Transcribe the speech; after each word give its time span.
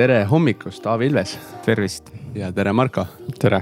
tere 0.00 0.22
hommikust, 0.24 0.80
Taavi 0.82 1.10
Ilves. 1.10 1.38
tervist. 1.64 2.06
ja 2.34 2.52
tere, 2.52 2.72
Marko. 2.72 3.04
tere. 3.38 3.60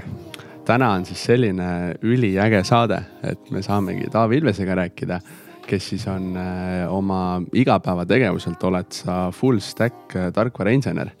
täna 0.65 0.93
on 0.95 1.03
siis 1.05 1.23
selline 1.25 1.95
üliäge 2.01 2.61
saade, 2.63 3.01
et 3.23 3.51
me 3.51 3.59
saamegi 3.61 4.07
Taavi 4.11 4.37
Ilvesega 4.39 4.77
rääkida, 4.79 5.19
kes 5.67 5.89
siis 5.89 6.07
on 6.07 6.37
äh, 6.37 6.85
oma 6.93 7.41
igapäevategevuselt 7.53 8.63
oled 8.63 8.91
sa 8.95 9.19
full 9.35 9.59
stack 9.59 10.15
äh, 10.15 10.31
tarkvarainsener. 10.33 11.11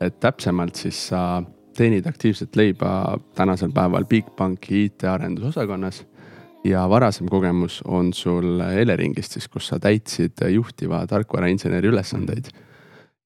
et 0.00 0.20
täpsemalt 0.20 0.76
siis 0.76 1.08
sa 1.08 1.42
teenid 1.76 2.06
aktiivselt 2.06 2.56
leiba 2.56 3.18
tänasel 3.34 3.72
päeval 3.74 4.04
Bigbanki 4.04 4.84
IT-arendusosakonnas 4.84 6.04
ja 6.64 6.88
varasem 6.88 7.26
kogemus 7.26 7.82
on 7.84 8.12
sul 8.12 8.60
Eleringist 8.60 9.32
siis, 9.32 9.48
kus 9.48 9.66
sa 9.66 9.78
täitsid 9.78 10.38
juhtiva 10.50 11.06
tarkvarainseneri 11.06 11.88
ülesandeid 11.88 12.52
mm 12.52 12.71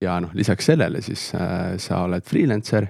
ja 0.00 0.18
noh, 0.20 0.30
lisaks 0.34 0.66
sellele 0.72 1.02
siis 1.02 1.28
äh, 1.34 1.76
sa 1.82 2.02
oled 2.04 2.24
freelancer, 2.24 2.86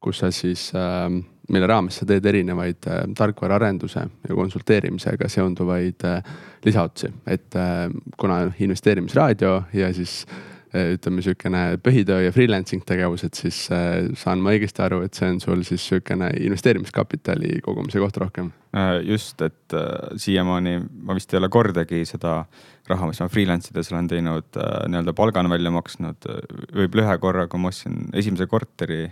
kus 0.00 0.22
sa 0.22 0.30
siis 0.34 0.70
äh,, 0.74 1.08
mille 1.50 1.66
raames 1.66 2.00
sa 2.00 2.06
teed 2.06 2.26
erinevaid 2.26 2.86
äh, 2.90 3.02
tarkvaraarenduse 3.16 4.06
ja 4.28 4.34
konsulteerimisega 4.34 5.28
seonduvaid 5.28 6.06
äh, 6.08 6.22
lisaotsi, 6.64 7.12
et 7.26 7.56
äh, 7.58 7.88
kuna 8.18 8.44
investeerimisraadio 8.58 9.62
ja 9.72 9.92
siis 9.94 10.24
äh, 10.28 10.49
ütleme, 10.70 11.22
sihukene 11.24 11.62
põhitöö 11.82 12.24
ja 12.26 12.32
freelancing 12.34 12.84
tegevused, 12.86 13.34
siis 13.38 13.64
äh, 13.74 14.10
saan 14.18 14.42
ma 14.44 14.54
õigesti 14.54 14.84
aru, 14.84 15.02
et 15.06 15.18
see 15.18 15.30
on 15.32 15.40
sul 15.42 15.64
siis 15.66 15.82
sihukene 15.90 16.30
investeerimiskapitali 16.46 17.58
kogumise 17.64 18.02
koht 18.02 18.20
rohkem? 18.22 18.52
Äh, 18.76 19.00
just, 19.02 19.42
et 19.42 19.74
äh, 19.74 20.14
siiamaani 20.16 20.76
ma 21.02 21.16
vist 21.18 21.32
ei 21.34 21.40
ole 21.40 21.48
kordagi 21.50 22.04
seda 22.06 22.44
raha, 22.86 23.08
mis 23.10 23.18
ma 23.18 23.26
freelance 23.26 23.72
ides 23.72 23.90
olen 23.90 24.06
teinud 24.12 24.58
äh, 24.62 24.84
nii-öelda 24.86 25.14
palgana 25.18 25.50
välja 25.50 25.72
maksnud. 25.74 26.30
võib-olla 26.78 27.08
ühe 27.08 27.18
korra, 27.18 27.48
kui 27.50 27.58
ma 27.58 27.74
ostsin 27.74 27.98
esimese 28.14 28.46
korteri, 28.50 29.02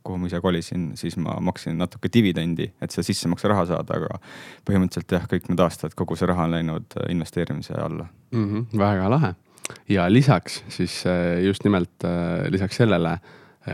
kuhu 0.00 0.16
ma 0.20 0.30
ise 0.30 0.40
kolisin, 0.40 0.90
siis 0.96 1.20
ma 1.20 1.36
maksin 1.44 1.76
natuke 1.76 2.08
dividendi, 2.12 2.70
et 2.80 2.94
seda 2.94 3.04
sissemakse 3.04 3.52
raha 3.52 3.66
saada, 3.68 4.00
aga 4.00 4.20
põhimõtteliselt 4.64 5.12
jah, 5.18 5.28
kõik 5.28 5.50
need 5.52 5.60
aastad 5.60 5.96
kogu 5.96 6.16
see 6.16 6.32
raha 6.32 6.48
on 6.48 6.56
läinud 6.56 6.96
investeerimise 7.12 7.76
alla 7.76 8.08
mm. 8.32 8.46
-hmm, 8.46 8.78
väga 8.80 9.10
lahe 9.12 9.36
ja 9.88 10.06
lisaks 10.12 10.62
siis 10.68 11.02
just 11.42 11.64
nimelt 11.64 12.04
lisaks 12.50 12.76
sellele 12.76 13.18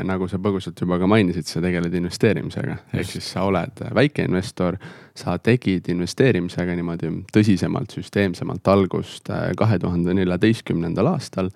nagu 0.00 0.26
sa 0.30 0.38
põgusalt 0.40 0.80
juba 0.80 0.96
ka 1.00 1.08
mainisid, 1.10 1.46
sa 1.48 1.60
tegeled 1.62 1.92
investeerimisega, 1.98 2.78
ehk 2.96 3.10
siis 3.10 3.28
sa 3.34 3.44
oled 3.48 3.82
väikeinvestor. 3.94 4.78
sa 5.14 5.34
tegid 5.36 5.90
investeerimisega 5.92 6.72
niimoodi 6.72 7.10
tõsisemalt, 7.36 7.92
süsteemsemalt 7.92 8.68
algust 8.72 9.28
äh, 9.28 9.50
kahe 9.56 9.78
tuhande 9.78 10.14
neljateistkümnendal 10.16 11.06
aastal. 11.12 11.50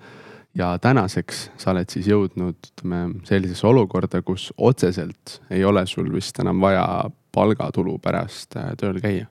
ja 0.55 0.79
tänaseks 0.79 1.51
sa 1.57 1.71
oled 1.71 1.89
siis 1.89 2.07
jõudnud, 2.09 2.57
ütleme 2.73 3.21
sellisesse 3.25 3.67
olukorda, 3.67 4.23
kus 4.23 4.53
otseselt 4.57 5.41
ei 5.51 5.65
ole 5.65 5.87
sul 5.87 6.13
vist 6.13 6.39
enam 6.41 6.61
vaja 6.61 7.09
palgatulu 7.33 7.99
pärast 7.99 8.57
äh, 8.57 8.75
tööl 8.77 9.01
käia 9.01 9.27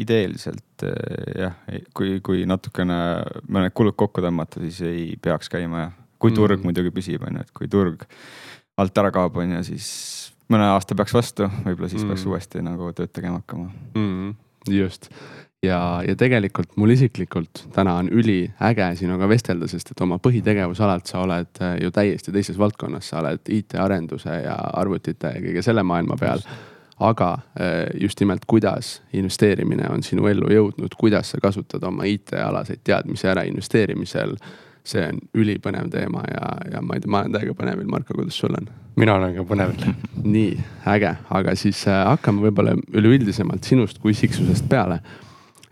ideeliselt 0.00 0.86
äh, 0.86 1.44
jah, 1.44 1.56
kui, 1.96 2.18
kui 2.24 2.44
natukene 2.48 2.98
mõned 3.48 3.74
kulud 3.76 3.96
kokku 3.98 4.24
tõmmata, 4.24 4.62
siis 4.64 4.82
ei 4.88 5.08
peaks 5.22 5.52
käima 5.52 5.86
jah 5.86 5.96
kui 6.18 6.34
turg 6.34 6.58
mm. 6.58 6.66
muidugi 6.66 6.92
püsib, 6.94 7.24
on 7.26 7.38
ju, 7.38 7.46
et 7.46 7.54
kui 7.54 7.70
turg 7.70 8.04
alt 8.78 9.00
ära 9.02 9.10
kaob, 9.14 9.38
on 9.42 9.56
ju, 9.58 9.64
siis 9.72 9.88
mõne 10.52 10.68
aasta 10.74 10.96
peaks 10.98 11.14
vastu, 11.14 11.48
võib-olla 11.64 11.90
siis 11.90 12.04
mm. 12.04 12.12
peaks 12.12 12.26
uuesti 12.28 12.64
nagu 12.64 12.92
tööd 12.96 13.12
tegema 13.14 13.42
hakkama 13.42 13.68
mm,. 13.94 14.32
just 14.74 15.10
ja, 15.64 15.78
ja 16.06 16.14
tegelikult 16.18 16.74
mul 16.78 16.94
isiklikult 16.94 17.64
täna 17.74 17.98
on 18.02 18.10
üliäge 18.14 18.88
sinuga 18.98 19.28
vestelda, 19.30 19.68
sest 19.70 19.92
et 19.92 20.02
oma 20.06 20.20
põhitegevusalalt 20.22 21.10
sa 21.10 21.22
oled 21.26 21.62
äh, 21.62 21.76
ju 21.82 21.92
täiesti 21.94 22.34
teises 22.34 22.58
valdkonnas, 22.60 23.12
sa 23.12 23.22
oled 23.22 23.54
IT-arenduse 23.58 24.42
ja 24.44 24.58
arvutite 24.78 25.34
ja 25.36 25.44
kõige 25.44 25.64
selle 25.66 25.86
maailma 25.86 26.18
peal. 26.20 26.42
Aga 27.00 27.32
äh, 27.60 27.74
just 28.00 28.20
nimelt, 28.20 28.46
kuidas 28.46 29.02
investeerimine 29.12 29.90
on 29.90 30.02
sinu 30.02 30.26
ellu 30.26 30.50
jõudnud, 30.52 30.96
kuidas 30.98 31.30
sa 31.34 31.42
kasutad 31.42 31.84
oma 31.86 32.08
IT-alaseid 32.08 32.82
teadmisi 32.84 33.28
ära 33.30 33.44
investeerimisel 33.46 34.34
see 34.88 35.04
on 35.04 35.20
ülipõnev 35.36 35.88
teema 35.92 36.22
ja, 36.30 36.50
ja 36.72 36.82
ma 36.84 36.96
ei 36.96 37.02
tea, 37.02 37.12
ma 37.12 37.22
olen 37.22 37.34
täiega 37.34 37.54
põnevil, 37.58 37.88
Marko, 37.90 38.16
kuidas 38.16 38.38
sul 38.40 38.54
on? 38.56 38.68
mina 38.98 39.14
olen 39.18 39.34
ka 39.36 39.44
põnevil 39.48 39.94
nii 40.34 40.52
äge, 40.94 41.14
aga 41.38 41.54
siis 41.58 41.84
äh, 41.90 42.02
hakkame 42.08 42.46
võib-olla 42.48 42.74
üleüldisemalt 42.96 43.68
sinust 43.68 44.00
kui 44.02 44.14
isiksusest 44.16 44.68
peale. 44.70 45.00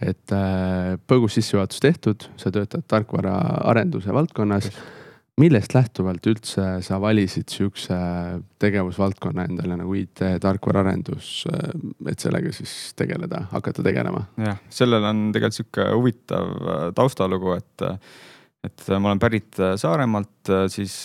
et 0.00 0.34
äh, 0.34 0.94
põgus 1.08 1.38
sissejuhatus 1.38 1.80
tehtud, 1.80 2.28
sa 2.36 2.52
töötad 2.52 2.84
tarkvaraarenduse 2.88 4.12
valdkonnas. 4.12 4.70
Millest 5.40 5.74
lähtuvalt 5.76 6.26
üldse 6.30 6.66
sa 6.84 7.00
valisid 7.02 7.50
sihukese 7.52 7.96
tegevusvaldkonna 8.62 9.44
endale 9.50 9.76
nagu 9.80 9.96
IT 9.98 10.22
tarkvaraarendus, 10.42 11.32
äh, 11.52 11.74
et 12.12 12.22
sellega 12.22 12.52
siis 12.56 12.94
tegeleda, 12.98 13.46
hakata 13.52 13.84
tegelema? 13.86 14.26
jah, 14.40 14.62
sellel 14.72 15.04
on 15.10 15.28
tegelikult 15.36 15.60
sihuke 15.60 15.90
huvitav 15.92 16.56
äh, 16.56 16.88
taustalugu, 16.96 17.58
et 17.58 17.86
et 18.66 18.84
äh, 18.90 18.98
ma 19.00 19.10
olen 19.10 19.20
pärit 19.22 19.58
äh, 19.62 19.74
Saaremaalt, 19.80 20.50
äh, 20.50 20.66
siis 20.72 20.96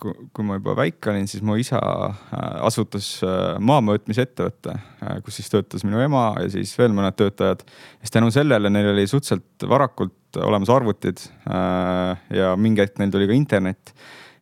kui, 0.00 0.14
kui 0.34 0.46
ma 0.46 0.58
juba 0.58 0.74
väike 0.78 1.12
olin, 1.12 1.28
siis 1.30 1.44
mu 1.46 1.56
isa 1.60 1.80
asutas 2.66 3.10
maamõõtmise 3.64 4.26
ettevõtte, 4.26 4.74
kus 5.24 5.38
siis 5.40 5.50
töötas 5.52 5.84
minu 5.86 6.00
ema 6.02 6.30
ja 6.42 6.48
siis 6.52 6.74
veel 6.78 6.94
mõned 6.96 7.16
töötajad. 7.18 7.64
siis 8.02 8.14
tänu 8.14 8.30
sellele 8.34 8.70
neil 8.72 8.92
oli 8.92 9.06
suhteliselt 9.08 9.68
varakult 9.68 10.14
olemas 10.36 10.68
arvutid 10.68 11.22
ja 12.34 12.52
mingi 12.60 12.82
hetk 12.84 13.00
neil 13.00 13.12
tuli 13.14 13.28
ka 13.30 13.36
internet. 13.36 13.94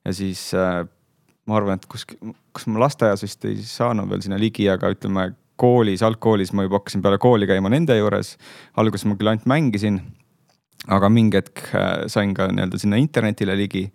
ja 0.05 0.13
siis 0.17 0.49
ma 0.53 1.57
arvan, 1.61 1.79
et 1.79 1.87
kuskil, 1.87 2.35
kas 2.57 2.67
ma 2.67 2.83
lasteaias 2.83 3.23
vist 3.23 3.45
ei 3.47 3.61
saanud 3.63 4.11
veel 4.11 4.25
sinna 4.25 4.39
ligi, 4.41 4.67
aga 4.73 4.91
ütleme 4.91 5.31
koolis, 5.57 6.03
algkoolis 6.03 6.53
ma 6.53 6.67
juba 6.67 6.81
hakkasin 6.81 7.05
peale 7.05 7.19
kooli 7.23 7.47
käima 7.49 7.71
nende 7.73 7.97
juures. 7.97 8.37
alguses 8.77 9.07
ma 9.07 9.17
küll 9.17 9.31
ainult 9.31 9.47
mängisin 9.47 10.03
aga 10.93 11.11
mingi 11.11 11.41
hetk 11.41 11.63
äh, 11.75 12.07
sain 12.13 12.35
ka 12.37 12.49
nii-öelda 12.53 12.81
sinna 12.81 13.01
internetile 13.01 13.57
ligi. 13.59 13.87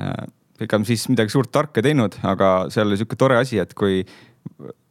Äh, 0.00 0.26
ega 0.60 0.80
siis 0.88 1.06
midagi 1.08 1.32
suurt 1.32 1.52
tarka 1.52 1.80
ei 1.80 1.90
teinud, 1.90 2.18
aga 2.26 2.68
seal 2.72 2.88
oli 2.88 3.00
sihuke 3.00 3.18
tore 3.20 3.38
asi, 3.40 3.60
et 3.62 3.72
kui 3.76 4.02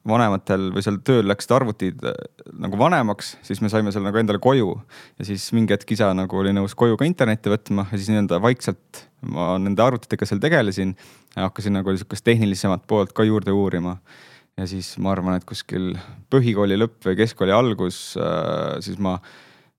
vanematel 0.08 0.70
või 0.74 0.84
seal 0.86 1.00
tööl 1.06 1.28
läksid 1.28 1.52
arvutid 1.56 2.06
äh, 2.08 2.16
nagu 2.62 2.80
vanemaks, 2.80 3.36
siis 3.46 3.60
me 3.64 3.72
saime 3.72 3.92
selle 3.92 4.10
nagu 4.10 4.22
endale 4.22 4.40
koju. 4.44 4.78
ja 5.20 5.28
siis 5.28 5.50
mingi 5.56 5.76
hetk 5.76 5.92
isa 5.92 6.12
nagu 6.16 6.40
oli 6.40 6.54
nõus 6.56 6.76
koju 6.80 6.98
ka 6.98 7.08
internetti 7.08 7.52
võtma 7.52 7.88
ja 7.90 7.98
siis 7.98 8.12
nii-öelda 8.14 8.40
vaikselt 8.44 9.04
ma 9.28 9.52
nende 9.60 9.84
arvutitega 9.84 10.26
seal 10.26 10.40
tegelesin. 10.40 10.96
hakkasin 11.36 11.76
nagu 11.80 11.96
sihukest 11.96 12.26
tehnilisemat 12.26 12.88
poolt 12.88 13.14
ka 13.14 13.28
juurde 13.28 13.52
uurima. 13.52 13.98
ja 14.58 14.68
siis 14.68 14.96
ma 14.98 15.12
arvan, 15.12 15.36
et 15.36 15.46
kuskil 15.48 15.94
põhikooli 16.31 16.80
lõpp 16.80 17.06
või 17.06 17.20
keskkooli 17.20 17.52
algus, 17.56 18.18
siis 18.84 18.98
ma 19.00 19.20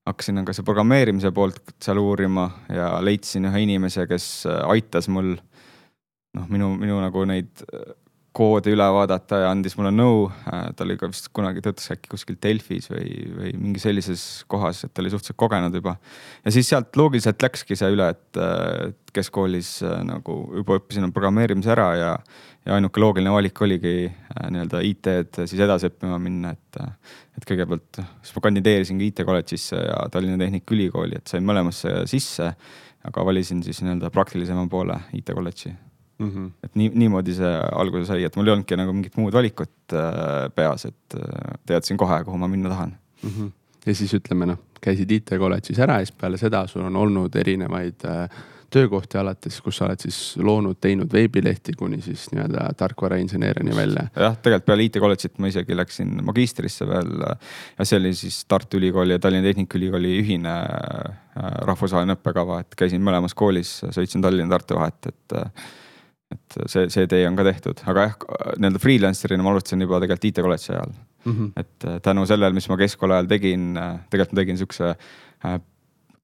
hakkasin 0.08 0.44
ka 0.44 0.54
see 0.56 0.66
programmeerimise 0.66 1.32
poolt 1.34 1.74
seal 1.82 2.00
uurima 2.00 2.48
ja 2.72 2.92
leidsin 3.04 3.48
ühe 3.50 3.64
inimese, 3.66 4.06
kes 4.10 4.28
äh, 4.48 4.62
aitas 4.72 5.08
mul 5.12 5.34
noh, 5.36 6.46
minu, 6.48 6.72
minu 6.78 7.00
nagu 7.02 7.24
neid 7.28 7.64
äh, 8.30 8.34
koode 8.36 8.70
üle 8.70 8.86
vaadata 8.94 9.40
ja 9.42 9.48
andis 9.50 9.74
mulle 9.78 9.90
nõu. 9.94 10.28
Äh, 10.50 10.68
ta 10.76 10.84
oli 10.84 10.96
ka 11.00 11.08
vist 11.10 11.30
kunagi 11.34 11.62
töötas 11.64 11.90
äkki 11.92 12.12
kuskil 12.12 12.38
Delfis 12.42 12.90
või, 12.92 13.08
või 13.36 13.52
mingi 13.58 13.82
sellises 13.82 14.44
kohas, 14.50 14.84
et 14.84 14.94
ta 14.94 15.02
oli 15.02 15.10
suhteliselt 15.12 15.38
kogenud 15.40 15.74
juba. 15.74 15.96
ja 16.44 16.54
siis 16.54 16.70
sealt 16.70 16.96
loogiliselt 16.96 17.42
läkski 17.42 17.76
see 17.78 17.90
üle, 17.94 18.10
et 18.14 18.40
keskkoolis 19.14 19.80
nagu 20.06 20.36
juba 20.60 20.78
õppisin 20.78 21.10
programmeerimise 21.12 21.72
ära 21.74 21.88
ja, 21.98 22.12
ja 22.66 22.76
ainuke 22.76 23.02
loogiline 23.02 23.34
valik 23.34 23.58
oligi 23.66 23.94
nii-öelda 24.06 24.84
IT-d 24.86 25.42
siis 25.50 25.60
edasi 25.66 25.90
õppima 25.90 26.20
minna, 26.22 26.54
et 26.54 26.82
et 27.40 27.46
kõigepealt 27.48 28.02
siis 28.20 28.34
ma 28.36 28.44
kandideerisingi 28.46 29.10
IT 29.10 29.24
kolledžisse 29.26 29.78
ja 29.80 30.00
Tallinna 30.12 30.38
Tehnikaülikooli, 30.38 31.18
et 31.18 31.30
sain 31.30 31.46
mõlemasse 31.46 32.04
sisse. 32.10 32.54
aga 33.00 33.24
valisin 33.24 33.62
siis 33.64 33.80
nii-öelda 33.80 34.10
praktilisema 34.12 34.66
poole 34.68 34.98
IT 35.16 35.32
kolledži 35.32 35.72
mm. 36.20 36.30
-hmm. 36.30 36.50
et 36.64 36.76
nii, 36.76 36.92
niimoodi 37.04 37.34
see 37.38 37.54
alguse 37.72 38.06
sai, 38.12 38.24
et 38.28 38.36
mul 38.36 38.48
ei 38.48 38.54
olnudki 38.56 38.78
nagu 38.78 38.94
mingit 38.96 39.16
muud 39.20 39.34
valikut 39.36 39.96
äh, 39.96 40.46
peas, 40.54 40.86
et 40.90 41.18
äh, 41.18 41.56
teadsin 41.66 42.00
kohe, 42.00 42.22
kuhu 42.24 42.38
ma 42.38 42.48
minna 42.48 42.72
tahan 42.72 42.94
mm. 43.22 43.30
-hmm. 43.30 43.50
ja 43.86 43.94
siis 43.94 44.14
ütleme 44.14 44.52
noh, 44.52 44.62
käisid 44.80 45.10
IT 45.10 45.36
kolledžis 45.38 45.78
ära 45.78 46.00
ja 46.00 46.06
siis 46.06 46.16
peale 46.16 46.38
seda 46.40 46.66
sul 46.66 46.86
on 46.86 46.96
olnud 46.96 47.36
erinevaid 47.36 48.08
äh, 48.08 48.28
töökohti 48.70 49.18
alates, 49.18 49.56
kus 49.60 49.80
sa 49.80 49.86
oled 49.88 49.98
siis 49.98 50.18
loonud, 50.38 50.78
teinud 50.80 51.10
veebilehti 51.12 51.72
kuni 51.78 51.98
siis 52.04 52.28
nii-öelda 52.30 52.68
tarkvarainseneerini 52.78 53.74
välja. 53.76 54.06
jah, 54.14 54.36
tegelikult 54.36 54.66
peale 54.66 54.86
IT 54.86 55.00
kolledžit 55.02 55.38
ma 55.42 55.50
isegi 55.50 55.76
läksin 55.76 56.20
magistrisse 56.24 56.86
veel 56.86 57.10
ja 57.24 57.84
see 57.84 57.98
oli 57.98 58.14
siis 58.14 58.44
Tartu 58.44 58.78
Ülikooli 58.78 59.16
ja 59.16 59.18
Tallinna 59.18 59.48
Tehnikaülikooli 59.48 60.14
ühine 60.20 60.54
äh, 60.54 61.18
rahvusvaheline 61.66 62.14
õppekava, 62.18 62.60
et 62.60 62.78
käisin 62.78 63.02
mõlemas 63.02 63.34
koolis, 63.34 63.80
sõitsin 63.90 64.22
Tallinna-Tartu 64.22 64.78
vahet, 64.78 65.10
et 65.10 65.38
et 66.30 66.58
see, 66.70 66.88
see 66.92 67.08
tee 67.10 67.24
on 67.28 67.38
ka 67.38 67.46
tehtud, 67.46 67.82
aga 67.90 68.06
jah, 68.08 68.18
nii-öelda 68.56 68.82
freelancer'ina 68.82 69.46
ma 69.46 69.54
alustasin 69.54 69.86
juba 69.86 69.98
tegelikult 70.02 70.28
IT 70.30 70.44
kolledži 70.46 70.72
ajal 70.74 70.92
mm. 70.92 71.32
-hmm. 71.32 71.50
et 71.56 72.02
tänu 72.02 72.26
sellele, 72.26 72.54
mis 72.54 72.68
ma 72.68 72.78
keskkooli 72.80 73.16
ajal 73.16 73.30
tegin, 73.34 73.66
tegelikult 74.10 74.36
ma 74.36 74.42
tegin 74.42 74.60
siukse 74.60 74.94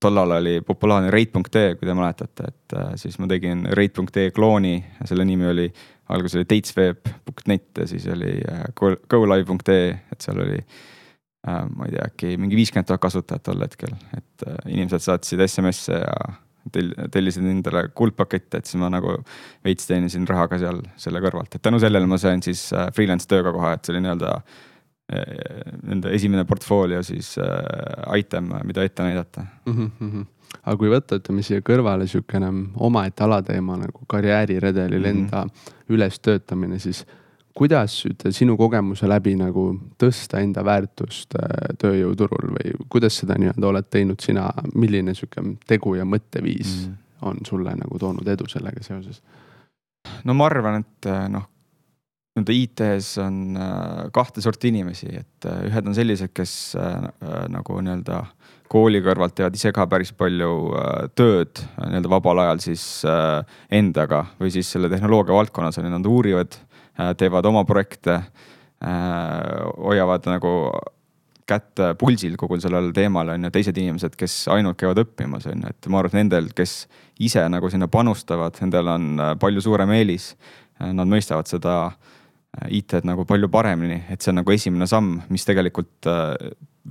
tollal 0.00 0.30
oli 0.30 0.60
populaarne 0.60 1.10
rate.ee, 1.10 1.74
kui 1.74 1.88
te 1.88 1.94
mäletate, 1.96 2.50
et 2.50 2.76
äh, 2.76 2.90
siis 3.00 3.18
ma 3.18 3.28
tegin 3.30 3.64
rate.ee 3.72 4.30
klooni, 4.36 4.76
selle 5.08 5.24
nimi 5.24 5.48
oli, 5.50 5.66
alguses 6.12 6.40
oli 6.40 6.48
datesweb.net 6.50 7.80
ja 7.80 7.86
siis 7.88 8.06
oli 8.12 8.34
äh, 8.50 8.66
golive.ee, 9.10 9.88
et 10.12 10.26
seal 10.26 10.42
oli 10.44 10.58
äh, 10.60 11.62
ma 11.64 11.88
ei 11.88 11.96
tea, 11.96 12.08
äkki 12.10 12.34
mingi 12.40 12.58
viiskümmend 12.58 12.90
tuhat 12.90 13.02
kasutajat 13.06 13.46
tol 13.48 13.64
hetkel, 13.64 13.96
et 14.16 14.48
inimesed 14.66 15.06
saatsid 15.08 15.42
SMS-e 15.48 16.02
ja 16.02 16.34
tel-, 16.72 16.94
tellisid 17.12 17.44
endale 17.46 17.88
kuldpakette, 17.94 18.58
et 18.58 18.66
siis 18.66 18.80
ma 18.80 18.90
nagu 18.92 19.18
veits 19.64 19.88
teenisin 19.88 20.26
raha 20.28 20.48
ka 20.52 20.60
seal 20.62 20.80
selle 21.00 21.22
kõrvalt, 21.24 21.54
et 21.54 21.62
tänu 21.62 21.80
sellele 21.82 22.06
ma 22.06 22.18
sain 22.18 22.42
siis 22.42 22.68
freelance 22.94 23.28
tööga 23.30 23.52
kohe, 23.54 23.74
et 23.76 23.84
see 23.84 23.94
oli 23.94 24.04
nii-öelda 24.06 24.32
nende 25.86 26.10
esimene 26.10 26.42
portfoolio 26.44 27.02
siis 27.06 27.36
äh, 27.38 28.18
item, 28.18 28.50
mida 28.66 28.82
ette 28.82 29.04
näidata 29.06 29.44
mm. 29.66 29.90
-hmm. 30.00 30.24
aga 30.64 30.76
kui 30.76 30.90
võtta, 30.90 31.20
ütleme 31.20 31.44
siia 31.46 31.62
kõrvale 31.62 32.08
sihukene 32.10 32.48
omaette 32.88 33.24
alateema 33.24 33.76
nagu 33.84 34.02
karjääriredelil 34.06 34.98
mm 34.98 35.04
-hmm. 35.04 35.10
enda 35.10 35.46
ülestöötamine, 35.88 36.78
siis 36.78 37.06
kuidas 37.56 37.94
ütle 38.08 38.32
sinu 38.36 38.56
kogemuse 38.60 39.08
läbi 39.08 39.32
nagu 39.38 39.68
tõsta 40.00 40.42
enda 40.44 40.64
väärtust 40.66 41.38
äh, 41.40 41.72
tööjõuturul 41.80 42.54
või 42.58 42.76
kuidas 42.92 43.18
seda 43.22 43.38
nii-öelda 43.40 43.72
oled 43.72 43.90
teinud 43.90 44.22
sina, 44.22 44.50
milline 44.74 45.14
sihuke 45.16 45.44
tegu 45.66 45.96
ja 45.98 46.06
mõtteviis 46.08 46.78
mm 46.84 47.02
on 47.24 47.38
sulle 47.48 47.72
nagu 47.72 47.96
toonud 47.98 48.28
edu 48.28 48.44
sellega 48.44 48.82
seoses? 48.84 49.22
no 50.28 50.34
ma 50.36 50.50
arvan, 50.50 50.82
et 50.84 51.06
noh 51.32 51.46
nii-öelda 52.36 52.52
IT-s 52.52 53.18
on 53.18 53.56
äh, 53.56 54.10
kahte 54.12 54.40
sorti 54.44 54.68
inimesi, 54.68 55.08
et 55.16 55.48
äh, 55.48 55.64
ühed 55.70 55.88
on 55.88 55.96
sellised, 55.96 56.32
kes 56.36 56.76
äh, 56.76 57.08
nagu 57.52 57.80
nii-öelda 57.80 58.24
kooli 58.68 59.00
kõrvalt 59.00 59.36
teevad 59.38 59.54
ise 59.56 59.70
ka 59.72 59.86
päris 59.86 60.10
palju 60.12 60.50
tööd 61.16 61.62
nii-öelda 61.78 62.10
vabal 62.10 62.40
ajal 62.42 62.62
siis 62.64 62.82
endaga 63.70 64.24
või 64.40 64.50
siis 64.50 64.72
selle 64.74 64.90
tehnoloogia 64.90 65.36
valdkonnas 65.36 65.78
on 65.78 65.86
ju, 65.86 65.92
nad 65.92 66.08
uurivad, 66.10 66.56
teevad 67.18 67.46
oma 67.48 67.64
projekte, 67.68 68.20
hoiavad 68.80 70.28
nagu 70.28 70.52
kätt 71.46 71.80
pulsil 72.00 72.34
kogu 72.40 72.58
sellel 72.60 72.90
teemal 72.94 73.30
on 73.34 73.46
ju, 73.46 73.52
teised 73.54 73.78
inimesed, 73.78 74.16
kes 74.18 74.34
ainult 74.52 74.78
käivad 74.80 75.00
õppimas, 75.04 75.46
on 75.50 75.62
ju, 75.62 75.72
et 75.72 75.88
ma 75.92 76.00
arvan, 76.00 76.12
et 76.12 76.18
nendel, 76.24 76.50
kes 76.56 76.74
ise 77.22 77.44
nagu 77.52 77.70
sinna 77.72 77.88
panustavad, 77.90 78.58
nendel 78.64 78.90
on 78.92 79.22
palju 79.40 79.62
suurem 79.64 79.92
eelis. 79.96 80.32
Nad 80.76 81.08
mõistavad 81.08 81.48
seda 81.48 81.76
äh, 81.86 82.16
IT-d 82.80 83.06
nagu 83.08 83.24
palju 83.28 83.48
paremini, 83.52 84.02
et 84.12 84.20
see 84.20 84.32
on 84.32 84.40
nagu 84.42 84.52
esimene 84.52 84.88
samm, 84.90 85.22
mis 85.32 85.46
tegelikult 85.48 86.08
äh, 86.10 86.34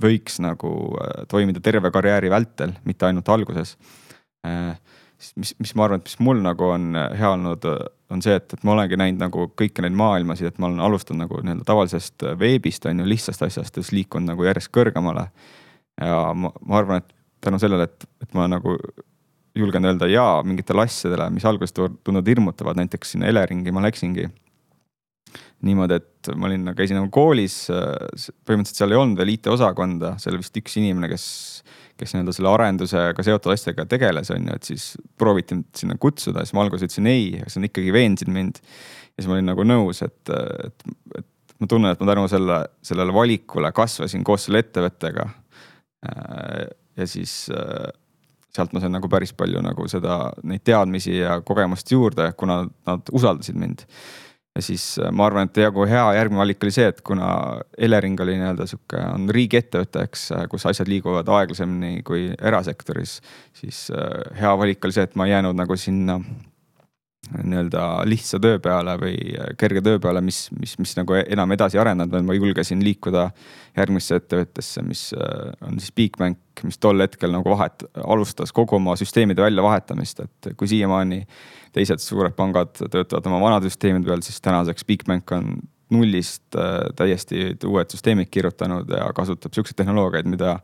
võiks 0.02 0.40
nagu 0.42 0.72
äh, 0.98 1.22
toimida 1.30 1.62
terve 1.62 1.92
karjääri 1.94 2.32
vältel, 2.32 2.74
mitte 2.88 3.06
ainult 3.08 3.28
alguses. 3.30 3.76
Äh, 5.16 5.32
mis, 5.36 5.54
mis 5.58 5.74
ma 5.74 5.86
arvan, 5.86 6.02
et 6.02 6.10
mis 6.10 6.18
mul 6.20 6.40
nagu 6.44 6.70
on 6.74 6.96
hea 6.96 7.30
olnud, 7.32 7.66
on 8.12 8.22
see, 8.22 8.36
et, 8.38 8.52
et 8.52 8.64
ma 8.66 8.74
olengi 8.76 8.98
näinud 9.00 9.22
nagu 9.24 9.48
kõiki 9.58 9.84
neid 9.84 9.96
maailmasid, 9.98 10.50
et 10.50 10.62
ma 10.62 10.70
olen 10.70 10.82
alustanud 10.84 11.24
nagu 11.24 11.40
nii-öelda 11.42 11.66
tavalisest 11.66 12.26
veebist 12.40 12.86
on 12.86 13.02
ju, 13.02 13.08
lihtsast 13.08 13.42
asjast 13.46 13.76
ja 13.76 13.82
siis 13.82 13.94
liikunud 13.96 14.34
nagu 14.34 14.46
järjest 14.46 14.72
kõrgemale. 14.74 15.28
ja 16.00 16.22
ma, 16.36 16.52
ma 16.62 16.80
arvan, 16.80 17.02
et 17.02 17.14
tänu 17.44 17.60
sellele, 17.62 17.88
et, 17.88 18.08
et 18.22 18.34
ma 18.36 18.46
nagu 18.50 18.76
julgen 19.56 19.88
öelda 19.88 20.08
jaa 20.10 20.42
mingitele 20.44 20.84
asjadele, 20.84 21.30
mis 21.32 21.46
alguses 21.48 21.72
tunduvad 21.76 22.28
hirmutavad, 22.28 22.76
näiteks 22.76 23.14
sinna 23.14 23.30
Eleringi 23.30 23.72
ma 23.72 23.84
läksingi 23.86 24.28
niimoodi, 25.66 25.96
et 25.96 26.30
ma 26.36 26.50
olin, 26.50 26.68
käisin 26.76 26.98
nagu 27.00 27.08
koolis, 27.12 27.64
põhimõtteliselt 27.70 28.82
seal 28.82 28.92
ei 28.92 29.00
olnud 29.00 29.18
veel 29.20 29.32
IT-osakonda, 29.34 30.14
seal 30.20 30.36
oli 30.36 30.44
vist 30.44 30.60
üks 30.60 30.76
inimene, 30.80 31.08
kes, 31.10 31.26
kes 31.96 32.14
nii-öelda 32.14 32.34
selle 32.36 32.50
arendusega 32.52 33.24
seotud 33.26 33.54
asjadega 33.54 33.86
tegeles, 33.90 34.30
on 34.34 34.50
ju, 34.50 34.58
et 34.58 34.68
siis 34.68 34.86
prooviti 35.18 35.56
mind 35.56 35.80
sinna 35.80 35.96
kutsuda, 36.00 36.44
siis 36.44 36.56
ma 36.56 36.64
alguses 36.64 36.88
ütlesin 36.88 37.08
ei, 37.10 37.30
aga 37.40 37.50
siis 37.50 37.60
nad 37.62 37.70
ikkagi 37.70 37.94
veensid 37.94 38.32
mind. 38.32 38.60
ja 38.60 39.22
siis 39.22 39.30
ma 39.30 39.38
olin 39.38 39.50
nagu 39.52 39.66
nõus, 39.66 40.02
et, 40.04 40.32
et, 40.32 40.88
et 41.20 41.56
ma 41.60 41.70
tunnen, 41.70 41.94
et 41.94 42.02
ma 42.02 42.10
tänu 42.12 42.26
selle, 42.30 42.60
sellele 42.84 43.14
valikule 43.16 43.72
kasvasin 43.76 44.24
koos 44.26 44.48
selle 44.48 44.64
ettevõttega. 44.64 45.28
ja 46.96 47.06
siis 47.08 47.46
sealt 48.56 48.72
ma 48.72 48.80
sain 48.80 48.94
nagu 48.94 49.08
päris 49.12 49.32
palju 49.36 49.60
nagu 49.64 49.88
seda, 49.90 50.18
neid 50.48 50.64
teadmisi 50.64 51.18
ja 51.18 51.40
kogemust 51.44 51.90
juurde, 51.92 52.30
kuna 52.40 52.62
nad 52.88 53.12
usaldasid 53.12 53.58
mind 53.60 53.84
ja 54.56 54.62
siis 54.64 54.84
äh, 55.02 55.12
ma 55.12 55.28
arvan, 55.28 55.50
et 55.50 55.60
nagu 55.60 55.84
hea 55.88 56.04
järgmine 56.16 56.40
valik 56.40 56.64
oli 56.64 56.74
see, 56.74 56.88
et 56.92 57.02
kuna 57.06 57.28
Elering 57.78 58.20
oli 58.24 58.38
nii-öelda 58.40 58.66
sihuke, 58.70 59.02
on 59.12 59.28
riigiettevõte, 59.36 60.06
eks, 60.08 60.26
äh, 60.36 60.44
kus 60.52 60.66
asjad 60.70 60.88
liiguvad 60.90 61.28
aeglasemini 61.38 62.02
kui 62.06 62.30
erasektoris, 62.36 63.18
siis 63.56 63.86
äh, 63.92 64.38
hea 64.40 64.54
valik 64.58 64.84
oli 64.88 64.96
see, 64.96 65.06
et 65.08 65.16
ma 65.18 65.28
ei 65.28 65.36
jäänud 65.36 65.58
nagu 65.60 65.76
sinna 65.80 66.20
nii-öelda 67.42 67.82
lihtsa 68.06 68.38
töö 68.42 68.58
peale 68.62 68.94
või 69.00 69.16
kerge 69.58 69.82
töö 69.82 69.98
peale, 70.02 70.20
mis, 70.22 70.46
mis, 70.60 70.76
mis 70.78 70.94
nagu 70.98 71.16
enam 71.18 71.52
edasi 71.56 71.80
arenenud, 71.82 72.12
vaid 72.12 72.26
ma 72.28 72.36
julgesin 72.36 72.84
liikuda 72.84 73.28
järgmisse 73.76 74.20
ettevõttesse, 74.20 74.84
mis 74.86 75.08
on 75.66 75.80
siis 75.80 75.94
Bigbank, 75.96 76.62
mis 76.64 76.78
tol 76.78 77.02
hetkel 77.02 77.34
nagu 77.34 77.50
vahet, 77.50 77.82
alustas 78.04 78.54
kogu 78.54 78.78
oma 78.78 78.94
süsteemide 79.00 79.42
väljavahetamist, 79.42 80.22
et 80.22 80.50
kui 80.56 80.70
siiamaani 80.70 81.24
teised 81.76 82.00
suured 82.04 82.36
pangad 82.38 82.76
töötavad 82.78 83.26
oma 83.32 83.42
vanade 83.42 83.72
süsteemide 83.72 84.06
peal, 84.08 84.22
siis 84.24 84.38
tänaseks 84.44 84.86
Bigbank 84.86 85.34
on 85.36 85.56
nullist 85.90 86.56
äh, 86.58 86.80
täiesti 86.96 87.52
uued 87.66 87.90
süsteemid 87.94 88.30
kirjutanud 88.30 88.90
ja 88.90 89.10
kasutab 89.14 89.54
siukseid 89.54 89.78
tehnoloogiaid, 89.82 90.26
mida, 90.30 90.58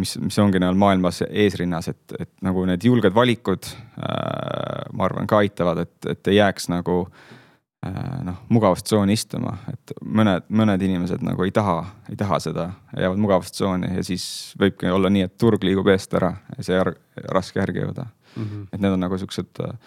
mis, 0.00 0.16
mis 0.22 0.38
ongi 0.42 0.60
näol 0.62 0.76
maailmas 0.78 1.22
eesrinnas, 1.28 1.88
et, 1.92 2.16
et 2.18 2.30
nagu 2.44 2.64
need 2.68 2.84
julged 2.84 3.14
valikud 3.14 3.68
äh,, 3.68 4.84
ma 4.92 5.08
arvan, 5.08 5.28
ka 5.30 5.40
aitavad, 5.44 5.84
et, 5.86 5.96
et 6.12 6.32
ei 6.32 6.38
jääks 6.38 6.68
nagu 6.72 6.98
äh, 7.06 8.00
noh, 8.26 8.42
mugavustsooni 8.52 9.16
istuma, 9.16 9.56
et 9.72 9.94
mõned, 10.04 10.48
mõned 10.48 10.86
inimesed 10.88 11.24
nagu 11.26 11.46
ei 11.46 11.54
taha, 11.54 11.78
ei 12.10 12.18
taha 12.20 12.40
seda, 12.44 12.70
jäävad 12.96 13.22
mugavustsooni 13.24 13.94
ja 13.98 14.06
siis 14.06 14.26
võibki 14.60 14.90
olla 14.92 15.12
nii, 15.12 15.28
et 15.28 15.36
turg 15.40 15.64
liigub 15.66 15.88
eest 15.94 16.16
ära 16.18 16.34
ja 16.56 16.66
see 16.66 16.80
on 16.82 16.92
raske 17.32 17.60
järgi 17.62 17.84
jõuda 17.84 18.06
mm. 18.08 18.42
-hmm. 18.42 18.66
et 18.72 18.80
need 18.80 18.98
on 18.98 19.06
nagu 19.06 19.18
siuksed 19.18 19.64
äh, 19.64 19.78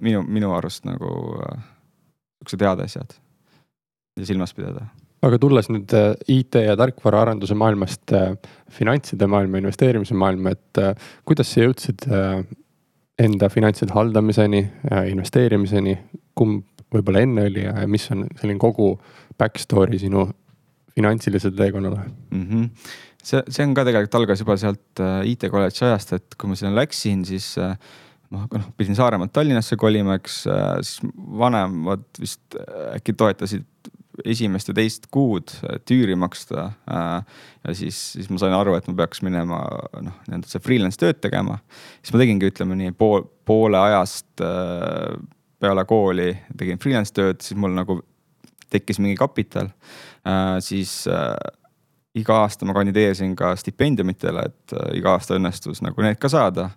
minu, 0.00 0.22
minu 0.22 0.52
arust 0.56 0.86
nagu 0.88 1.14
äh, 1.44 1.62
siuksed 2.42 2.66
head 2.66 2.84
asjad 2.84 3.16
ja 4.18 4.26
silmas 4.26 4.54
pidada. 4.54 4.86
Aga 5.24 5.38
tulles 5.40 5.70
nüüd 5.72 5.94
äh, 5.96 6.12
IT 6.32 6.58
ja 6.60 6.76
tarkvaraarenduse 6.80 7.56
maailmast 7.58 8.12
äh, 8.16 8.34
finantside 8.74 9.28
maailma, 9.30 9.62
investeerimise 9.62 10.16
maailma, 10.18 10.54
et 10.54 10.80
kuidas 11.28 11.52
sa 11.52 11.62
jõudsid 11.62 12.08
enda 13.22 13.48
finantside 13.52 13.94
haldamiseni, 13.94 14.64
investeerimiseni, 15.12 15.92
kumb 16.34 16.64
võib-olla 16.90 17.22
enne 17.22 17.44
oli 17.46 17.62
ja 17.62 17.84
mis 17.90 18.08
on 18.10 18.24
selline 18.40 18.58
kogu 18.62 18.96
back 19.38 19.60
story 19.62 20.00
sinu 20.02 20.26
finantsilisele 20.94 21.54
teekonnale 21.58 22.02
mm? 22.06 22.42
-hmm. 22.42 22.66
see, 23.22 23.42
see 23.48 23.66
on 23.66 23.74
ka 23.74 23.84
tegelikult 23.86 24.18
algas 24.18 24.42
juba 24.42 24.56
sealt 24.58 25.02
IT 25.30 25.46
kolledži 25.50 25.86
ajast, 25.86 26.16
et 26.18 26.34
kui 26.38 26.50
ma 26.50 26.58
sinna 26.58 26.74
läksin, 26.74 27.22
siis 27.26 27.52
äh, 27.58 27.78
noh, 28.34 28.48
pidin 28.78 28.96
Saaremaalt 28.98 29.32
Tallinnasse 29.34 29.78
kolima, 29.80 30.18
eks 30.18 30.44
äh, 30.50 30.64
siis 30.82 31.12
vanemad 31.40 32.04
vist 32.20 32.58
äh, 32.58 32.96
äkki 32.98 33.14
toetasid 33.18 33.66
esimest 34.24 34.70
ja 34.70 34.76
teist 34.76 35.08
kuud, 35.14 35.52
et 35.72 35.90
üüri 35.94 36.16
maksta. 36.18 36.70
Äh, 36.90 37.40
ja 37.66 37.74
siis, 37.74 37.98
siis 38.14 38.30
ma 38.30 38.40
sain 38.42 38.54
aru, 38.56 38.76
et 38.78 38.88
ma 38.90 38.96
peaks 39.02 39.24
minema 39.26 39.60
noh, 40.04 40.20
nii-öelda 40.28 40.50
see 40.50 40.62
freelance 40.64 41.00
tööd 41.00 41.20
tegema. 41.24 41.58
siis 42.02 42.14
ma 42.14 42.22
tegingi, 42.22 42.52
ütleme 42.52 42.78
nii 42.78 42.94
pool, 42.98 43.26
poole 43.44 43.80
ajast 43.80 44.44
peale 45.64 45.84
kooli 45.88 46.32
tegin 46.58 46.80
freelance 46.82 47.14
tööd, 47.16 47.40
siis 47.42 47.58
mul 47.58 47.74
nagu 47.74 48.00
tekkis 48.74 48.98
mingi 49.00 49.16
kapital. 49.16 49.70
siis 50.60 51.04
iga 52.14 52.36
aasta 52.44 52.66
ma 52.66 52.74
kandideerisin 52.76 53.34
ka 53.38 53.52
stipendiumitele, 53.58 54.46
et 54.50 54.74
äh, 54.76 54.90
iga 55.00 55.16
aasta 55.16 55.38
õnnestus 55.38 55.82
nagu 55.84 56.04
need 56.04 56.20
ka 56.22 56.30
saada. 56.30 56.70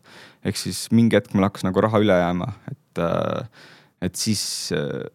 ehk 0.46 0.58
siis 0.58 0.88
mingi 0.96 1.18
hetk 1.18 1.34
mul 1.36 1.46
hakkas 1.48 1.66
nagu 1.68 1.82
raha 1.84 2.02
üle 2.02 2.16
jääma, 2.18 2.48
et, 2.72 3.02
äh, 3.04 3.70
et 4.02 4.16
siis, 4.16 4.72
äh, 4.74 5.06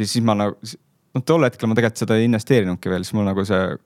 siis 0.00 0.24
ma 0.24 0.36
nagu, 0.38 0.74
noh 1.14 1.24
tol 1.26 1.46
hetkel 1.46 1.70
ma 1.70 1.76
tegelikult 1.78 2.04
seda 2.04 2.18
ei 2.18 2.28
investeerinudki 2.28 2.90
veel, 2.92 3.04
siis 3.06 3.16
mul 3.16 3.28
nagu 3.28 3.44
see 3.46 3.76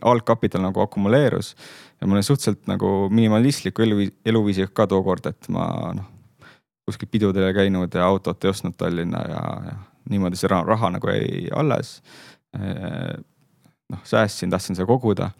algkapital 0.00 0.62
nagu 0.64 0.80
akumuleerus. 0.80 1.54
ja 2.00 2.06
mul 2.06 2.20
oli 2.20 2.26
suhteliselt 2.26 2.66
nagu 2.70 3.08
minimalistlik 3.10 3.78
elu, 3.80 4.10
eluviisi 4.26 4.68
ka 4.72 4.86
tookord, 4.90 5.26
et 5.32 5.48
ma 5.52 5.66
noh, 5.96 6.10
kuskil 6.84 7.08
pidudel 7.10 7.48
ei 7.48 7.56
käinud 7.56 7.94
ja 7.94 8.06
autot 8.06 8.44
ei 8.44 8.52
ostnud 8.52 8.76
Tallinna 8.76 9.20
ja, 9.28 9.42
ja 9.70 9.76
niimoodi 10.10 10.36
see 10.36 10.50
raha, 10.52 10.66
raha 10.68 10.90
nagu 10.96 11.08
jäi 11.08 11.48
alles 11.56 11.96
noh, 13.90 14.00
säästsin, 14.04 14.50
tahtsin 14.50 14.76
seda 14.76 14.86
koguda. 14.86 15.30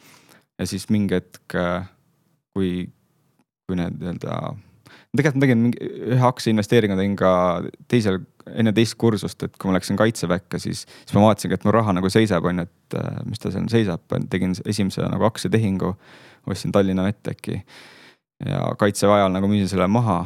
ja 0.59 0.67
siis 0.67 0.89
mingi 0.91 1.17
hetk, 1.17 1.57
kui, 2.55 2.87
kui 3.67 3.79
need 3.79 3.99
nii-öelda, 3.99 4.39
tegelikult 5.17 5.39
ma 5.39 5.47
tegin 5.47 5.65
mingi 5.67 5.91
ühe 6.15 6.27
aktsiainvesteeringu 6.29 6.99
tegin 6.99 7.17
ka 7.19 7.33
teisel, 7.91 8.21
enne 8.53 8.73
teist 8.77 8.99
kursust, 9.01 9.43
et 9.47 9.57
kui 9.57 9.71
ma 9.71 9.79
läksin 9.79 9.97
kaitseväkke, 9.97 10.61
siis, 10.61 10.85
siis 10.85 11.17
ma 11.17 11.25
vaatasingi, 11.29 11.57
et 11.57 11.65
mu 11.65 11.73
raha 11.75 11.95
nagu 11.97 12.11
seisab, 12.13 12.45
on 12.51 12.63
ju, 12.63 12.69
et 12.69 12.99
äh, 13.01 13.19
mis 13.29 13.43
ta 13.43 13.53
seal 13.55 13.67
seisab, 13.73 14.05
tegin 14.31 14.57
esimese 14.69 15.07
nagu 15.09 15.29
aktsiatehingu, 15.31 15.95
ostsin 16.51 16.73
Tallinna 16.75 17.07
Vett 17.07 17.33
äkki 17.33 17.63
ja 18.45 18.67
kaitseväe 18.79 19.23
ajal 19.23 19.33
nagu 19.33 19.49
müüsin 19.49 19.71
selle 19.71 19.87
maha, 19.89 20.19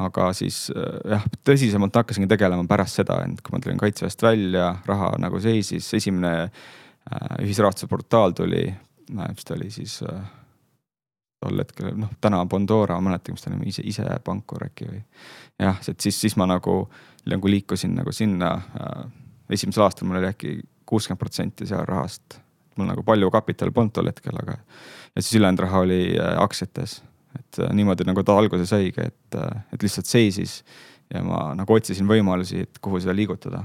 aga 0.00 0.30
siis 0.36 0.66
jah, 1.08 1.24
tõsisemalt 1.44 1.96
hakkasingi 1.96 2.28
tegelema 2.30 2.64
pärast 2.68 3.00
seda, 3.00 3.18
et 3.26 3.42
kui 3.44 3.56
ma 3.56 3.60
tulin 3.64 3.80
kaitseväest 3.80 4.24
välja, 4.24 4.70
raha 4.88 5.14
nagu 5.20 5.40
seisis, 5.42 5.88
esimene 5.98 6.32
äh, 6.46 7.36
ühisrahastuse 7.44 7.90
portaal 7.90 8.36
tuli, 8.36 8.64
mis 9.12 9.46
ta 9.46 9.56
oli 9.56 9.70
siis 9.72 10.00
äh, 10.06 10.20
tol 11.42 11.60
hetkel, 11.60 11.92
noh 12.00 12.12
täna 12.20 12.42
Bondora, 12.48 12.98
ma 13.00 13.10
mäletan, 13.10 13.36
mis 13.36 13.44
ta 13.44 13.52
nimi, 13.52 13.68
ise, 13.72 13.84
ise 13.86 14.06
pankur 14.24 14.66
äkki 14.68 14.88
või. 14.88 15.02
Jah, 15.62 15.78
et 15.88 16.00
siis, 16.00 16.20
siis 16.20 16.36
ma 16.36 16.46
nagu, 16.48 16.78
nagu 17.30 17.50
liikusin 17.50 17.94
nagu 17.96 18.12
sinna 18.12 18.54
äh,. 18.80 19.04
esimesel 19.50 19.84
aastal 19.86 20.08
mul 20.08 20.18
oli 20.20 20.28
äkki 20.28 20.56
kuuskümmend 20.86 21.20
protsenti 21.20 21.66
seal 21.66 21.86
rahast. 21.86 22.40
mul 22.76 22.90
nagu 22.90 23.02
palju 23.02 23.30
kapitali 23.32 23.72
polnud 23.72 23.94
tol 23.96 24.10
hetkel, 24.10 24.36
aga. 24.42 24.58
ja 25.16 25.22
siis 25.22 25.38
ülejäänud 25.40 25.64
raha 25.64 25.84
oli 25.86 26.00
äh, 26.18 26.34
aktsiates. 26.42 27.02
et 27.38 27.60
äh, 27.60 27.72
niimoodi 27.72 28.04
nagu 28.04 28.22
ta 28.22 28.38
alguse 28.38 28.66
saigi, 28.66 29.00
et 29.00 29.40
et 29.72 29.82
lihtsalt 29.82 30.06
seisis. 30.06 30.64
ja 31.14 31.22
ma 31.22 31.54
nagu 31.54 31.72
otsisin 31.72 32.08
võimalusi, 32.08 32.66
et 32.68 32.78
kuhu 32.80 33.00
seda 33.00 33.14
liigutada. 33.16 33.64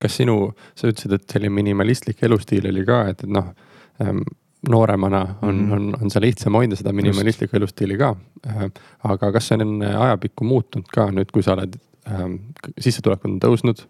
kas 0.00 0.16
sinu, 0.16 0.54
sa 0.74 0.88
ütlesid, 0.88 1.12
et 1.12 1.30
selline 1.30 1.52
minimalistlik 1.52 2.22
elustiil 2.22 2.70
oli 2.70 2.86
ka, 2.86 3.02
et, 3.08 3.24
et 3.24 3.30
noh 3.30 3.52
ähm, 4.00 4.22
nooremana 4.68 5.20
on 5.42 5.54
mm, 5.54 5.68
-hmm. 5.68 5.72
on, 5.72 5.96
on 6.02 6.10
see 6.10 6.20
lihtsam 6.20 6.54
hoida 6.54 6.76
seda 6.76 6.92
minimalistlikku 6.92 7.56
elustiili 7.56 7.98
ka. 7.98 8.16
Äh, 8.46 8.66
aga 9.04 9.32
kas 9.32 9.48
see 9.48 9.58
on 9.60 9.82
ajapikku 9.82 10.44
muutunud 10.44 10.88
ka 10.94 11.10
nüüd, 11.10 11.32
kui 11.32 11.42
sa 11.42 11.54
oled 11.56 11.78
ähm,, 12.08 12.34
sissetulekud 12.80 13.30
on 13.30 13.40
tõusnud, 13.44 13.86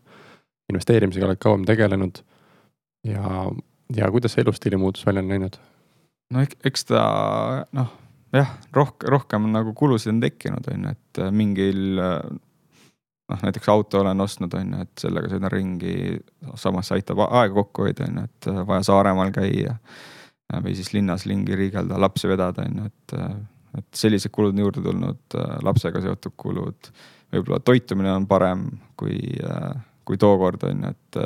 investeerimisega 0.71 1.27
oled 1.27 1.41
kauem 1.43 1.65
tegelenud 1.67 2.23
ja, 3.05 3.51
ja 3.97 4.11
kuidas 4.11 4.37
see 4.37 4.45
elustiili 4.47 4.77
muutus 4.77 5.07
välja 5.07 5.23
on 5.23 5.29
näinud? 5.29 5.59
no 6.31 6.45
eks 6.65 6.85
ta 6.85 7.03
noh, 7.73 7.91
jah, 8.33 8.53
rohkem, 8.73 9.11
rohkem 9.11 9.51
nagu 9.53 9.75
kulusid 9.75 10.15
on 10.15 10.23
tekkinud, 10.23 10.71
on 10.71 10.87
ju, 10.87 10.95
et 10.95 11.23
äh, 11.25 11.33
mingil 11.35 11.99
äh, 11.99 12.21
noh, 13.31 13.43
näiteks 13.43 13.69
auto 13.69 14.01
olen 14.05 14.21
ostnud, 14.21 14.55
on 14.55 14.75
ju, 14.75 14.87
et 14.87 15.05
sellega 15.05 15.33
sõidan 15.33 15.53
ringi, 15.53 15.97
samas 16.55 16.93
aitab 16.95 17.25
aega 17.27 17.55
kokku 17.55 17.89
hoida, 17.89 18.07
on 18.07 18.23
ju, 18.23 18.31
et 18.31 18.51
vaja 18.71 18.87
Saaremaal 18.91 19.35
käia 19.35 19.77
või 20.65 20.75
siis 20.79 20.93
linnas 20.95 21.27
ringi 21.31 21.57
riigelda, 21.57 21.99
lapsi 22.01 22.29
vedada, 22.31 22.65
on 22.67 22.83
ju, 22.83 22.91
et, 22.91 23.17
et 23.79 24.03
sellised 24.03 24.33
kulud 24.35 24.55
on 24.55 24.63
juurde 24.65 24.85
tulnud, 24.85 25.39
lapsega 25.67 26.03
seotud 26.05 26.37
kulud. 26.37 26.93
võib-olla 27.33 27.61
toitumine 27.63 28.13
on 28.13 28.27
parem 28.27 28.67
kui, 28.99 29.19
kui 30.05 30.19
tookord 30.19 30.65
on 30.69 30.87
ju, 30.87 30.95
et 30.95 31.21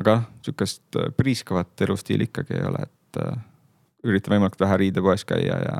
aga 0.00 0.20
sihukest 0.42 1.00
priiskavat 1.16 1.86
elustiili 1.86 2.30
ikkagi 2.30 2.56
ei 2.58 2.66
ole, 2.70 2.86
et 2.88 3.20
üritan 4.04 4.36
võimalikult 4.36 4.64
vähe 4.64 4.80
riidepoes 4.84 5.24
käia 5.28 5.58
ja 5.62 5.76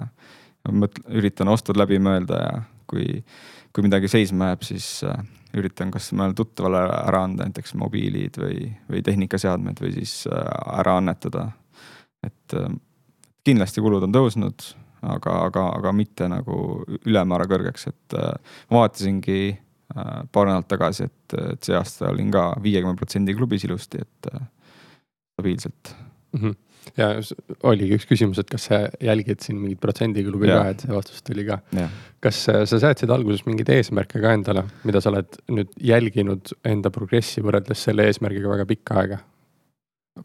mõtlen, 0.73 1.09
üritan 1.19 1.51
ostud 1.53 1.77
läbi 1.81 1.99
mõelda 2.03 2.41
ja 2.41 2.53
kui, 2.91 3.25
kui 3.73 3.85
midagi 3.87 4.09
seisma 4.13 4.53
jääb, 4.53 4.65
siis 4.67 4.89
üritan 5.55 5.91
kas 5.95 6.11
mõnele 6.13 6.37
tuttavale 6.37 6.85
ära 6.85 7.25
anda, 7.27 7.47
näiteks 7.47 7.75
mobiilid 7.79 8.39
või, 8.41 8.71
või 8.91 9.03
tehnikaseadmed 9.07 9.83
või 9.83 9.93
siis 9.99 10.25
ära 10.31 10.99
annetada 11.01 11.51
et 12.27 12.57
äh, 12.59 12.73
kindlasti 13.45 13.85
kulud 13.85 14.07
on 14.07 14.15
tõusnud, 14.15 14.67
aga, 15.03 15.37
aga, 15.51 15.69
aga 15.81 15.93
mitte 15.97 16.29
nagu 16.33 16.57
ülemäära 17.05 17.49
kõrgeks, 17.51 17.89
et 17.93 18.19
äh, 18.19 18.59
ma 18.73 18.85
vaatasingi 18.85 19.39
äh, 19.53 20.19
paar 20.33 20.51
nädalat 20.51 20.71
tagasi, 20.71 21.09
et, 21.11 21.39
et 21.55 21.71
see 21.71 21.77
aasta 21.79 22.11
olin 22.13 22.33
ka 22.35 22.51
viiekümne 22.65 22.99
protsendi 23.01 23.37
klubis 23.37 23.67
ilusti, 23.69 24.05
et 24.05 24.31
stabiilselt 25.35 25.97
mm. 26.33 26.41
-hmm 26.41 26.61
ja 26.99 27.09
oligi 27.67 27.97
üks 27.99 28.07
küsimus, 28.09 28.41
et 28.41 28.51
kas 28.51 28.69
sa 28.69 28.81
jälgid 29.03 29.45
siin 29.45 29.59
mingit 29.61 29.81
protsendiklubi 29.83 30.51
ka, 30.51 30.61
et 30.73 30.85
see 30.85 30.93
vastus 30.93 31.23
tuli 31.27 31.47
ka. 31.49 31.61
kas 32.25 32.43
sa 32.49 32.65
seadsid 32.69 33.13
alguses 33.15 33.45
mingeid 33.49 33.71
eesmärke 33.77 34.21
ka 34.23 34.35
endale, 34.37 34.67
mida 34.85 35.01
sa 35.01 35.13
oled 35.13 35.39
nüüd 35.49 35.73
jälginud 35.81 36.55
enda 36.69 36.93
progressi 36.95 37.45
võrreldes 37.45 37.87
selle 37.89 38.09
eesmärgiga 38.11 38.53
väga 38.53 38.69
pikka 38.69 39.01
aega? 39.03 39.23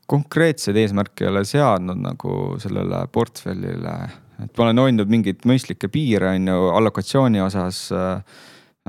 Konkreetseid 0.09 0.77
eesmärke 0.77 1.25
ei 1.25 1.31
ole 1.31 1.43
seadnud 1.47 1.97
nagu 2.03 2.33
sellele 2.61 3.03
portfellile, 3.13 3.95
et 4.43 4.51
ma 4.57 4.67
olen 4.67 4.83
hoidnud 4.83 5.09
mingeid 5.09 5.45
mõistlikke 5.49 5.89
piire, 5.91 6.35
on 6.37 6.47
ju, 6.51 6.67
allokatsiooni 6.77 7.41
osas. 7.41 7.87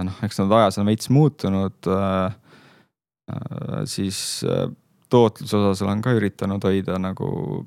noh, 0.01 0.21
eks 0.25 0.39
nad 0.41 0.53
ajas 0.61 0.79
on 0.81 0.89
veits 0.89 1.11
muutunud. 1.11 1.91
siis 3.85 4.45
tootluse 5.11 5.57
osas 5.57 5.83
olen 5.83 6.03
ka 6.03 6.13
üritanud 6.17 6.65
hoida 6.65 6.99
nagu 6.99 7.67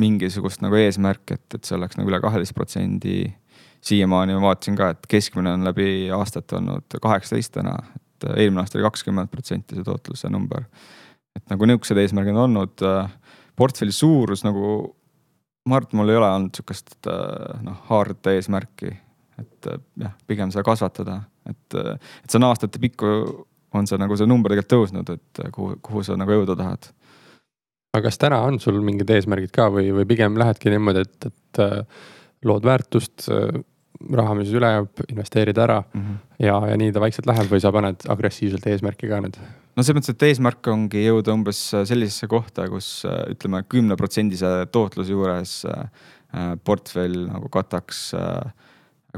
mingisugust 0.00 0.62
nagu 0.62 0.78
eesmärki, 0.80 1.34
et, 1.34 1.54
et 1.54 1.64
see 1.64 1.76
oleks 1.76 1.98
nagu 1.98 2.08
üle 2.08 2.20
kaheteist 2.22 2.54
protsendi. 2.54 3.34
siiamaani 3.80 4.34
ma 4.36 4.40
vaatasin 4.50 4.76
ka, 4.76 4.90
et 4.92 5.06
keskmine 5.08 5.52
on 5.56 5.64
läbi 5.64 6.10
aastate 6.12 6.56
olnud 6.56 7.00
kaheksateist 7.02 7.52
täna, 7.52 7.78
et 7.96 8.26
eelmine 8.36 8.60
aasta 8.62 8.78
oli 8.78 8.84
kakskümmend 8.84 9.30
protsenti 9.32 9.74
see 9.74 9.84
tootluse 9.84 10.28
number 10.28 10.66
et 11.38 11.52
nagu 11.52 11.68
nihukesed 11.68 12.00
eesmärgid 12.02 12.34
on 12.34 12.44
olnud. 12.46 12.86
Äh, 12.86 13.12
portfelli 13.58 13.92
suurus 13.92 14.44
nagu, 14.46 14.72
ma 15.68 15.78
arvan, 15.78 15.88
et 15.88 15.98
mul 15.98 16.12
ei 16.12 16.18
ole 16.20 16.30
olnud 16.30 16.56
sihukest 16.56 17.10
äh, 17.10 17.60
noh, 17.66 17.80
hard 17.90 18.30
eesmärki. 18.32 18.94
et 19.40 19.70
äh, 19.72 19.82
jah, 20.04 20.16
pigem 20.28 20.52
seda 20.52 20.64
kasvatada, 20.66 21.22
et, 21.48 21.76
et 21.76 22.28
see 22.28 22.40
on 22.40 22.48
aastate 22.50 22.80
pikku, 22.82 23.12
on 23.76 23.86
see 23.88 24.00
nagu 24.00 24.16
see 24.18 24.28
number 24.28 24.52
tegelikult 24.52 24.74
tõusnud, 24.74 25.12
et 25.14 25.42
kuhu, 25.54 25.78
kuhu 25.84 26.02
sa 26.04 26.18
nagu 26.20 26.34
jõuda 26.34 26.58
tahad. 26.58 26.90
aga 27.94 28.02
kas 28.08 28.18
täna 28.20 28.42
on 28.46 28.60
sul 28.60 28.80
mingid 28.84 29.10
eesmärgid 29.10 29.52
ka 29.54 29.70
või, 29.72 29.90
või 29.94 30.06
pigem 30.10 30.36
lähedki 30.38 30.70
niimoodi, 30.74 31.06
et, 31.06 31.30
et 31.30 31.62
lood 32.46 32.66
väärtust 32.66 33.30
raha, 34.16 34.34
mis 34.38 34.52
üle 34.56 34.68
jääb, 34.74 35.02
investeerid 35.08 35.58
ära 35.58 35.80
mm 35.82 36.00
-hmm. 36.00 36.20
ja, 36.46 36.60
ja 36.70 36.76
nii 36.76 36.92
ta 36.92 37.00
vaikselt 37.00 37.26
läheb 37.26 37.50
või 37.50 37.60
sa 37.60 37.72
paned 37.72 38.06
agressiivselt 38.08 38.66
eesmärki 38.66 39.08
ka 39.08 39.20
nüüd? 39.20 39.36
No 39.76 39.84
selles 39.84 39.98
mõttes, 40.00 40.14
et 40.14 40.26
eesmärk 40.30 40.70
ongi 40.72 41.04
jõuda 41.04 41.34
umbes 41.36 41.60
sellisesse 41.72 42.28
kohta, 42.30 42.66
kus 42.72 43.04
ütleme 43.06 43.62
kümneprotsendise 43.70 44.66
tootluse 44.72 45.14
juures 45.14 45.54
äh, 45.70 46.08
portfell 46.64 47.26
nagu 47.28 47.50
kataks 47.52 48.10
äh, 48.18 48.50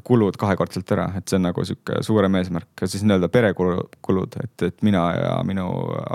kulud 0.05 0.37
kahekordselt 0.41 0.89
ära, 0.95 1.11
et 1.19 1.29
see 1.29 1.37
on 1.37 1.47
nagu 1.51 1.65
sihuke 1.69 2.01
suurem 2.05 2.39
eesmärk, 2.41 2.85
siis 2.89 3.03
nii-öelda 3.05 3.29
perekulud, 3.33 4.37
et, 4.41 4.55
et 4.65 4.85
mina 4.87 5.03
ja 5.19 5.33
minu 5.45 5.67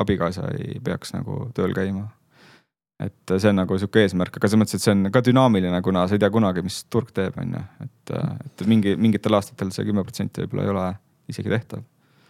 abikaasa 0.02 0.48
ei 0.58 0.80
peaks 0.84 1.14
nagu 1.14 1.46
tööl 1.58 1.76
käima. 1.78 2.08
Et 3.04 3.36
see 3.36 3.52
on 3.52 3.60
nagu 3.60 3.78
sihuke 3.78 4.02
eesmärk, 4.02 4.40
aga 4.40 4.50
selles 4.50 4.64
mõttes, 4.64 4.80
et 4.80 4.86
see 4.88 4.96
on 4.96 5.12
ka 5.14 5.22
dünaamiline, 5.22 5.82
kuna 5.86 6.08
sa 6.10 6.18
ei 6.18 6.24
tea 6.24 6.32
kunagi, 6.34 6.64
mis 6.66 6.80
turg 6.90 7.12
teeb, 7.14 7.38
on 7.38 7.54
ju, 7.54 7.62
et, 7.86 8.16
et 8.48 8.66
mingi, 8.72 8.96
mingitel 8.98 9.38
aastatel 9.38 9.70
see 9.76 9.86
kümme 9.86 10.02
protsenti 10.08 10.42
võib-olla 10.42 10.66
ei 10.66 10.74
ole 10.74 10.88
isegi 11.30 11.54
tehtav 11.54 11.86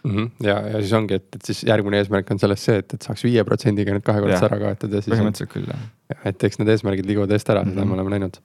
mm. 0.08 0.16
-hmm. 0.16 0.46
ja, 0.46 0.58
ja 0.74 0.82
siis 0.82 0.92
ongi, 0.98 1.18
et, 1.20 1.28
et 1.34 1.50
siis 1.50 1.64
järgmine 1.68 2.02
eesmärk 2.02 2.30
on 2.34 2.42
selles 2.42 2.64
see, 2.64 2.82
et, 2.82 2.94
et 2.94 3.08
saaks 3.08 3.24
viie 3.24 3.44
protsendiga 3.44 3.96
nüüd 3.96 4.06
kahekordse 4.06 4.44
ära 4.50 4.60
kaotada. 4.64 5.02
põhimõtteliselt 5.06 5.52
küll 5.52 5.72
jah. 5.72 5.88
et 6.24 6.44
eks 6.44 6.58
need 6.58 6.74
eesmärgid 6.74 7.06
liiguvad 7.06 7.34
eest 7.36 7.50
ära 7.50 7.62
mm, 7.62 7.70
-hmm. 7.70 7.74
seda 7.74 7.84
me 7.84 7.98
oleme 7.98 8.14
näinud. 8.16 8.40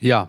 ja 0.00 0.26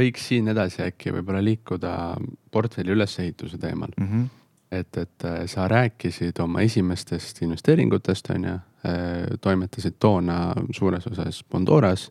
võiks 0.00 0.28
siin 0.32 0.48
edasi 0.48 0.82
äkki 0.82 1.14
võib-olla 1.18 1.44
liikuda 1.44 2.16
portfelli 2.50 2.92
ülesehituse 2.96 3.58
teemal 3.58 3.90
mm. 3.96 4.06
-hmm. 4.06 4.26
et, 4.70 4.96
et 4.96 5.30
sa 5.50 5.68
rääkisid 5.68 6.38
oma 6.40 6.60
esimestest 6.60 7.42
investeeringutest, 7.42 8.30
on 8.30 8.44
ju 8.44 8.58
Äh, 8.80 9.36
toimetasid 9.40 9.98
toona 10.00 10.54
suures 10.72 11.04
osas 11.06 11.42
Bondoras 11.44 12.06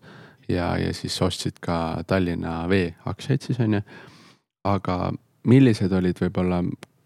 ja, 0.50 0.78
ja 0.78 0.94
siis 0.94 1.16
ostsid 1.22 1.56
ka 1.62 2.04
Tallinna 2.08 2.68
Vee 2.70 2.92
aktsiaid 3.10 3.42
siis 3.42 3.58
on 3.60 3.74
ju. 3.74 3.80
aga 4.64 5.14
millised 5.48 5.94
olid 5.96 6.20
võib-olla, 6.20 6.62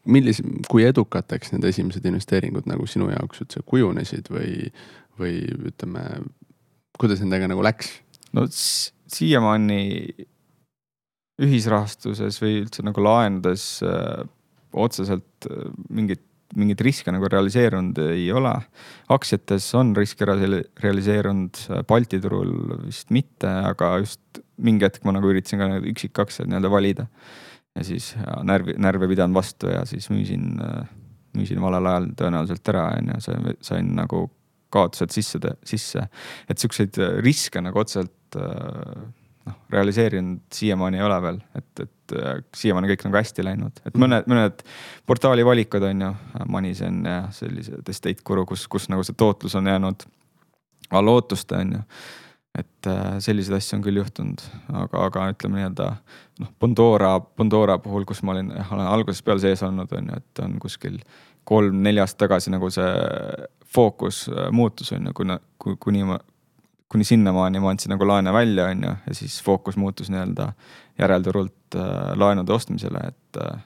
millise, 0.10 0.46
kui 0.70 0.86
edukateks 0.88 1.54
need 1.54 1.68
esimesed 1.70 2.06
investeeringud 2.10 2.68
nagu 2.70 2.88
sinu 2.90 3.10
jaoks 3.12 3.44
üldse 3.46 3.64
kujunesid 3.68 4.30
või, 4.34 4.70
või 5.20 5.40
ütleme, 5.72 6.06
kuidas 7.00 7.24
nendega 7.24 7.50
nagu 7.52 7.66
läks? 7.66 7.96
no 8.34 8.48
siiamaani 8.50 9.82
ühisrahastuses 11.44 12.40
või 12.42 12.62
üldse 12.64 12.86
nagu 12.86 13.02
laenudes 13.04 13.66
äh, 13.86 14.24
otseselt 14.74 15.50
äh, 15.50 15.68
mingit 15.90 16.26
mingeid 16.58 16.82
riske 16.86 17.14
nagu 17.14 17.28
realiseerunud 17.30 18.00
ei 18.14 18.28
ole. 18.34 18.54
aktsiates 19.14 19.70
on 19.78 19.94
riske 19.98 20.26
realiseerunud, 20.28 21.62
Balti 21.90 22.20
turul 22.22 22.54
vist 22.86 23.10
mitte, 23.14 23.50
aga 23.50 23.96
just 24.04 24.44
mingi 24.58 24.86
hetk 24.86 25.06
ma 25.06 25.16
nagu 25.16 25.32
üritasin 25.32 25.62
ka 25.62 25.70
üksikaktsiaid 25.82 26.52
nii-öelda 26.52 26.72
valida. 26.72 27.08
Ja 27.76 27.84
siis 27.88 28.12
närvi, 28.46 28.78
närve 28.78 29.10
pidanud 29.10 29.36
vastu 29.38 29.72
ja 29.72 29.82
siis 29.90 30.10
müüsin, 30.14 30.46
müüsin 31.38 31.62
valel 31.62 31.90
ajal 31.90 32.08
tõenäoliselt 32.20 32.70
ära, 32.74 32.88
on 33.00 33.14
ju, 33.16 33.20
sain, 33.26 33.52
sain 33.66 33.92
nagu 33.98 34.28
kaotused 34.74 35.14
sisse, 35.14 35.40
sisse. 35.66 36.08
et 36.50 36.62
siukseid 36.62 36.98
riske 37.22 37.62
nagu 37.62 37.82
otseselt 37.82 38.38
noh, 39.46 39.56
realiseerinud 39.70 40.40
siiamaani 40.54 41.00
ei 41.00 41.04
ole 41.04 41.20
veel, 41.22 41.40
et, 41.58 41.84
et 41.86 42.16
äh, 42.18 42.42
siiamaani 42.56 42.92
kõik 42.94 43.06
nagu 43.08 43.20
hästi 43.20 43.46
läinud, 43.46 43.84
et 43.88 44.00
mõned, 44.00 44.28
mõned 44.32 44.66
portaali 45.10 45.46
valikud 45.46 45.86
on 45.90 46.08
ju, 46.08 46.12
Monisen 46.52 47.04
ja 47.08 47.22
sellised 47.36 47.90
Estate 47.90 48.26
Guru, 48.26 48.46
kus, 48.50 48.68
kus 48.72 48.90
nagu 48.92 49.06
see 49.06 49.18
tootlus 49.18 49.56
on 49.60 49.70
jäänud 49.72 50.08
alla 50.94 51.16
ootuste, 51.18 51.58
on 51.58 51.80
ju. 51.80 51.86
Et 52.58 52.88
äh, 52.88 53.18
selliseid 53.24 53.58
asju 53.58 53.80
on 53.80 53.84
küll 53.86 53.98
juhtunud, 53.98 54.42
aga, 54.70 55.08
aga 55.08 55.26
ütleme 55.34 55.58
nii-öelda 55.58 55.88
noh, 56.44 56.52
Bondora, 56.62 57.16
Bondora 57.20 57.80
puhul, 57.82 58.06
kus 58.10 58.22
ma 58.22 58.36
olin, 58.36 58.52
olen 58.54 58.86
algusest 58.86 59.26
peale 59.26 59.42
sees 59.42 59.64
olnud, 59.66 59.90
on 59.98 60.12
ju, 60.12 60.20
et 60.22 60.42
on 60.44 60.60
kuskil 60.62 61.00
kolm-neli 61.50 62.02
aastat 62.04 62.28
tagasi 62.28 62.54
nagu 62.54 62.70
see 62.74 62.92
fookus 63.74 64.28
äh, 64.30 64.52
muutus, 64.54 64.94
on 64.94 65.10
ju, 65.10 65.16
kuna, 65.18 65.40
kuni 65.58 66.06
ma, 66.08 66.20
kuni 66.94 67.08
sinnamaani 67.10 67.64
ma 67.64 67.74
andsin 67.74 67.96
nagu 67.96 68.06
laene 68.06 68.34
välja, 68.36 68.70
on 68.70 68.86
ju, 68.86 68.94
ja 69.08 69.18
siis 69.18 69.40
fookus 69.44 69.80
muutus 69.82 70.14
nii-öelda 70.14 70.52
järelturult 71.02 71.80
äh, 71.80 72.14
laenude 72.22 72.54
ostmisele, 72.54 73.02
et, 73.10 73.42
äh, 73.42 73.66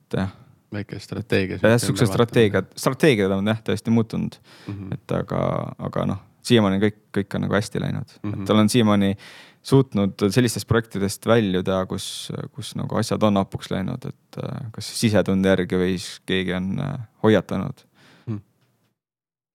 et 0.00 0.18
jah. 0.18 0.34
väike 0.74 0.98
strateegia. 0.98 1.62
jah, 1.62 1.78
siuksed 1.78 2.10
strateegiad, 2.10 2.74
strateegiad 2.74 3.38
on 3.38 3.54
jah 3.54 3.62
tõesti 3.62 3.94
muutunud 3.94 4.42
mm, 4.42 4.74
-hmm. 4.74 4.98
et 4.98 5.18
aga, 5.22 5.46
aga 5.78 6.10
noh 6.14 6.28
siiamaani 6.46 6.80
kõik, 6.82 6.98
kõik 7.18 7.36
on 7.36 7.46
nagu 7.46 7.56
hästi 7.56 7.80
läinud 7.82 8.18
mm, 8.22 8.32
-hmm. 8.32 8.42
et 8.42 8.50
olen 8.50 8.68
siiamaani 8.72 9.14
suutnud 9.62 10.26
sellistest 10.34 10.66
projektidest 10.68 11.26
väljuda, 11.26 11.84
kus, 11.86 12.32
kus 12.54 12.74
nagu 12.78 12.98
asjad 12.98 13.22
on 13.22 13.38
hapuks 13.38 13.70
läinud, 13.70 14.04
et 14.10 14.42
äh, 14.42 14.66
kas 14.74 14.90
sisetunde 14.98 15.54
järgi 15.54 15.78
või 15.78 15.96
siis 15.96 16.20
keegi 16.26 16.56
on 16.58 16.72
äh, 16.82 16.94
hoiatanud 17.22 17.84
mm.. 18.26 18.40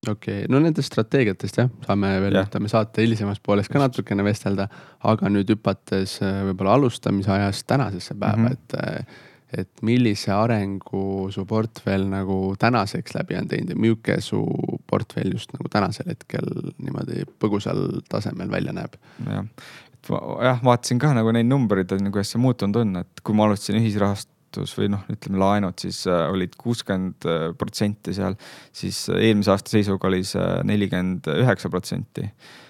okei 0.09 0.43
okay., 0.43 0.51
no 0.51 0.63
nendest 0.63 0.93
strateegiatest 0.93 1.59
jah, 1.63 1.71
saame 1.87 2.13
veel 2.23 2.39
ütleme 2.43 2.71
saate 2.71 3.03
hilisemas 3.03 3.43
pooles 3.43 3.67
ka 3.71 3.83
natukene 3.83 4.23
vestelda, 4.27 4.69
aga 5.03 5.31
nüüd 5.33 5.51
hüpates 5.55 6.19
äh, 6.23 6.43
võib-olla 6.51 6.79
alustamise 6.79 7.33
ajast 7.35 7.67
tänasesse 7.67 8.15
päeva 8.15 8.37
mm, 8.37 8.47
-hmm. 8.47 8.53
et 8.53 9.25
et 9.55 9.83
millise 9.87 10.31
arengu 10.33 11.29
su 11.31 11.45
portfell 11.47 12.07
nagu 12.11 12.37
tänaseks 12.59 13.15
läbi 13.15 13.37
on 13.39 13.47
teinud 13.47 13.73
ja 13.73 13.79
milline 13.79 14.21
su 14.23 14.41
portfell 14.89 15.31
just 15.31 15.53
nagu 15.55 15.71
tänasel 15.71 16.09
hetkel 16.11 16.47
niimoodi 16.77 17.23
põgusal 17.39 18.01
tasemel 18.11 18.51
välja 18.51 18.75
näeb? 18.75 18.97
jah, 19.23 19.45
et 19.93 20.11
jah, 20.49 20.63
vaatasin 20.63 20.99
ka 20.99 21.13
nagu 21.15 21.31
neid 21.35 21.47
numbreid, 21.47 21.91
on 21.95 22.09
ju, 22.09 22.15
kuidas 22.15 22.33
see 22.33 22.43
muutunud 22.43 22.81
on, 22.83 22.97
et 23.03 23.23
kui 23.23 23.37
ma 23.37 23.47
alustasin 23.47 23.79
ühisrahastus 23.79 24.75
või 24.77 24.91
noh, 24.91 25.07
ütleme 25.11 25.39
laenud, 25.39 25.79
siis 25.79 26.03
äh, 26.11 26.27
olid 26.33 26.55
kuuskümmend 26.59 27.27
protsenti 27.59 28.15
seal, 28.15 28.35
siis 28.75 29.05
eelmise 29.15 29.55
aasta 29.55 29.77
seisuga 29.77 30.11
oli 30.11 30.23
see 30.27 30.47
nelikümmend 30.67 31.31
üheksa 31.39 31.71
protsenti 31.71 32.27
Äh, 32.27 32.66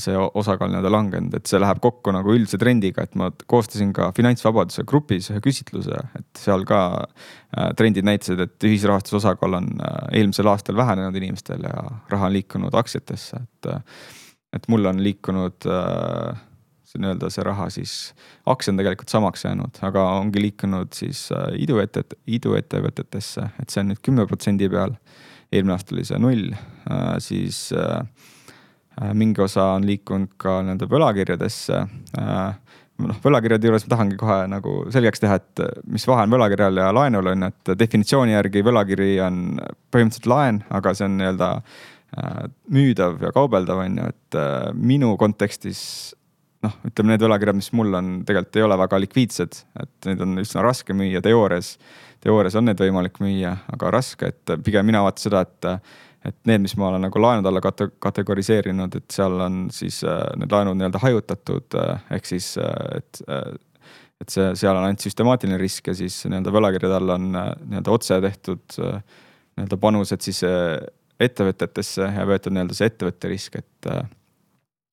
see 0.00 0.16
osakaal 0.16 0.70
nii-öelda 0.72 0.90
langenud, 0.92 1.34
et 1.36 1.48
see 1.50 1.58
läheb 1.60 1.80
kokku 1.84 2.12
nagu 2.14 2.32
üldise 2.32 2.56
trendiga, 2.60 3.04
et 3.04 3.16
ma 3.20 3.28
koostasin 3.52 3.90
ka 3.96 4.08
finantsvabaduse 4.16 4.84
grupis 4.88 5.28
ühe 5.28 5.42
küsitluse, 5.44 5.98
et 6.16 6.40
seal 6.40 6.64
ka 6.68 6.80
äh, 6.96 7.68
trendid 7.76 8.06
näitasid, 8.08 8.40
et 8.46 8.64
ühisrahastuse 8.64 9.18
osakaal 9.20 9.58
on 9.60 9.68
äh, 9.76 9.98
eelmisel 10.20 10.48
aastal 10.48 10.78
vähenenud 10.78 11.18
inimestel 11.20 11.66
ja 11.68 11.84
raha 12.08 12.30
on 12.30 12.36
liikunud 12.38 12.78
aktsiatesse, 12.80 13.42
et. 13.44 13.74
et 14.56 14.64
mul 14.72 14.88
on 14.88 15.02
liikunud 15.04 15.66
see 16.88 17.00
nii-öelda 17.02 17.28
see 17.28 17.42
raha 17.44 17.66
siis, 17.68 17.92
aktsia 18.48 18.72
on 18.72 18.80
tegelikult 18.80 19.12
samaks 19.12 19.44
jäänud, 19.44 19.82
aga 19.84 20.06
ongi 20.22 20.40
liikunud 20.40 20.96
siis 20.96 21.26
iduettevõtet, 21.60 22.16
iduettevõtetesse, 22.38 23.44
et 23.60 23.68
see 23.68 23.84
on 23.84 23.92
nüüd 23.92 24.00
kümne 24.00 24.24
protsendi 24.30 24.70
peal. 24.72 24.96
eelmine 25.52 25.76
aasta 25.76 25.92
oli 25.94 26.06
see 26.08 26.22
null, 26.24 26.56
siis 27.20 27.60
äh, 27.76 28.00
Äh, 28.00 28.37
mingi 29.14 29.42
osa 29.44 29.74
on 29.76 29.86
liikunud 29.86 30.34
ka 30.40 30.58
nii-öelda 30.64 30.88
võlakirjadesse. 30.90 31.82
Äh, 32.18 32.78
noh, 33.04 33.20
võlakirjade 33.24 33.70
juures 33.70 33.86
ma 33.86 33.94
tahangi 33.94 34.18
kohe 34.20 34.38
nagu 34.50 34.74
selgeks 34.94 35.22
teha, 35.22 35.38
et 35.38 35.64
mis 35.90 36.06
vahe 36.08 36.26
on 36.26 36.34
võlakirjal 36.34 36.82
ja 36.82 36.90
laenul 36.94 37.32
on, 37.34 37.48
et 37.50 37.72
definitsiooni 37.78 38.34
järgi 38.34 38.64
võlakiri 38.66 39.12
on 39.26 39.42
põhimõtteliselt 39.92 40.30
laen, 40.30 40.62
aga 40.74 40.94
see 40.98 41.06
on 41.06 41.18
nii-öelda 41.20 41.50
äh, 41.58 42.44
müüdav 42.74 43.20
ja 43.22 43.34
kaubeldav, 43.36 43.84
on 43.86 44.00
ju, 44.02 44.12
et 44.14 44.40
minu 44.78 45.14
kontekstis 45.20 45.82
noh, 46.64 46.74
ütleme 46.88 47.14
need 47.14 47.22
võlakirjad, 47.24 47.58
mis 47.58 47.70
mul 47.76 47.94
on, 47.98 48.10
tegelikult 48.26 48.58
ei 48.58 48.66
ole 48.66 48.78
väga 48.80 49.00
likviidsed, 49.04 49.62
et 49.82 50.10
neid 50.10 50.22
on 50.24 50.42
üsna 50.42 50.64
raske 50.66 50.96
müüa 50.96 51.22
teoorias. 51.24 51.76
teoorias 52.24 52.56
on 52.58 52.66
need 52.66 52.80
võimalik 52.82 53.20
müüa, 53.22 53.54
aga 53.74 53.92
raske, 53.94 54.32
et 54.32 54.54
pigem 54.66 54.86
mina 54.88 55.04
vaatan 55.04 55.22
seda, 55.22 55.44
et 55.46 56.17
et 56.26 56.36
need, 56.50 56.64
mis 56.64 56.74
ma 56.76 56.88
olen 56.88 57.04
nagu 57.06 57.20
laenude 57.22 57.50
alla 57.50 57.62
kate-, 57.62 57.92
kategoriseerinud, 58.02 58.98
et 58.98 59.14
seal 59.14 59.38
on 59.44 59.68
siis 59.74 60.00
äh, 60.06 60.20
need 60.40 60.52
laenud 60.52 60.78
nii-öelda 60.78 61.00
hajutatud 61.02 61.78
äh, 61.78 62.04
ehk 62.18 62.26
siis, 62.26 62.56
äh, 62.58 62.98
et 62.98 63.22
äh, 63.28 63.56
et 64.18 64.34
see, 64.34 64.50
seal 64.58 64.74
on 64.74 64.82
ainult 64.82 65.04
süstemaatiline 65.04 65.58
risk 65.60 65.90
ja 65.90 65.94
siis 65.94 66.20
nii-öelda 66.26 66.52
võlakirjade 66.54 66.98
all 66.98 67.14
on 67.14 67.28
äh, 67.38 67.50
nii-öelda 67.62 67.94
otse 67.94 68.20
tehtud 68.24 68.78
äh, 68.82 69.00
nii-öelda 69.58 69.80
panused 69.80 70.24
siis 70.26 70.42
äh, 70.46 70.76
ettevõtetesse 71.22 72.08
ja 72.16 72.26
võetud 72.26 72.54
nii-öelda 72.54 72.78
see 72.78 72.90
ettevõtte 72.90 73.30
risk, 73.30 73.60
et 73.62 73.92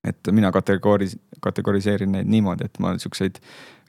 et 0.06 0.30
mina 0.38 0.52
kategoori-, 0.54 1.16
kategoriseerin 1.42 2.12
neid 2.14 2.28
niimoodi, 2.30 2.68
et 2.68 2.76
ma 2.78 2.92
siukseid 3.02 3.40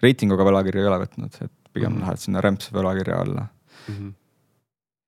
reitinguga 0.00 0.46
võlakirju 0.48 0.80
ei 0.80 0.88
ole 0.88 1.02
võtnud, 1.02 1.34
et 1.44 1.52
pigem 1.76 1.92
mm 1.92 1.98
-hmm. 1.98 2.06
lähed 2.06 2.22
sinna 2.22 2.40
rämpse 2.40 2.72
võlakirja 2.72 3.20
alla 3.20 3.44
mm. 3.44 3.94
-hmm 3.94 4.14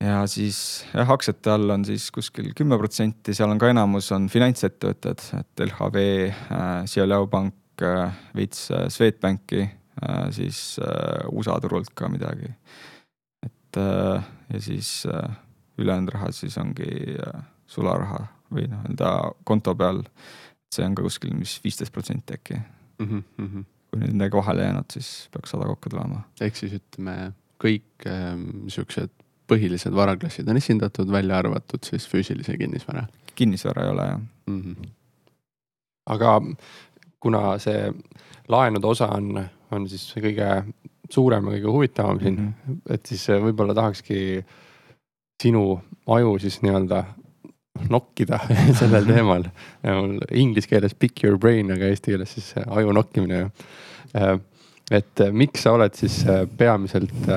ja 0.03 0.19
siis 0.31 0.59
jah, 0.93 1.09
aktsiate 1.11 1.51
all 1.53 1.75
on 1.75 1.83
siis 1.87 2.09
kuskil 2.15 2.53
kümme 2.57 2.77
protsenti, 2.79 3.35
seal 3.35 3.51
on 3.51 3.59
ka 3.61 3.71
enamus 3.73 4.11
on 4.15 4.29
finantsettevõtted, 4.31 5.25
et 5.39 5.65
LHV 5.67 6.05
äh,, 6.29 6.85
Xiaoliao 6.89 7.27
pank 7.31 7.83
äh,, 7.83 8.15
veits 8.35 8.69
äh, 8.71 8.87
Swedbanki 8.93 9.65
äh,, 9.65 10.25
siis 10.35 10.79
äh, 10.83 11.27
USA 11.31 11.59
turult 11.63 11.91
ka 11.95 12.09
midagi. 12.11 12.53
et 13.45 13.77
äh, 13.77 14.23
ja 14.53 14.61
siis 14.61 15.05
äh, 15.05 15.37
ülejäänud 15.79 16.13
rahad 16.15 16.35
siis 16.35 16.57
ongi 16.57 16.89
äh, 17.15 17.41
sularaha 17.67 18.25
või 18.49 18.65
noh, 18.69 18.81
nii-öelda 18.85 19.09
konto 19.45 19.75
peal. 19.77 20.03
see 20.73 20.85
on 20.85 20.95
ka 20.95 21.01
kuskil, 21.01 21.33
mis 21.33 21.57
viisteist 21.63 21.93
protsenti 21.93 22.35
äkki 22.37 22.55
mm. 22.99 23.23
-hmm. 23.37 23.63
kui 23.89 23.99
nüüd 23.99 24.13
midagi 24.13 24.37
vahele 24.37 24.63
jäänud, 24.63 24.85
siis 24.93 25.29
peaks 25.33 25.49
sada 25.49 25.65
kokku 25.65 25.89
tulema. 25.89 26.23
ehk 26.41 26.55
siis 26.55 26.73
ütleme 26.73 27.33
kõik 27.59 28.05
ähm, 28.07 28.67
siuksed 28.67 29.09
põhilised 29.49 29.95
varaklassid 29.95 30.49
on 30.49 30.59
esindatud, 30.61 31.11
välja 31.11 31.39
arvatud 31.41 31.83
siis 31.87 32.07
füüsilise 32.09 32.57
kinnisvara. 32.57 33.07
kinnisvara 33.35 33.85
ei 33.85 33.91
ole 33.95 34.07
jah 34.07 34.19
mm. 34.19 34.61
-hmm. 34.61 34.89
aga 36.05 36.41
kuna 37.19 37.57
see 37.59 37.93
laenude 38.47 38.87
osa 38.87 39.07
on, 39.15 39.45
on 39.71 39.89
siis 39.89 40.13
kõige 40.15 40.49
suurem 41.09 41.45
ja 41.45 41.57
kõige 41.57 41.71
huvitavam 41.71 42.19
siin 42.19 42.35
mm, 42.39 42.53
-hmm. 42.53 42.81
et 42.89 43.05
siis 43.05 43.27
võib-olla 43.29 43.75
tahakski 43.75 44.45
sinu 45.43 45.81
aju 46.07 46.37
siis 46.39 46.61
nii-öelda 46.61 47.03
nokkida 47.89 48.39
sellel 48.79 49.05
teemal. 49.13 49.43
mul 49.83 50.17
inglise 50.31 50.67
keeles 50.67 50.95
pick 50.95 51.23
your 51.23 51.37
brain, 51.37 51.71
aga 51.71 51.85
eesti 51.85 52.11
keeles 52.11 52.33
siis 52.33 52.53
aju 52.67 52.93
nokkimine. 52.93 53.49
et 54.91 55.21
miks 55.31 55.63
sa 55.63 55.71
oled 55.71 55.93
siis 55.93 56.25
peamiselt 56.57 57.29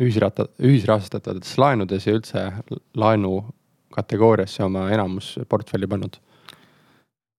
ühisratta, 0.00 0.48
ühisrahastatavates 0.62 1.56
laenudes 1.60 2.06
ja 2.06 2.16
üldse 2.16 2.46
laenu 2.96 3.42
kategooriasse 3.92 4.64
oma 4.64 4.88
enamus 4.92 5.34
portfelli 5.48 5.88
pannud? 5.90 6.16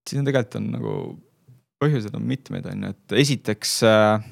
siin 0.10 0.20
on 0.20 0.28
tegelikult 0.28 0.58
on 0.60 0.66
nagu, 0.74 0.94
põhjused 1.80 2.16
on 2.18 2.26
mitmeid, 2.28 2.66
on 2.68 2.82
ju, 2.84 2.90
et 2.92 3.14
esiteks 3.24 3.78
äh, 3.88 4.26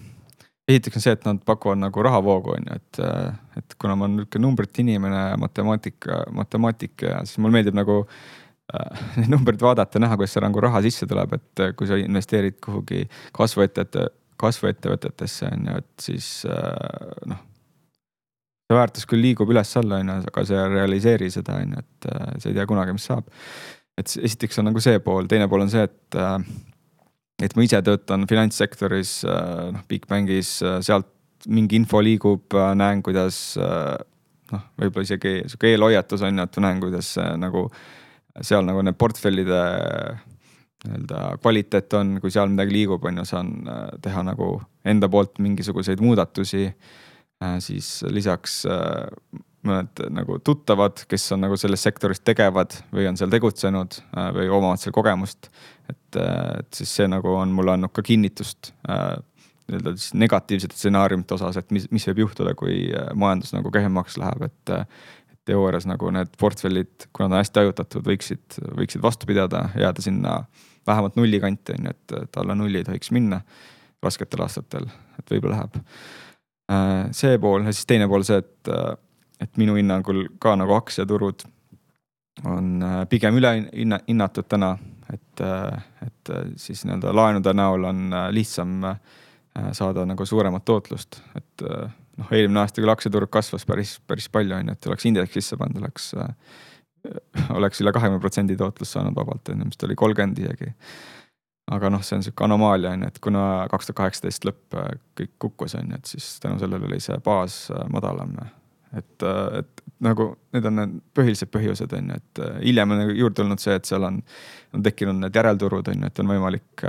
esiteks 0.71 0.99
on 0.99 1.05
see, 1.05 1.15
et 1.17 1.25
nad 1.27 1.41
pakuvad 1.45 1.79
nagu 1.81 2.05
rahavoogu, 2.05 2.55
on 2.57 2.69
ju, 2.69 2.77
et, 2.79 3.01
äh, 3.05 3.57
et 3.57 3.75
kuna 3.81 3.95
ma 3.95 4.07
olen 4.07 4.21
niisugune 4.21 4.45
numbrite 4.45 4.83
inimene, 4.83 5.23
matemaatika, 5.41 6.23
matemaatik 6.37 7.05
siis 7.25 7.37
mulle 7.41 7.57
meeldib 7.57 7.77
nagu 7.77 8.01
äh, 8.03 9.03
neid 9.19 9.31
numbreid 9.33 9.61
vaadata, 9.63 10.01
näha, 10.01 10.17
kuidas 10.19 10.35
seal 10.35 10.47
nagu 10.47 10.63
raha 10.63 10.83
sisse 10.85 11.07
tuleb, 11.09 11.37
et 11.37 11.63
äh, 11.65 11.75
kui 11.77 11.89
sa 11.89 11.99
investeerid 11.99 12.59
kuhugi 12.63 13.05
kasvuettevõtte, 13.37 14.09
kasvuettevõtetesse 14.41 15.51
on 15.53 15.67
ju, 15.69 15.79
et 15.83 16.09
siis 16.09 16.27
noh 17.29 17.47
see 18.71 18.79
väärtus 18.79 19.07
küll 19.09 19.23
liigub 19.25 19.51
üles-alla, 19.51 19.99
on 19.99 20.11
ju, 20.11 20.17
aga 20.31 20.47
see 20.47 20.57
ei 20.57 20.73
realiseeri 20.77 21.29
seda, 21.33 21.59
on 21.59 21.75
ju, 21.75 21.83
et 21.83 22.11
äh, 22.11 22.33
sa 22.39 22.49
ei 22.49 22.57
tea 22.57 22.67
kunagi, 22.69 22.95
mis 22.95 23.07
saab. 23.09 23.27
et 23.99 24.13
esiteks 24.23 24.61
on 24.61 24.69
nagu 24.69 24.81
see 24.81 25.01
pool, 25.03 25.27
teine 25.29 25.49
pool 25.51 25.65
on 25.65 25.71
see, 25.71 25.83
et 25.83 26.17
äh, 26.19 26.37
et 27.41 27.55
ma 27.57 27.65
ise 27.65 27.81
töötan 27.83 28.27
finantssektoris, 28.29 29.15
äh, 29.25 29.71
noh, 29.75 29.83
Bigbankis, 29.89 30.59
sealt 30.85 31.09
mingi 31.49 31.79
info 31.81 31.99
liigub, 32.05 32.53
näen, 32.77 33.01
kuidas 33.01 33.57
noh, 33.57 34.65
võib-olla 34.77 35.07
isegi 35.07 35.39
sihuke 35.49 35.71
eelhoiatus 35.71 36.21
on 36.27 36.37
ju, 36.37 36.45
et 36.45 36.59
näen, 36.61 36.81
kuidas 36.83 37.15
nagu 37.41 37.63
seal 38.45 38.61
nagu 38.67 38.83
need 38.85 38.95
portfellide 39.01 39.61
nii-öelda 40.85 41.23
kvaliteet 41.41 41.95
on, 41.97 42.13
kui 42.21 42.29
seal 42.33 42.53
midagi 42.53 42.75
liigub, 42.77 43.03
on 43.09 43.17
ju, 43.23 43.25
saan 43.25 43.49
teha 44.05 44.21
nagu 44.27 44.53
enda 44.85 45.09
poolt 45.09 45.41
mingisuguseid 45.41 46.01
muudatusi 46.01 46.67
siis 47.63 47.89
lisaks 48.09 48.61
äh, 48.69 49.39
mõned 49.67 50.01
nagu 50.13 50.39
tuttavad, 50.45 51.03
kes 51.09 51.27
on 51.35 51.43
nagu 51.45 51.57
selles 51.59 51.83
sektoris 51.85 52.23
tegevad 52.25 52.75
või 52.93 53.07
on 53.09 53.17
seal 53.19 53.31
tegutsenud 53.33 53.99
äh, 54.01 54.29
või 54.37 54.49
omavad 54.49 54.81
seal 54.81 54.95
kogemust. 54.95 55.51
et, 55.89 56.19
et 56.21 56.73
siis 56.73 56.95
see 56.99 57.09
nagu 57.11 57.35
on 57.35 57.53
mulle 57.55 57.75
andnud 57.75 57.93
ka 57.93 58.03
kinnitust 58.05 58.73
nii-öelda 59.71 59.93
siis 59.95 60.13
negatiivsete 60.19 60.75
stsenaariumite 60.75 61.35
osas, 61.37 61.57
et 61.57 61.71
mis, 61.71 61.85
mis 61.91 62.05
võib 62.09 62.25
juhtuda, 62.25 62.53
kui 62.59 62.89
majandus 63.15 63.53
nagu 63.55 63.71
kehvemaks 63.71 64.19
läheb, 64.21 64.49
et. 64.49 64.75
teoorias 65.45 65.87
nagu 65.89 66.11
need 66.13 66.35
portfellid, 66.37 67.07
kuna 67.17 67.25
ta 67.25 67.33
on 67.33 67.39
hästi 67.39 67.59
hajutatud, 67.59 68.03
võiksid, 68.05 68.59
võiksid 68.77 69.01
vastu 69.01 69.25
pidada, 69.25 69.63
jääda 69.73 70.03
sinna 70.05 70.35
vähemalt 70.87 71.15
nulli 71.17 71.39
kanti 71.41 71.73
on 71.73 71.87
ju, 71.87 71.93
et, 71.95 72.13
et 72.23 72.37
alla 72.37 72.55
nulli 72.55 72.77
ei 72.77 72.85
tohiks 72.85 73.09
minna 73.11 73.41
rasketel 74.03 74.43
aastatel, 74.45 74.85
et 75.19 75.33
võib-olla 75.33 75.57
läheb. 75.57 75.81
Äh, 76.71 77.09
see 77.15 77.39
pool 77.41 77.65
ja 77.67 77.73
siis 77.75 77.89
teine 77.89 78.07
pool 78.11 78.25
see, 78.27 78.39
et, 78.41 78.71
et 79.43 79.59
minu 79.59 79.75
hinnangul 79.79 80.27
ka 80.41 80.55
nagu 80.59 80.75
aktsiaturud 80.77 81.45
on 82.47 82.71
äh, 82.85 83.01
pigem 83.11 83.37
üle 83.41 83.53
hinnatud 84.07 84.47
täna, 84.49 84.75
et, 85.11 85.43
et 86.05 86.33
siis 86.61 86.85
nii-öelda 86.85 87.11
laenude 87.15 87.53
näol 87.57 87.89
on 87.89 88.13
lihtsam 88.31 88.77
saada 89.75 90.05
nagu 90.07 90.23
suuremat 90.25 90.63
tootlust, 90.63 91.17
et 91.35 91.63
noh, 91.67 92.29
eelmine 92.31 92.61
aasta 92.61 92.79
küll 92.79 92.93
aktsiaturg 92.93 93.27
kasvas 93.33 93.65
päris, 93.67 93.97
päris 94.07 94.29
palju 94.31 94.55
on 94.55 94.69
ju, 94.71 94.75
et 94.77 94.87
oleks 94.87 95.07
indeks 95.09 95.35
sisse 95.35 95.57
pannud, 95.59 95.81
oleks 95.83 96.13
äh, 96.15 96.29
oleks 97.57 97.81
üle 97.81 97.93
kahekümne 97.95 98.21
protsendi 98.21 98.57
tootlust 98.59 98.95
saanud 98.95 99.17
vabalt, 99.17 99.49
on 99.49 99.63
ju, 99.63 99.69
mis 99.69 99.79
ta 99.79 99.87
oli 99.87 99.97
kolmkümmend 99.99 100.41
isegi. 100.43 100.73
Aga 101.71 101.91
noh, 101.93 102.01
see 102.05 102.17
on 102.17 102.25
sihuke 102.25 102.45
anomaalia 102.45 102.95
on 102.95 103.05
ju, 103.05 103.11
et 103.11 103.19
kuna 103.23 103.43
kaks 103.71 103.89
tuhat 103.89 103.99
kaheksateist 104.01 104.47
lõpp 104.47 104.79
äh, 104.79 104.89
kõik 105.19 105.35
kukkus, 105.45 105.77
on 105.79 105.93
ju, 105.93 106.01
et 106.01 106.15
siis 106.15 106.33
tänu 106.43 106.59
sellele 106.61 106.89
oli 106.89 106.99
see 107.03 107.19
baas 107.23 107.63
äh, 107.71 107.85
madalam. 107.93 108.35
et, 108.97 109.23
et 109.59 109.83
nagu 110.03 110.33
need 110.53 110.67
on 110.67 110.77
need 110.81 110.99
põhilised 111.15 111.51
põhjused, 111.53 111.95
on 111.97 112.11
ju, 112.11 112.19
et 112.19 112.43
hiljem 112.65 112.91
on 112.91 113.03
nagu 113.05 113.15
juurde 113.15 113.39
tulnud 113.39 113.63
see, 113.63 113.77
et 113.79 113.87
seal 113.87 114.03
on, 114.03 114.21
on 114.75 114.83
tekkinud 114.83 115.21
need 115.21 115.35
järelturud, 115.35 115.87
on 115.93 116.05
ju, 116.05 116.11
et 116.11 116.23
on 116.23 116.31
võimalik 116.35 116.87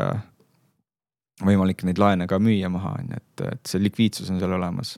võimalik 1.47 1.85
neid 1.87 2.01
laene 2.01 2.27
ka 2.31 2.39
müüa 2.43 2.71
maha, 2.73 2.97
on 3.01 3.13
ju, 3.13 3.21
et, 3.23 3.45
et 3.55 3.71
see 3.71 3.83
likviidsus 3.83 4.31
on 4.33 4.41
seal 4.43 4.55
olemas. 4.59 4.97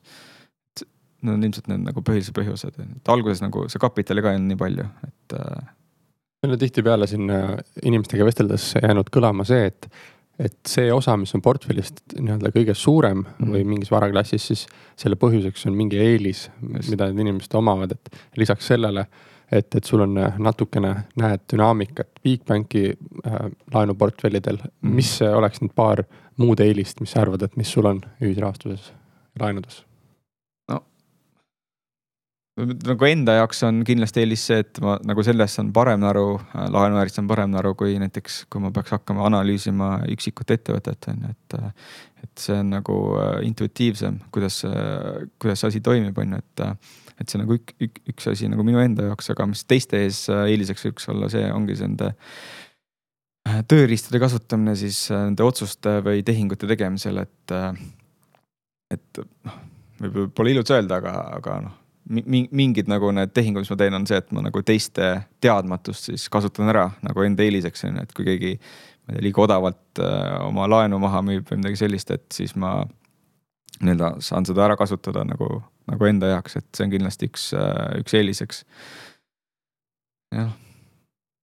Need 1.24 1.38
on 1.38 1.46
ilmselt 1.46 1.70
need 1.70 1.86
nagu 1.86 2.02
põhilised 2.04 2.36
põhjused, 2.36 2.76
et 2.84 3.12
alguses 3.12 3.40
nagu 3.40 3.64
see 3.72 3.80
kapitali 3.80 4.24
ka 4.24 4.32
ei 4.32 4.40
olnud 4.40 4.52
nii 4.52 4.60
palju, 4.60 4.90
et. 5.08 5.38
Meil 6.44 6.58
on 6.58 6.60
tihtipeale 6.60 7.06
siin 7.08 7.30
äh, 7.32 7.54
inimestega 7.88 8.24
vesteldes 8.26 8.74
jäänud 8.76 9.08
kõlama 9.08 9.46
see, 9.48 9.70
et, 9.70 9.86
et 10.36 10.58
see 10.68 10.90
osa, 10.92 11.14
mis 11.16 11.32
on 11.32 11.40
portfellist 11.40 12.02
nii-öelda 12.18 12.50
kõige 12.52 12.74
suurem 12.76 13.22
mm 13.22 13.30
-hmm. 13.38 13.54
või 13.54 13.62
mingis 13.70 13.92
varaklassis, 13.94 14.46
siis 14.50 14.66
selle 15.00 15.16
põhjuseks 15.16 15.64
on 15.70 15.78
mingi 15.78 15.96
eelis, 15.96 16.50
mida 16.60 17.08
need 17.08 17.24
inimesed 17.24 17.56
omavad, 17.56 17.96
et 17.96 18.20
lisaks 18.36 18.68
sellele 18.68 19.06
et, 19.52 19.74
et 19.74 19.84
sul 19.84 20.04
on 20.04 20.18
äh, 20.20 20.36
natukene, 20.38 20.92
näed 21.16 21.48
dünaamikat 21.52 22.20
Bigbanki 22.22 22.84
äh, 22.92 23.40
laenuportfellidel 23.74 24.60
mm., 24.60 24.94
mis 25.00 25.16
oleks 25.22 25.64
need 25.64 25.72
paar 25.74 26.04
muud 26.36 26.60
eelist, 26.60 27.00
mis 27.00 27.16
sa 27.16 27.24
arvad, 27.24 27.42
et 27.42 27.56
mis 27.56 27.72
sul 27.72 27.88
on 27.88 28.04
ühisrahastuses, 28.20 28.92
laenudes? 29.40 29.84
Nagu 32.62 33.06
enda 33.08 33.38
jaoks 33.40 33.64
on 33.66 33.80
kindlasti 33.86 34.22
eelis 34.22 34.46
see, 34.48 34.60
et 34.62 34.78
ma 34.84 34.96
nagu 35.06 35.24
sellest 35.26 35.58
saan 35.58 35.72
paremini 35.74 36.06
aru, 36.10 36.26
laenuäärist 36.74 37.18
saan 37.18 37.30
paremini 37.30 37.58
aru, 37.58 37.74
kui 37.78 37.96
näiteks, 37.98 38.44
kui 38.52 38.62
ma 38.62 38.70
peaks 38.74 38.94
hakkama 38.94 39.26
analüüsima 39.26 39.94
üksikut 40.14 40.54
ettevõtet 40.54 41.10
on 41.12 41.24
ju, 41.26 41.36
et. 41.36 41.62
et 42.24 42.40
see 42.40 42.54
on 42.56 42.70
nagu 42.72 42.94
äh, 43.20 43.34
intuitiivsem, 43.46 44.14
kuidas, 44.32 44.62
kuidas 45.42 45.60
see 45.60 45.68
asi 45.68 45.82
toimib, 45.84 46.16
on 46.18 46.32
ju, 46.32 46.38
et 46.40 46.62
et 47.20 47.30
see 47.30 47.40
nagu 47.40 47.56
ük, 47.58 47.74
ük, 47.82 48.00
üks 48.10 48.26
asi 48.30 48.48
nagu 48.50 48.64
minu 48.66 48.80
enda 48.82 49.08
jaoks, 49.10 49.30
aga 49.34 49.46
mis 49.50 49.62
teiste 49.68 50.00
ees 50.02 50.24
äh, 50.32 50.46
eeliseks 50.52 50.88
võiks 50.88 51.06
olla, 51.12 51.30
see 51.32 51.44
ongi 51.54 51.76
see 51.78 52.08
äh, 52.10 53.60
tööriistade 53.70 54.20
kasutamine 54.22 54.74
siis 54.78 55.04
äh, 55.12 55.26
nende 55.28 55.46
otsuste 55.46 56.00
või 56.06 56.24
tehingute 56.26 56.68
tegemisel, 56.70 57.22
et, 57.22 57.54
et 58.94 59.22
noh, 59.46 59.62
võib-olla 60.02 60.34
pole 60.34 60.54
ilus 60.56 60.74
öelda, 60.74 61.00
aga, 61.02 61.16
aga 61.38 61.62
noh 61.68 61.80
mingid 62.04 62.88
nagu 62.90 63.10
need 63.16 63.32
tehingud, 63.32 63.64
mis 63.64 63.70
ma 63.72 63.78
teen, 63.80 63.94
on 63.96 64.08
see, 64.08 64.18
et 64.20 64.32
ma 64.36 64.42
nagu 64.44 64.62
teiste 64.66 65.12
teadmatust 65.44 66.10
siis 66.10 66.26
kasutan 66.32 66.68
ära 66.72 66.88
nagu 67.06 67.24
enda 67.24 67.46
eeliseks 67.46 67.86
on 67.88 67.96
ju, 67.96 68.04
et 68.04 68.12
kui 68.16 68.26
keegi 68.28 68.56
ma 68.58 69.14
ei 69.14 69.16
tea, 69.16 69.24
liiga 69.28 69.44
odavalt 69.44 70.02
äh, 70.04 70.34
oma 70.44 70.68
laenu 70.68 71.00
maha 71.00 71.22
müüb 71.24 71.48
või 71.48 71.62
midagi 71.62 71.80
sellist, 71.80 72.12
et 72.12 72.26
siis 72.32 72.56
ma 72.60 72.76
nii-öelda 73.80 74.16
saan 74.24 74.46
seda 74.48 74.66
ära 74.68 74.76
kasutada 74.80 75.24
nagu 75.26 75.62
nagu 75.90 76.08
enda 76.08 76.32
jaoks, 76.32 76.58
et 76.60 76.68
see 76.76 76.86
on 76.86 76.92
kindlasti 76.94 77.30
üks, 77.30 77.48
äh, 77.58 77.96
üks 78.00 78.16
eeliseks. 78.16 78.62
jah, 80.34 80.50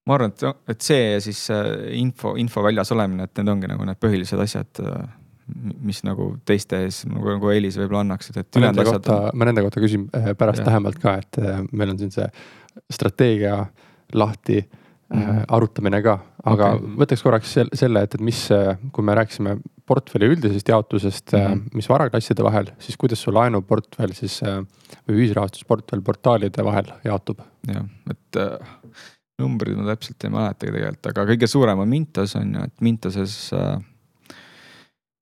ma 0.08 0.18
arvan, 0.18 0.34
et, 0.34 0.46
et 0.74 0.86
see 0.86 1.02
ja 1.14 1.20
siis 1.24 1.44
äh, 1.54 1.70
info, 2.00 2.36
info 2.42 2.64
väljas 2.66 2.92
olemine, 2.96 3.28
et 3.28 3.38
need 3.38 3.52
ongi 3.54 3.70
nagu 3.72 3.86
need 3.88 4.02
põhilised 4.02 4.42
asjad, 4.44 4.82
äh, 4.84 5.04
mis 5.82 6.02
nagu 6.08 6.32
teiste 6.48 6.84
ees 6.86 7.04
nagu, 7.10 7.26
nagu 7.36 7.52
eelise 7.54 7.82
võib-olla 7.84 8.06
annaksid, 8.06 8.42
et. 8.42 8.50
ma 8.58 8.70
nende 8.70 8.86
kohta, 8.88 9.18
ma 9.34 9.48
nende 9.50 9.64
kohta 9.66 9.84
küsin 9.84 10.08
pärast 10.40 10.66
lähemalt 10.66 11.00
ka, 11.02 11.18
et 11.22 11.42
meil 11.72 11.94
on 11.94 12.00
siin 12.02 12.14
see 12.14 12.28
strateegia 12.92 13.66
lahti 14.14 14.62
mm 14.62 15.22
-hmm. 15.22 15.44
arutamine 15.48 16.02
ka, 16.02 16.18
aga 16.46 16.74
okay. 16.76 16.96
võtaks 17.04 17.24
korraks 17.24 17.54
selle, 17.74 18.04
et, 18.04 18.16
et 18.16 18.22
mis, 18.22 18.42
kui 18.92 19.06
me 19.06 19.16
rääkisime 19.16 19.58
portfelli 19.86 20.30
üldisest 20.32 20.68
jaotusest 20.68 21.34
mm, 21.34 21.40
-hmm. 21.40 21.64
mis 21.74 21.90
varaklasside 21.90 22.44
vahel, 22.44 22.72
siis 22.80 22.98
kuidas 22.98 23.22
su 23.22 23.34
laenuportfell 23.34 24.14
siis 24.14 24.42
või 24.44 25.18
ühisrahastusportfell 25.18 26.02
portaalide 26.02 26.64
vahel 26.64 26.94
jaotub? 27.04 27.42
jah, 27.68 27.86
et 28.10 28.40
numbrid 29.42 29.78
ma 29.78 29.88
täpselt 29.92 30.26
ei 30.26 30.34
mäletagi 30.34 30.74
tegelikult, 30.76 31.10
aga 31.12 31.26
kõige 31.34 31.50
suurem 31.50 31.82
on 31.84 31.90
Mintos 31.90 32.36
on 32.40 32.56
ju, 32.56 32.66
et 32.70 32.86
Mintoses 32.86 33.36
äh, 33.58 33.80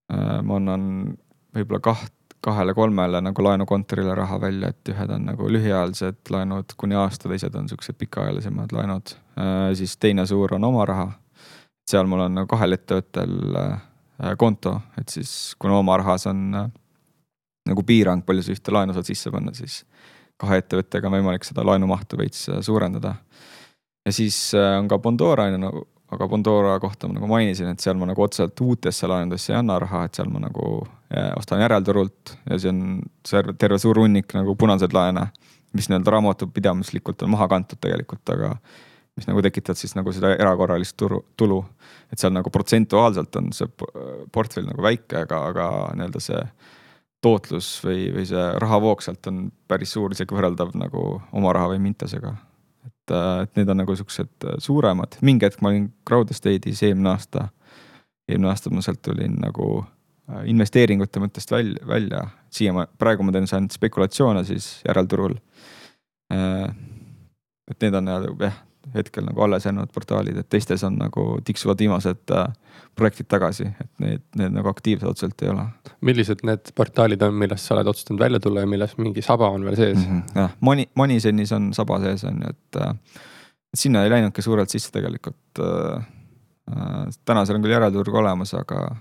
ma 0.09 0.55
annan 0.57 0.83
võib-olla 1.53 1.81
kaht, 1.85 2.13
kahele-kolmele 2.41 3.19
nagu 3.21 3.43
laenukontorile 3.43 4.15
raha 4.15 4.39
välja, 4.41 4.71
et 4.71 4.89
ühed 4.93 5.11
on 5.13 5.25
nagu 5.27 5.49
lühiajalised 5.51 6.31
laenud 6.33 6.73
kuni 6.79 6.95
aasta, 6.97 7.29
teised 7.29 7.55
on 7.59 7.67
siuksed 7.69 7.97
pikaajalisemad 7.99 8.73
laenud 8.73 9.13
äh,. 9.37 9.69
siis 9.77 9.97
teine 9.97 10.25
suur 10.25 10.55
on 10.55 10.63
oma 10.63 10.85
raha. 10.89 11.11
seal 11.89 12.07
mul 12.07 12.25
on 12.25 12.39
nagu 12.39 12.49
kahel 12.49 12.77
ettevõttel 12.77 13.37
äh, 13.59 13.77
Äh, 14.23 14.35
konto, 14.35 14.73
et 14.99 15.07
siis 15.09 15.55
kuna 15.59 15.77
oma 15.79 15.95
rahas 15.97 16.25
on 16.27 16.39
äh, 16.55 16.65
nagu 17.69 17.83
piirang, 17.87 18.25
palju 18.27 18.43
sa 18.43 18.51
ühte 18.51 18.73
laenu 18.75 18.95
saad 18.95 19.07
sisse 19.07 19.31
panna, 19.31 19.53
siis 19.55 19.85
kahe 20.39 20.57
ettevõttega 20.59 21.07
on 21.07 21.15
võimalik 21.15 21.47
seda 21.47 21.63
laenumahtu 21.63 22.19
veits 22.19 22.49
äh, 22.51 22.59
suurendada. 22.65 23.13
ja 24.03 24.11
siis 24.15 24.35
on 24.57 24.89
ka 24.91 24.99
Bondora 24.99 25.45
on 25.47 25.55
ju 25.55 25.61
nagu, 25.63 25.85
aga 26.11 26.27
Bondora 26.27 26.79
kohta 26.81 27.07
ma 27.07 27.19
nagu 27.19 27.29
mainisin, 27.29 27.69
et 27.73 27.83
seal 27.83 27.97
ma 27.99 28.07
nagu 28.09 28.23
otseselt 28.25 28.59
uutesse 28.65 29.07
laenudesse 29.07 29.53
ei 29.53 29.59
anna 29.59 29.77
raha, 29.79 30.05
et 30.07 30.17
seal 30.17 30.29
ma 30.33 30.41
nagu 30.41 30.65
ostan 31.37 31.61
järelturult 31.63 32.35
ja 32.49 32.59
see 32.61 32.73
on 32.73 32.99
terve 33.57 33.79
suur 33.81 34.01
hunnik 34.01 34.33
nagu 34.37 34.55
punaseid 34.57 34.93
laene, 34.93 35.27
mis 35.73 35.89
nii-öelda 35.89 36.15
raamatupidamislikult 36.15 37.25
on 37.25 37.33
maha 37.35 37.47
kantud 37.51 37.81
tegelikult, 37.81 38.25
aga 38.33 38.55
mis 39.19 39.27
nagu 39.27 39.41
tekitavad 39.43 39.77
siis 39.77 39.95
nagu 39.97 40.13
seda 40.15 40.31
erakorralist 40.37 40.95
turu, 40.97 41.23
tulu. 41.37 41.63
et 42.13 42.21
seal 42.21 42.33
nagu 42.33 42.49
protsentuaalselt 42.53 43.35
on 43.41 43.51
see 43.53 43.69
portfell 44.33 44.69
nagu 44.69 44.85
väike, 44.85 45.25
aga, 45.25 45.41
aga 45.51 45.69
nii-öelda 45.97 46.21
see 46.23 46.43
tootlus 47.21 47.71
või, 47.83 48.07
või 48.15 48.25
see 48.29 48.45
rahavoog 48.63 49.03
sealt 49.03 49.27
on 49.31 49.49
päris 49.67 49.93
suur, 49.95 50.13
isegi 50.15 50.35
võrreldav 50.35 50.71
nagu 50.79 51.03
oma 51.35 51.53
raha 51.55 51.73
või 51.73 51.83
Mintesega. 51.89 52.35
Et, 53.09 53.43
et 53.43 53.55
need 53.59 53.69
on 53.69 53.81
nagu 53.81 53.95
siuksed 53.95 54.47
suuremad, 54.63 55.19
mingi 55.25 55.47
hetk 55.47 55.63
ma 55.65 55.73
olin 55.73 55.89
Crowd 56.07 56.31
Estate'is 56.33 56.83
eelmine 56.85 57.13
aasta. 57.13 57.49
eelmine 58.29 58.51
aasta 58.51 58.69
ma 58.69 58.81
sealt 58.85 59.01
tulin 59.01 59.39
nagu 59.41 59.69
äh, 59.81 60.43
investeeringute 60.45 61.19
mõttest 61.19 61.51
välja, 61.51 61.87
välja, 61.87 62.23
siiamaani, 62.53 62.93
praegu 62.97 63.25
ma 63.25 63.35
teen 63.35 63.49
ainult 63.51 63.75
spekulatsioone 63.75 64.43
siis 64.45 64.71
järelturul. 64.87 65.35
Äh, 66.33 66.69
et 67.71 67.81
need 67.81 67.93
on 67.93 68.07
jah, 68.07 68.61
hetkel 68.93 69.25
nagu 69.27 69.41
alles 69.43 69.65
jäänud 69.65 69.91
portaalid, 69.93 70.37
et 70.37 70.49
teistes 70.49 70.83
on 70.87 70.97
nagu 70.99 71.25
tiksuvad 71.45 71.79
viimased 71.79 72.33
äh, 72.35 72.47
projektid 72.97 73.27
tagasi, 73.31 73.67
et 73.81 73.91
need, 74.03 74.23
need 74.39 74.55
nagu 74.55 74.71
aktiivsed 74.71 75.07
otseselt 75.07 75.41
ei 75.43 75.51
ole. 75.53 75.65
millised 76.05 76.43
need 76.47 76.71
portaalid 76.75 77.21
on, 77.25 77.35
millest 77.41 77.67
sa 77.67 77.75
oled 77.75 77.91
otsustanud 77.91 78.23
välja 78.23 78.39
tulla 78.43 78.63
ja 78.65 78.69
milles 78.69 78.95
mingi 78.97 79.23
saba 79.25 79.49
on 79.55 79.65
veel 79.67 79.75
sees 79.75 79.97
mm? 79.97 80.07
-hmm. 80.11 80.41
jah, 80.41 80.55
Moni, 80.59 80.89
Monisenis 80.95 81.51
on 81.51 81.73
saba 81.73 81.99
sees 82.05 82.23
on 82.23 82.41
ju, 82.43 82.49
et, 82.49 82.81
äh, 82.81 82.95
et 83.73 83.83
sinna 83.83 84.03
ei 84.03 84.09
läinudki 84.09 84.41
suurelt 84.41 84.69
sisse 84.69 84.91
tegelikult 84.91 85.59
äh,. 85.59 86.03
äh 86.71 87.05
täna 87.25 87.45
seal 87.45 87.57
on 87.57 87.63
küll 87.63 87.77
järelturg 87.77 88.13
olemas, 88.13 88.53
aga, 88.53 88.95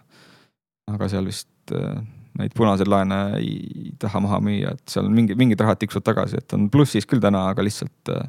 aga 0.93 1.09
seal 1.09 1.27
vist 1.27 1.73
äh, 1.73 2.03
neid 2.39 2.55
punaseid 2.55 2.89
laene 2.89 3.19
ei 3.41 3.93
taha 3.99 4.21
maha 4.21 4.39
müüa, 4.41 4.73
et 4.77 4.93
seal 4.93 5.09
mingi, 5.11 5.35
mingid 5.35 5.61
rahad 5.61 5.81
tiksuvad 5.81 6.07
tagasi, 6.07 6.39
et 6.39 6.53
on 6.53 6.69
plussis 6.71 7.07
küll 7.07 7.23
täna, 7.23 7.49
aga 7.53 7.65
lihtsalt 7.67 8.13
äh, 8.15 8.29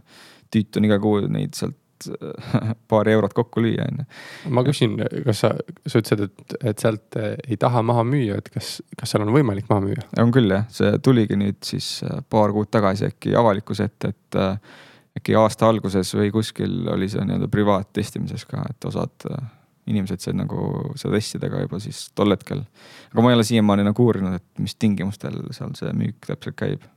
tüütu 0.54 0.82
on 0.82 0.90
iga 0.90 1.00
kuu 1.02 1.22
neid 1.28 1.56
sealt 1.58 1.78
paari 2.92 3.12
eurot 3.12 3.34
kokku 3.36 3.62
lüüa, 3.64 3.86
on 3.92 4.02
ju. 4.02 4.06
ma 4.56 4.64
küsin, 4.64 4.96
kas 5.26 5.44
sa, 5.44 5.52
sa 5.86 6.02
ütlesid, 6.02 6.26
et, 6.30 6.56
et 6.72 6.84
sealt 6.84 7.18
ei 7.20 7.58
taha 7.60 7.84
maha 7.86 8.06
müüa, 8.08 8.40
et 8.40 8.50
kas, 8.54 8.78
kas 9.00 9.14
seal 9.14 9.26
on 9.26 9.34
võimalik 9.36 9.70
maha 9.72 9.84
müüa? 9.88 10.06
on 10.24 10.34
küll 10.36 10.52
jah, 10.54 10.68
see 10.74 10.94
tuligi 11.06 11.38
nüüd 11.40 11.60
siis 11.66 12.00
äh, 12.08 12.22
paar 12.30 12.56
kuud 12.56 12.72
tagasi 12.72 13.10
äkki 13.10 13.36
avalikkuse 13.40 13.90
ette, 13.90 14.14
et 14.14 14.40
äh, 14.40 14.78
äkki 15.20 15.36
aasta 15.40 15.70
alguses 15.70 16.14
või 16.16 16.32
kuskil 16.34 16.86
oli 16.94 17.10
see 17.12 17.26
nii-öelda 17.26 17.50
privaattestimises 17.52 18.46
ka, 18.50 18.64
et 18.70 18.90
osad 18.90 19.28
äh, 19.32 19.50
inimesed 19.90 20.24
said 20.24 20.38
nagu 20.38 20.94
seda 21.00 21.18
testida 21.18 21.50
ka 21.52 21.64
juba 21.66 21.82
siis 21.84 22.06
tol 22.16 22.32
hetkel. 22.36 22.64
aga 23.12 23.26
ma 23.26 23.34
ei 23.34 23.40
ole 23.40 23.48
siiamaani 23.48 23.88
nagu 23.90 24.06
uurinud, 24.06 24.40
et 24.40 24.64
mis 24.64 24.78
tingimustel 24.80 25.42
seal 25.56 25.76
see 25.78 25.92
müük 25.98 26.30
täpselt 26.30 26.58
käib 26.60 26.88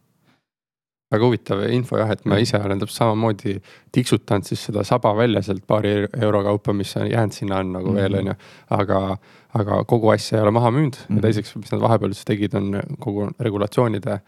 väga 1.13 1.25
huvitav 1.29 1.63
info 1.71 1.99
jah, 2.01 2.11
et 2.11 2.25
ma 2.25 2.35
Mhm. 2.35 2.43
ise 2.43 2.57
olen 2.59 2.81
täpselt 2.81 2.99
samamoodi 3.03 3.61
tiksutanud 3.93 4.45
siis 4.49 4.65
seda 4.67 4.85
saba 4.85 5.13
välja 5.17 5.43
sealt 5.43 5.67
paari 5.67 6.09
euro 6.21 6.43
kaupa, 6.43 6.73
mis 6.73 6.97
on 6.97 7.11
jäänud 7.11 7.33
sinna 7.33 7.59
on 7.61 7.73
nagu 7.73 7.89
Mhm. 7.93 7.97
veel 7.97 8.15
on 8.19 8.27
ju. 8.27 8.35
aga, 8.71 9.17
aga 9.55 9.85
kogu 9.85 10.09
asja 10.11 10.39
ei 10.39 10.43
ole 10.43 10.51
maha 10.51 10.71
müünud 10.71 10.97
ja 10.97 11.15
Mhm. 11.15 11.21
teiseks, 11.21 11.57
mis 11.57 11.73
nad 11.73 11.81
vahepeal 11.81 12.15
siis 12.15 12.25
tegid, 12.25 12.55
on 12.55 12.81
kogu 13.01 13.31
regulatsioonide 13.41 14.21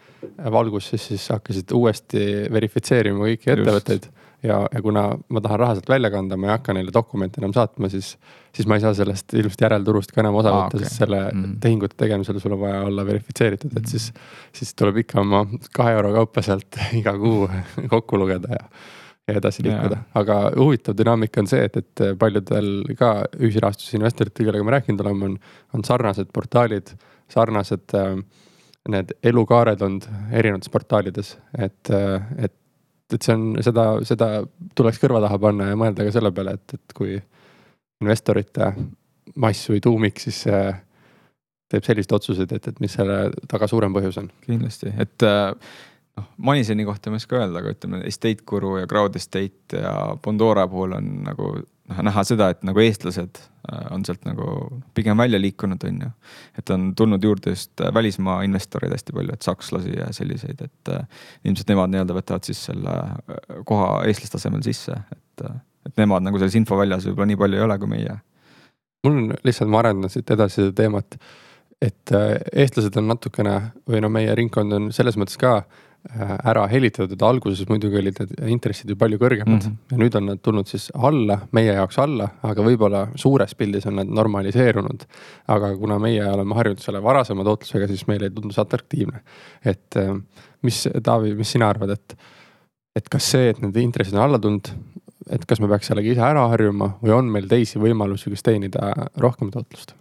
valguses, 0.51 1.01
siis 1.07 1.27
hakkasid 1.29 1.71
uuesti 1.73 2.47
verifitseerima 2.51 3.25
kõiki 3.25 3.51
ettevõtteid. 3.55 4.09
Ja, 4.45 4.61
ja 4.71 4.81
kuna 4.85 5.03
ma 5.33 5.41
tahan 5.43 5.59
raha 5.59 5.75
sealt 5.77 5.89
välja 5.89 6.11
kanda, 6.13 6.37
ma 6.37 6.47
ei 6.49 6.53
hakka 6.55 6.73
neile 6.77 6.93
dokumente 6.93 7.41
enam 7.41 7.53
saatma, 7.55 7.89
siis, 7.91 8.13
siis 8.55 8.67
ma 8.69 8.77
ei 8.77 8.83
saa 8.83 8.93
sellest 8.97 9.33
ilmselt 9.37 9.61
järelturust 9.67 10.13
ka 10.15 10.21
enam 10.23 10.37
osa 10.41 10.51
Aa, 10.53 10.59
võtta, 10.65 10.77
okei. 10.79 10.85
sest 10.89 11.01
selle 11.03 11.21
Mhm. 11.31 11.55
tehingute 11.63 11.97
tegemisel 11.97 12.39
sul 12.43 12.53
on 12.57 12.61
vaja 12.65 12.81
olla 12.87 13.05
verifitseeritud, 13.07 13.73
et 13.77 13.87
siis, 13.91 14.11
siis 14.53 14.75
tuleb 14.75 15.01
ikka 15.03 15.21
oma 15.23 15.45
kahe 15.75 15.95
euro 15.97 16.13
kaupa 16.13 16.41
sealt 16.45 16.77
iga 16.99 17.15
kuu 17.17 17.49
kokku 17.89 18.17
lugeda 18.21 18.53
ja, 18.59 18.69
ja 19.27 19.37
edasi 19.41 19.63
liikuda. 19.65 19.97
aga 20.21 20.39
huvitav 20.55 20.95
dünaamika 20.99 21.41
on 21.41 21.47
see, 21.49 21.63
et, 21.65 21.77
et 21.81 22.05
paljudel 22.21 22.71
ka 22.99 23.13
ühisrahastusinvestoritel, 23.39 24.45
kellega 24.45 24.63
me 24.67 24.75
rääkinud 24.77 25.01
oleme, 25.05 25.25
on, 25.31 25.37
on 25.73 25.83
sarnased 25.87 26.29
portaalid, 26.33 26.91
sarnased 27.33 27.95
äh, 27.97 28.19
need 28.93 29.15
elukaared 29.25 29.81
olnud 29.81 30.05
erinevates 30.31 30.69
portaalides, 30.69 31.31
et, 31.57 31.89
äh, 31.89 32.21
et, 32.37 32.53
et 33.13 33.21
see 33.21 33.35
on 33.35 33.47
seda, 33.63 33.85
seda 34.07 34.29
tuleks 34.77 34.99
kõrva 35.01 35.21
taha 35.23 35.37
panna 35.41 35.69
ja 35.69 35.79
mõelda 35.79 36.07
ka 36.07 36.13
selle 36.15 36.31
peale, 36.35 36.55
et, 36.57 36.77
et 36.77 36.95
kui 36.97 37.17
investorite 38.01 38.71
mass 39.41 39.69
või 39.69 39.81
tuumik 39.83 40.21
siis 40.21 40.41
äh, 40.49 40.79
teeb 41.71 41.85
selliseid 41.85 42.15
otsuseid, 42.17 42.55
et, 42.57 42.71
et 42.71 42.81
mis 42.83 42.93
selle 42.97 43.29
taga 43.51 43.69
suurem 43.69 43.93
põhjus 43.95 44.19
on. 44.21 44.31
kindlasti, 44.45 44.93
et 45.01 45.25
äh, 45.27 45.53
noh, 46.17 46.27
Maniseni 46.49 46.85
kohta 46.87 47.11
ma 47.11 47.19
ei 47.19 47.23
oska 47.23 47.39
öelda, 47.39 47.61
aga 47.61 47.75
ütleme 47.75 48.01
Estate 48.09 48.45
Guru 48.47 48.77
ja 48.81 48.89
Crowd 48.89 49.17
Estate 49.19 49.81
ja 49.81 49.95
Bondora 50.23 50.67
puhul 50.71 50.97
on 50.97 51.11
nagu 51.27 51.53
noh, 51.91 52.01
näha 52.07 52.23
seda, 52.27 52.49
et 52.53 52.63
nagu 52.65 52.81
eestlased 52.81 53.39
äh, 53.39 53.85
on 53.93 54.05
sealt 54.07 54.25
nagu 54.27 54.47
pigem 54.97 55.19
välja 55.21 55.39
liikunud, 55.41 55.83
on 55.89 56.01
ju. 56.05 56.09
et 56.59 56.73
on 56.73 56.87
tulnud 56.97 57.23
juurde 57.23 57.53
just 57.53 57.81
äh, 57.81 57.93
välismaa 57.93 58.41
investoreid 58.47 58.93
hästi 58.95 59.15
palju, 59.15 59.35
et 59.35 59.45
sakslasi 59.45 59.95
ja 59.99 60.09
selliseid, 60.15 60.65
et 60.65 60.93
äh, 60.93 61.07
ilmselt 61.45 61.71
nemad 61.73 61.93
nii-öelda 61.93 62.17
võtavad 62.17 62.47
siis 62.47 62.65
selle 62.69 62.97
koha 63.69 64.03
eestlaste 64.09 64.41
asemel 64.41 64.65
sisse, 64.65 64.97
et, 65.15 65.47
et 65.85 66.01
nemad 66.01 66.25
nagu 66.25 66.41
selles 66.41 66.57
infoväljas 66.61 67.09
võib-olla 67.09 67.31
nii 67.31 67.41
palju 67.43 67.61
ei 67.61 67.67
ole 67.67 67.79
kui 67.81 67.93
meie. 67.95 68.19
mul 69.05 69.17
on 69.21 69.33
lihtsalt, 69.45 69.69
ma 69.69 69.83
arendan 69.83 70.13
siit 70.13 70.31
edasi 70.33 70.63
seda 70.63 70.75
teemat, 70.81 71.19
et 71.85 72.15
äh, 72.15 72.37
eestlased 72.63 72.95
on 72.99 73.09
natukene 73.11 73.57
või 73.89 74.01
no 74.03 74.11
meie 74.13 74.35
ringkond 74.37 74.73
on 74.75 74.87
selles 74.95 75.17
mõttes 75.19 75.37
ka 75.39 75.57
äh, 75.59 76.33
ära 76.47 76.65
helitatud, 76.71 77.21
alguses 77.25 77.67
muidugi 77.69 77.99
olid 77.99 78.21
need 78.21 78.33
intressid 78.55 78.91
ju 78.91 78.97
palju 78.99 79.19
kõrgemad 79.21 79.57
mm. 79.57 79.65
-hmm. 79.65 79.91
ja 79.91 80.01
nüüd 80.01 80.17
on 80.19 80.29
nad 80.31 80.41
tulnud 80.45 80.69
siis 80.69 80.87
alla, 80.95 81.39
meie 81.55 81.73
jaoks 81.73 81.99
alla, 82.01 82.29
aga 82.43 82.65
võib-olla 82.65 83.05
suures 83.19 83.55
pildis 83.55 83.87
on 83.89 83.99
nad 84.01 84.07
normaliseerunud. 84.21 85.05
aga 85.47 85.75
kuna 85.77 85.99
meie 85.99 86.25
oleme 86.29 86.55
harjunud 86.55 86.81
selle 86.83 87.03
varasema 87.03 87.43
tootlusega, 87.43 87.87
siis 87.87 88.07
meile 88.07 88.29
ei 88.29 88.35
tundu 88.35 88.53
see 88.53 88.61
atraktiivne. 88.61 89.21
et 89.65 89.99
äh, 90.01 90.15
mis, 90.61 90.87
Taavi, 91.03 91.35
mis 91.35 91.51
sina 91.51 91.69
arvad, 91.69 91.89
et, 91.89 92.17
et 92.95 93.09
kas 93.09 93.31
see, 93.31 93.49
et 93.49 93.61
need 93.61 93.75
intressid 93.83 94.15
on 94.15 94.25
alla 94.25 94.39
tulnud, 94.39 94.71
et 95.29 95.45
kas 95.45 95.59
me 95.59 95.67
peaks 95.67 95.91
sellega 95.91 96.11
ise 96.11 96.21
ära 96.21 96.47
harjuma 96.53 96.95
või 97.01 97.13
on 97.17 97.29
meil 97.31 97.47
teisi 97.49 97.81
võimalusi, 97.81 98.29
kus 98.29 98.45
teenida 98.45 98.93
rohkem 99.17 99.51
tootlust? 99.53 99.95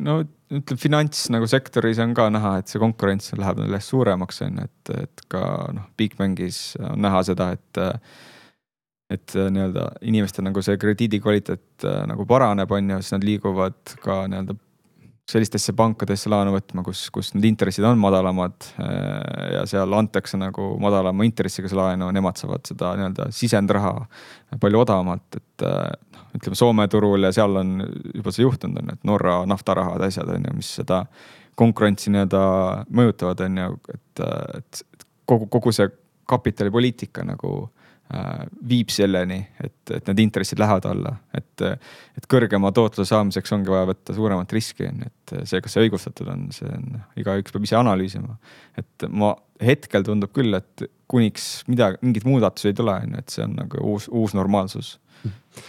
No 0.00 0.16
ütleme, 0.50 0.80
finants 0.80 1.28
nagu 1.32 1.48
sektoris 1.50 2.00
on 2.02 2.14
ka 2.16 2.28
näha, 2.32 2.56
et 2.60 2.72
see 2.72 2.82
konkurents 2.82 3.32
läheb 3.38 3.62
neil 3.62 3.70
järjest 3.74 3.94
suuremaks, 3.94 4.42
on 4.46 4.60
ju, 4.60 4.66
et, 4.68 4.92
et 5.06 5.24
ka 5.32 5.44
noh, 5.76 5.86
Bigbankis 5.98 6.60
on 6.80 7.00
näha 7.06 7.24
seda, 7.30 7.52
et. 7.56 7.84
et 9.10 9.32
nii-öelda 9.34 9.88
inimeste 10.06 10.38
nagu 10.38 10.62
see 10.62 10.76
krediidi 10.78 11.18
kvaliteet 11.18 11.82
äh, 11.82 12.02
nagu 12.06 12.22
paraneb, 12.30 12.70
on 12.70 12.92
ju, 12.92 12.98
siis 13.02 13.16
nad 13.16 13.24
liiguvad 13.26 13.96
ka 14.04 14.20
nii-öelda 14.30 14.54
sellistesse 15.30 15.74
pankadesse 15.78 16.30
laenu 16.30 16.52
võtma, 16.54 16.84
kus, 16.86 17.04
kus 17.14 17.32
need 17.34 17.48
intressid 17.50 17.86
on 17.86 17.98
madalamad 17.98 18.54
äh, 18.82 19.56
ja 19.56 19.64
seal 19.70 19.98
antakse 19.98 20.38
nagu 20.40 20.72
madalama 20.82 21.26
intressiga 21.26 21.70
see 21.70 21.78
laenu, 21.78 22.10
nemad 22.14 22.40
saavad 22.40 22.70
seda 22.70 22.92
nii-öelda 22.98 23.30
sisendraha 23.34 23.94
palju 24.62 24.82
odavamalt, 24.84 25.40
et 25.40 25.66
äh, 25.66 25.82
ütleme 26.36 26.58
Soome 26.58 26.86
turul 26.88 27.26
ja 27.26 27.32
seal 27.34 27.56
on 27.60 27.78
juba 28.14 28.32
see 28.34 28.44
juhtunud 28.44 28.82
on 28.82 28.94
et 28.94 29.04
Norra 29.08 29.40
naftarahad, 29.50 30.02
asjad 30.06 30.30
on 30.30 30.46
ju, 30.48 30.56
mis 30.56 30.70
seda 30.80 31.04
konkurentsi 31.60 32.12
nii-öelda 32.12 32.40
mõjutavad, 32.96 33.42
on 33.46 33.60
ju, 33.60 33.76
et, 33.94 34.24
et 34.60 34.80
et 34.84 35.06
kogu, 35.28 35.50
kogu 35.52 35.72
see 35.74 35.90
kapitalipoliitika 36.30 37.24
nagu 37.26 37.52
äh, 38.14 38.46
viib 38.70 38.92
selleni, 38.94 39.40
et, 39.62 39.92
et 39.96 40.08
need 40.10 40.22
intressid 40.26 40.60
lähevad 40.62 40.86
alla, 40.90 41.14
et, 41.36 41.66
et 42.18 42.28
kõrgema 42.30 42.72
tootluse 42.76 43.10
saamiseks 43.10 43.54
ongi 43.56 43.72
vaja 43.72 43.90
võtta 43.90 44.16
suuremat 44.16 44.54
riski, 44.54 44.88
on 44.90 45.04
ju, 45.04 45.10
et 45.10 45.34
see, 45.50 45.60
kas 45.64 45.76
see 45.76 45.86
õigustatud 45.86 46.30
on, 46.32 46.48
see 46.54 46.70
on, 46.70 47.02
igaüks 47.20 47.54
peab 47.54 47.68
ise 47.68 47.78
analüüsima. 47.80 48.38
et 48.80 49.10
ma 49.10 49.34
hetkel 49.60 50.06
tundub 50.06 50.32
küll, 50.36 50.54
et 50.56 50.86
kuniks 51.10 51.50
midagi, 51.68 52.00
mingeid 52.06 52.26
muudatusi 52.28 52.70
ei 52.70 52.78
tule, 52.78 52.94
on 52.94 53.16
ju, 53.16 53.22
et 53.24 53.36
see 53.36 53.46
on 53.46 53.56
nagu 53.58 53.86
uus, 53.92 54.08
uus 54.08 54.36
normaalsus. 54.38 54.96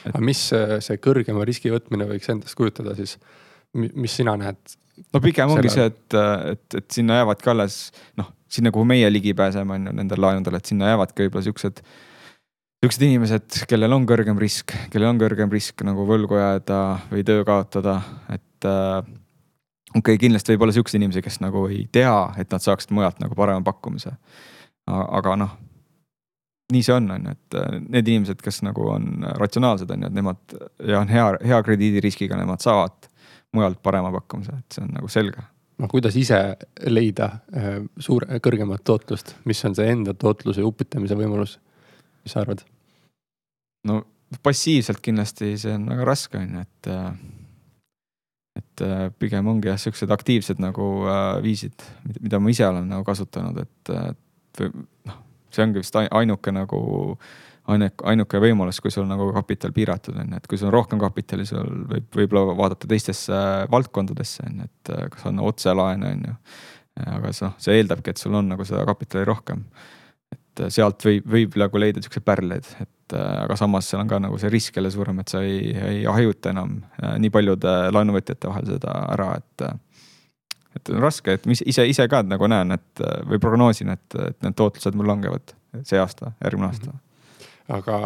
Aga 0.10 0.22
mis 0.26 0.44
see 0.52 1.02
kõrgema 1.02 1.46
riski 1.48 1.74
võtmine 1.74 2.08
võiks 2.10 2.30
endast 2.34 2.58
kujutada 2.60 2.96
siis, 3.00 3.18
mis 3.74 4.16
sina 4.16 4.38
näed? 4.40 4.78
no 5.14 5.22
pigem 5.24 5.52
ongi 5.54 5.72
see, 5.74 5.88
et, 5.92 6.20
et, 6.54 6.66
et 6.82 6.88
sinna 6.94 7.22
jäävadki 7.22 7.52
alles 7.54 7.78
noh, 8.20 8.32
sinna, 8.52 8.72
kuhu 8.74 8.86
meie 8.88 9.10
ligi 9.12 9.34
pääseme, 9.38 9.78
on 9.78 9.90
ju 9.90 9.96
nendel 10.02 10.22
laenudel, 10.22 10.58
et 10.60 10.70
sinna 10.70 10.92
jäävadki 10.92 11.26
võib-olla 11.26 11.46
siuksed. 11.48 11.82
Siuksed 12.82 13.06
inimesed, 13.06 13.58
kellel 13.70 13.94
on 13.94 14.08
kõrgem 14.10 14.40
risk, 14.42 14.74
kellel 14.94 15.12
on 15.14 15.22
kõrgem 15.22 15.52
risk 15.54 15.84
nagu 15.86 16.06
võlgu 16.10 16.40
jääda 16.40 16.80
või 17.12 17.26
töö 17.28 17.44
kaotada, 17.48 18.00
et 18.34 18.68
äh, 18.68 19.02
okei 19.94 20.00
okay,, 20.02 20.22
kindlasti 20.26 20.56
võib 20.56 20.66
olla 20.66 20.76
siukseid 20.76 21.00
inimesi, 21.00 21.24
kes 21.24 21.40
nagu 21.44 21.68
ei 21.70 21.86
tea, 21.94 22.16
et 22.42 22.52
nad 22.54 22.64
saaksid 22.64 22.94
mujalt 22.98 23.22
nagu 23.22 23.38
parema 23.38 23.62
pakkumise. 23.66 24.16
aga 24.90 25.36
noh, 25.38 25.54
nii 26.74 26.84
see 26.86 26.96
on, 26.96 27.10
on 27.16 27.30
ju, 27.30 27.38
et 27.38 27.58
äh, 27.62 27.80
need 27.82 28.12
inimesed, 28.12 28.42
kes 28.44 28.62
nagu 28.68 28.90
on 28.94 29.26
ratsionaalsed, 29.40 29.92
on 29.94 30.06
ju, 30.06 30.12
et 30.12 30.20
nemad 30.20 30.60
ja 30.88 31.02
on 31.02 31.12
hea, 31.12 31.32
hea 31.54 31.64
krediidiriskiga, 31.68 32.40
nemad 32.40 32.64
saavad 32.64 33.10
mujalt 33.56 33.82
parema 33.84 34.12
pakkumise, 34.16 34.62
et 34.62 34.78
see 34.78 34.86
on 34.86 34.94
nagu 34.96 35.12
selge 35.12 35.44
no 35.82 35.90
kuidas 35.92 36.16
ise 36.20 36.38
leida 36.94 37.28
äh, 37.58 37.82
suur, 38.02 38.28
kõrgemat 38.44 38.84
tootlust, 38.88 39.36
mis 39.50 39.62
on 39.68 39.76
see 39.78 39.90
enda 39.92 40.14
tootluse 40.18 40.64
uputamise 40.66 41.18
võimalus? 41.18 41.58
mis 42.22 42.36
sa 42.36 42.44
arvad? 42.44 42.64
no 43.90 44.02
passiivselt 44.46 45.02
kindlasti 45.04 45.56
see 45.60 45.76
on 45.76 45.88
väga 45.92 46.08
raske, 46.08 46.40
on 46.40 46.58
ju, 46.58 46.66
et. 46.66 46.92
et 48.62 48.86
äh, 48.86 49.08
pigem 49.20 49.48
ongi 49.48 49.72
jah, 49.72 49.80
siuksed 49.82 50.12
aktiivsed 50.14 50.62
nagu 50.62 50.92
äh, 51.08 51.42
viisid, 51.44 51.88
mida 52.20 52.40
ma 52.40 52.54
ise 52.54 52.68
olen 52.68 52.90
nagu 52.92 53.08
kasutanud, 53.08 53.58
et, 53.64 53.94
et 53.96 54.62
või 54.62 54.86
noh, 55.10 55.21
see 55.56 55.66
ongi 55.66 55.84
vist 55.84 55.96
ai- 56.00 56.10
ainuke 56.22 56.54
nagu 56.56 56.82
ainuke, 57.70 58.06
ainuke 58.10 58.42
võimalus, 58.42 58.80
kui 58.84 58.94
sul 58.94 59.08
nagu 59.10 59.30
kapital 59.36 59.74
piiratud 59.76 60.18
on 60.22 60.36
et 60.38 60.48
kui 60.50 60.60
sul 60.60 60.72
on 60.72 60.76
rohkem 60.76 61.02
kapitali, 61.02 61.46
sul 61.48 61.86
võib 61.90 62.20
võib-olla 62.22 62.56
vaadata 62.58 62.90
teistesse 62.90 63.42
valdkondadesse 63.72 64.46
on 64.48 64.62
ju, 64.64 64.70
et 64.70 64.94
äh, 64.96 65.08
kas 65.14 65.28
on 65.30 65.42
otselaene 65.46 66.14
on 66.16 66.30
ju. 66.30 66.38
aga 67.02 67.32
noh, 67.32 67.54
see 67.62 67.78
eeldabki, 67.80 68.14
et 68.14 68.22
sul 68.22 68.36
on 68.38 68.50
nagu 68.52 68.66
seda 68.68 68.84
kapitali 68.90 69.28
rohkem. 69.28 69.64
et 70.32 70.66
äh, 70.66 70.74
sealt 70.74 71.06
võib, 71.06 71.28
võib 71.38 71.60
nagu 71.62 71.84
leida 71.84 72.04
siukseid 72.04 72.26
pärleid, 72.28 72.68
et 72.82 73.18
äh, 73.18 73.38
aga 73.46 73.58
samas 73.60 73.90
seal 73.90 74.04
on 74.04 74.12
ka 74.12 74.20
nagu 74.24 74.40
see 74.42 74.52
risk 74.52 74.78
jälle 74.78 74.92
suurem, 74.92 75.22
et 75.22 75.32
sa 75.32 75.44
ei, 75.46 75.72
ei 75.76 76.04
hajuta 76.10 76.56
enam 76.56 76.82
äh, 77.02 77.18
nii 77.22 77.34
paljude 77.34 77.78
laenuvõtjate 77.94 78.52
vahel 78.52 78.74
seda 78.74 78.98
ära, 79.14 79.34
et 79.38 79.68
äh, 79.68 79.78
et 80.76 80.90
on 80.94 81.02
raske, 81.04 81.38
et 81.38 81.46
ma 81.46 81.56
ise, 81.56 81.86
ise, 81.88 82.08
ka 82.08 82.22
nagu 82.24 82.48
näen, 82.48 82.76
et 82.78 83.06
või 83.28 83.40
prognoosin, 83.44 83.90
et, 83.94 84.20
et 84.28 84.38
need 84.46 84.58
tootlused 84.58 84.96
mul 84.98 85.10
langevad 85.12 85.56
see 85.88 86.00
aasta, 86.00 86.34
järgmine 86.44 86.72
aasta 86.72 86.90
mm. 86.90 86.92
-hmm 86.92 87.08
aga, 87.72 87.98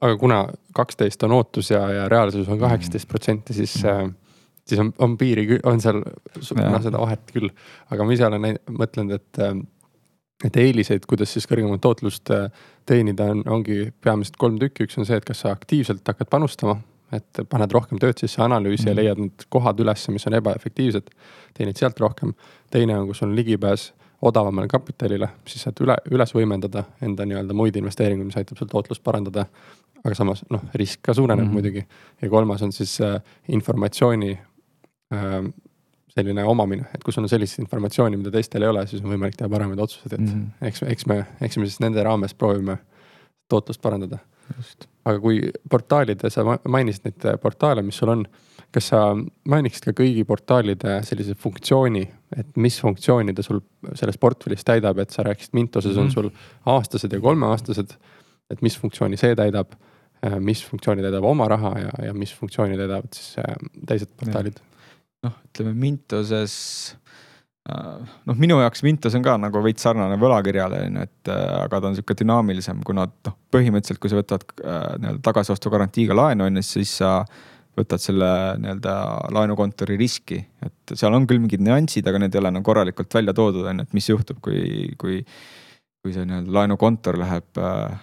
aga 0.00 0.16
kuna 0.16 0.44
kaksteist 0.76 1.22
on 1.26 1.36
ootus 1.38 1.70
ja, 1.70 1.82
ja 1.92 2.08
reaalsus 2.08 2.48
on 2.48 2.60
kaheksateist 2.60 3.08
protsenti, 3.08 3.54
siis 3.56 3.76
äh, 3.84 4.06
siis 4.68 4.80
on, 4.80 4.92
on 4.98 5.16
piiri, 5.18 5.58
on 5.66 5.80
seal 5.82 6.02
noh, 6.02 6.82
seda 6.82 7.00
vahet 7.00 7.32
küll. 7.34 7.50
aga 7.90 8.06
ma 8.06 8.16
ise 8.16 8.26
olen 8.28 8.58
mõtlenud, 8.70 9.16
et, 9.18 9.42
et 10.46 10.60
eeliseid, 10.64 11.06
kuidas 11.10 11.34
siis 11.34 11.48
kõrgemat 11.50 11.82
tootlust 11.82 12.30
äh, 12.34 12.48
teenida 12.88 13.30
on, 13.34 13.42
ongi 13.58 13.84
peamiselt 14.04 14.38
kolm 14.40 14.60
tükki. 14.62 14.86
üks 14.86 14.98
on 14.98 15.08
see, 15.08 15.18
et 15.18 15.28
kas 15.28 15.44
sa 15.44 15.54
aktiivselt 15.56 16.06
hakkad 16.06 16.30
panustama, 16.30 16.78
et 17.12 17.42
paned 17.48 17.72
rohkem 17.72 18.00
tööd 18.02 18.20
sisse, 18.20 18.40
analüüsi 18.42 18.86
mm. 18.86 18.90
ja 18.90 18.94
leiad 18.98 19.20
need 19.20 19.46
kohad 19.52 19.80
üles, 19.84 20.06
mis 20.14 20.26
on 20.26 20.38
ebaefektiivsed. 20.38 21.10
teenid 21.54 21.76
sealt 21.76 22.00
rohkem. 22.00 22.34
teine 22.70 22.98
on, 22.98 23.06
kus 23.06 23.22
on 23.22 23.36
ligipääs 23.36 23.92
odavamale 24.22 24.68
kapitalile, 24.70 25.28
siis 25.46 25.64
saad 25.66 25.80
üle, 25.82 25.96
üles 26.14 26.34
võimendada 26.34 26.84
enda 27.02 27.26
nii-öelda 27.26 27.56
muid 27.58 27.76
investeeringuid, 27.76 28.30
mis 28.30 28.38
aitab 28.38 28.60
sul 28.60 28.70
tootlust 28.70 29.02
parandada. 29.04 29.46
aga 30.02 30.14
samas 30.18 30.40
noh, 30.50 30.62
risk 30.74 30.98
ka 31.02 31.14
suureneb 31.14 31.44
mm 31.44 31.50
-hmm. 31.50 31.52
muidugi. 31.52 31.86
ja 32.22 32.28
kolmas 32.28 32.62
on 32.62 32.72
siis 32.72 33.00
äh, 33.00 33.20
informatsiooni 33.48 34.38
äh, 35.14 35.52
selline 36.08 36.44
omamine, 36.44 36.86
et 36.94 37.04
kui 37.04 37.12
sul 37.12 37.22
on 37.22 37.28
sellist 37.28 37.58
informatsiooni, 37.58 38.16
mida 38.16 38.30
teistel 38.30 38.62
ei 38.62 38.68
ole, 38.68 38.86
siis 38.86 39.02
on 39.02 39.10
võimalik 39.10 39.36
teha 39.36 39.48
paremaid 39.48 39.78
otsuseid, 39.78 40.12
et 40.12 40.20
mm 40.20 40.26
-hmm. 40.26 40.66
eks, 40.66 40.82
eks 40.82 41.06
me, 41.06 41.26
eks 41.40 41.56
me 41.58 41.66
siis 41.66 41.80
nende 41.80 42.02
raames 42.02 42.34
proovime 42.34 42.78
tootlust 43.50 43.82
parandada. 43.82 44.18
aga 45.04 45.18
kui 45.22 45.38
portaalide, 45.70 46.30
sa 46.30 46.42
mainisid 46.44 47.06
neid 47.06 47.40
portaale, 47.40 47.82
mis 47.82 47.96
sul 47.98 48.10
on, 48.12 48.24
kas 48.74 48.90
sa 48.90 49.00
mainiksid 49.48 49.86
ka 49.88 49.94
kõigi 50.02 50.24
portaalide 50.28 50.98
sellise 51.06 51.36
funktsiooni, 51.38 52.02
et 52.36 52.50
mis 52.60 52.76
funktsiooni 52.82 53.34
ta 53.34 53.44
sul 53.46 53.62
selles 53.98 54.18
portfellis 54.20 54.66
täidab, 54.66 55.00
et 55.02 55.14
sa 55.14 55.24
rääkisid 55.26 55.56
Mintoses 55.56 55.96
on 55.96 56.10
mhm. 56.10 56.14
sul 56.14 56.28
aastased 56.74 57.12
ja 57.12 57.20
kolmeaastased. 57.22 57.96
et 58.52 58.60
mis 58.62 58.76
funktsiooni 58.76 59.16
see 59.16 59.34
täidab, 59.38 59.72
mis 60.44 60.60
funktsiooni 60.66 61.02
täidab 61.02 61.24
oma 61.24 61.48
raha 61.48 61.72
ja, 61.78 61.92
ja 62.08 62.12
mis 62.14 62.34
funktsiooni 62.36 62.76
täidavad 62.76 63.14
siis 63.16 63.38
äh, 63.40 63.56
teised 63.88 64.12
portaalid? 64.18 64.60
noh, 65.22 65.38
ütleme 65.48 65.72
Mintoses 65.78 66.54
äh, 66.92 67.02
noh, 67.70 68.38
minu 68.38 68.58
jaoks 68.58 68.82
Mintos 68.82 69.14
on 69.14 69.22
ka 69.22 69.36
nagu 69.38 69.62
veits 69.62 69.84
sarnane 69.86 70.16
võlakirjale 70.20 70.82
on 70.88 70.98
ju, 70.98 71.06
et 71.06 71.30
äh, 71.30 71.46
aga 71.62 71.78
ta 71.78 71.90
on 71.90 71.96
sihuke 71.98 72.16
dünaamilisem, 72.18 72.82
kuna 72.86 73.06
noh, 73.06 73.38
põhimõtteliselt, 73.54 74.00
kui 74.02 74.10
sa 74.10 74.18
võtad 74.18 74.44
äh, 74.58 74.86
nii-öelda 74.98 75.22
tagasiostugarantiiga 75.28 76.16
laenu 76.18 76.48
on 76.48 76.58
ju, 76.58 76.64
siis 76.66 76.96
sa 76.98 77.20
võtad 77.78 78.02
selle 78.02 78.28
nii-öelda 78.60 78.94
laenukontori 79.32 79.96
riski, 80.00 80.40
et 80.64 80.94
seal 80.98 81.14
on 81.16 81.26
küll 81.28 81.40
mingid 81.40 81.62
nüansid, 81.64 82.06
aga 82.08 82.20
need 82.20 82.34
ei 82.34 82.42
ole 82.42 82.52
nagu 82.56 82.66
korralikult 82.66 83.14
välja 83.14 83.34
toodud, 83.36 83.68
on 83.70 83.80
ju, 83.80 83.86
et 83.86 83.94
mis 83.96 84.10
juhtub, 84.10 84.42
kui, 84.44 84.90
kui, 85.00 85.20
kui 86.02 86.16
see 86.16 86.26
nii-öelda 86.28 86.56
laenukontor 86.58 87.20
läheb 87.22 87.62
äh,, 87.62 87.94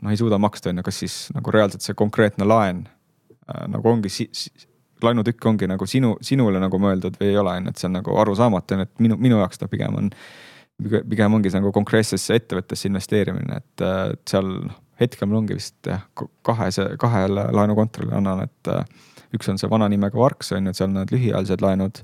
noh, 0.00 0.10
ei 0.10 0.18
suuda 0.18 0.40
maksta, 0.42 0.72
on 0.72 0.80
ju, 0.80 0.86
kas 0.88 1.02
siis 1.04 1.18
nagu 1.36 1.52
reaalselt 1.54 1.84
see 1.84 1.98
konkreetne 1.98 2.48
laen 2.48 2.86
äh, 2.88 3.68
nagu 3.68 3.92
ongi 3.92 4.12
si, 4.12 4.30
laenutükk 5.04 5.46
ongi 5.50 5.68
nagu 5.68 5.86
sinu, 5.88 6.14
sinule 6.24 6.60
nagu 6.62 6.80
mõeldud 6.80 7.18
või 7.20 7.32
ei 7.32 7.38
ole, 7.40 7.58
on 7.60 7.68
ju, 7.68 7.74
et 7.74 7.82
see 7.82 7.90
on 7.90 7.96
nagu 7.98 8.16
arusaamatu, 8.22 8.76
on 8.76 8.84
ju, 8.84 8.88
et 8.88 9.04
minu, 9.06 9.18
minu 9.28 9.42
jaoks 9.42 9.60
ta 9.60 9.68
pigem 9.68 9.98
on, 9.98 10.10
pigem 10.96 11.36
ongi 11.36 11.52
see 11.52 11.60
nagu 11.60 11.72
konkreetsesse 11.74 12.36
ettevõttesse 12.40 12.88
investeerimine, 12.90 13.60
et, 13.62 13.86
seal 14.28 14.52
noh 14.66 14.82
hetkel 15.00 15.28
mul 15.28 15.42
ongi 15.42 15.56
vist 15.58 15.88
jah, 15.88 16.04
kahe, 16.46 16.70
kahele 17.00 17.48
laenukontorile 17.56 18.16
annan, 18.16 18.46
et 18.46 18.70
üks 19.36 19.50
on 19.52 19.60
see 19.60 19.70
vana 19.70 19.88
nimega 19.92 20.18
Varks 20.18 20.54
on 20.56 20.68
ju, 20.68 20.72
et 20.72 20.78
seal 20.78 20.88
on 20.90 21.00
need 21.00 21.12
lühiajalised 21.12 21.64
laenud. 21.64 22.00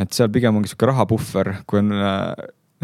et 0.00 0.12
seal 0.12 0.28
pigem 0.34 0.56
ongi 0.58 0.72
sihuke 0.72 0.88
rahapuhver, 0.90 1.52
kui 1.70 1.78
on 1.78 1.92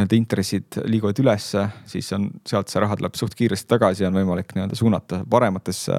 need 0.00 0.12
intressid 0.14 0.78
liiguvad 0.86 1.18
ülesse, 1.20 1.66
siis 1.90 2.06
on 2.16 2.28
sealt 2.46 2.70
see 2.70 2.80
raha 2.80 2.96
tuleb 2.96 3.18
suht 3.18 3.34
kiiresti 3.36 3.68
tagasi 3.68 4.04
ja 4.04 4.08
on 4.08 4.16
võimalik 4.20 4.54
nii-öelda 4.54 4.78
suunata 4.78 5.24
parematesse 5.30 5.98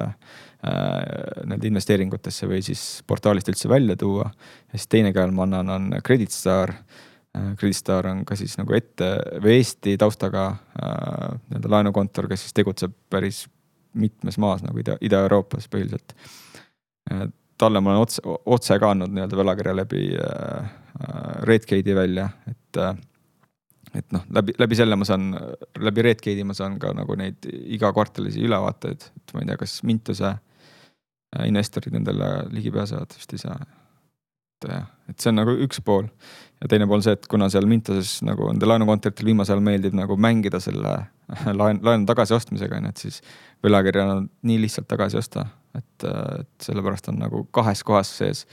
nii-öelda 0.62 1.66
investeeringutesse 1.66 2.46
või 2.46 2.60
siis 2.62 3.02
portaalist 3.06 3.48
üldse 3.50 3.66
välja 3.68 3.96
tuua. 3.98 4.28
ja 4.70 4.78
siis 4.78 4.86
teine 4.88 5.10
käel 5.12 5.32
ma 5.34 5.42
annan, 5.42 5.70
on 5.74 5.88
Credit 6.06 6.30
Star 6.30 6.70
Äh, 7.38 7.56
Creditstar 7.56 8.06
on 8.06 8.24
ka 8.28 8.36
siis 8.36 8.58
nagu 8.60 8.74
ette 8.76 9.06
või 9.40 9.56
Eesti 9.62 9.94
taustaga 10.00 10.50
äh, 10.52 11.38
nii-öelda 11.48 11.70
laenukontor, 11.72 12.28
kes 12.28 12.44
siis 12.44 12.56
tegutseb 12.56 12.92
päris 13.10 13.46
mitmes 13.96 14.36
maas 14.40 14.60
nagu 14.64 14.80
Ida, 14.80 14.98
Ida-Euroopas 15.00 15.70
põhiliselt. 15.72 16.12
Äh, 17.08 17.24
talle 17.56 17.80
ma 17.80 17.94
olen 17.94 18.04
otse, 18.04 18.20
otse 18.26 18.76
ka 18.80 18.92
andnud 18.92 19.14
nii-öelda 19.16 19.40
võlakirja 19.40 19.74
läbi 19.78 20.04
äh, 20.20 20.76
Redgate'i 21.48 21.96
välja, 21.96 22.28
et 22.52 22.82
äh, 22.84 22.92
et 23.96 24.12
noh, 24.12 24.24
läbi, 24.32 24.52
läbi 24.60 24.76
selle 24.76 24.96
ma 24.96 25.04
saan, 25.08 25.32
läbi 25.80 26.04
Redgate'i 26.04 26.44
ma 26.48 26.56
saan 26.56 26.78
ka 26.80 26.92
nagu 26.96 27.16
neid 27.16 27.48
igakvartalisi 27.48 28.44
ülevaateid, 28.44 29.08
et 29.08 29.32
ma 29.32 29.40
ei 29.40 29.48
tea, 29.48 29.60
kas 29.64 29.80
Mintuse 29.88 30.36
investorid 31.46 31.94
nendele 31.94 32.32
ligi 32.52 32.72
pääsevad, 32.74 33.14
vist 33.16 33.32
ei 33.32 33.40
saa 33.40 33.60
et 34.62 34.70
jah, 34.70 34.86
et 35.10 35.18
see 35.20 35.30
on 35.32 35.38
nagu 35.40 35.54
üks 35.64 35.80
pool. 35.84 36.06
ja 36.62 36.70
teine 36.70 36.86
pool 36.90 37.02
see, 37.04 37.14
et 37.16 37.26
kuna 37.30 37.48
seal 37.50 37.66
Mintoses 37.68 38.20
nagu 38.26 38.46
nende 38.50 38.68
laenukontoritel 38.68 39.32
viimasel 39.32 39.56
ajal 39.56 39.66
meeldib 39.66 39.96
nagu 39.98 40.16
mängida 40.20 40.60
selle 40.62 40.94
laen, 41.58 41.80
laenu 41.82 42.06
tagasiostmisega 42.08 42.78
on 42.78 42.88
ju, 42.88 42.94
et 42.94 43.04
siis 43.06 43.20
võlakirja 43.64 44.06
nii 44.20 44.60
lihtsalt 44.62 44.88
tagasi 44.90 45.18
osta, 45.20 45.46
et, 45.78 46.06
et 46.06 46.66
sellepärast 46.66 47.10
on 47.12 47.20
nagu 47.22 47.44
kahes 47.54 47.82
kohas 47.86 48.12
sees. 48.22 48.46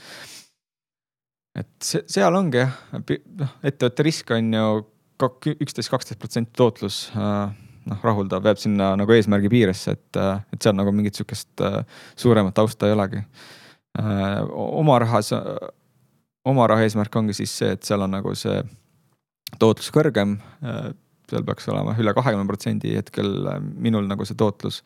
et 1.58 1.70
see, 1.84 2.04
seal 2.10 2.36
ongi 2.36 2.62
jah, 2.62 2.76
noh, 2.92 3.56
ettevõtte 3.62 4.06
risk 4.06 4.34
on 4.36 4.54
ju 4.56 4.68
üksteist, 5.20 5.90
kaksteist 5.92 6.20
protsenti 6.20 6.56
tootlus 6.56 7.04
noh, 7.88 8.02
rahuldav, 8.02 8.44
jääb 8.44 8.60
sinna 8.60 8.92
nagu 9.00 9.16
eesmärgi 9.16 9.48
piiresse, 9.52 9.96
et, 9.96 10.20
et 10.52 10.60
seal 10.60 10.76
nagu 10.76 10.92
mingit 10.92 11.16
sihukest 11.16 11.64
suuremat 12.20 12.54
tausta 12.54 12.88
ei 12.88 12.96
olegi. 12.96 13.24
oma 14.50 14.98
rahas 15.02 15.32
oma 16.44 16.66
raha 16.70 16.86
eesmärk 16.86 17.16
ongi 17.20 17.36
siis 17.36 17.52
see, 17.62 17.72
et 17.76 17.86
seal 17.86 18.04
on 18.04 18.14
nagu 18.14 18.34
see 18.38 18.60
tootlus 19.60 19.90
kõrgem. 19.94 20.38
seal 21.30 21.44
peaks 21.46 21.68
olema 21.70 21.94
üle 22.00 22.14
kahekümne 22.16 22.46
protsendi 22.48 22.96
hetkel 22.96 23.34
minul 23.78 24.08
nagu 24.08 24.26
see 24.26 24.38
tootlus. 24.38 24.82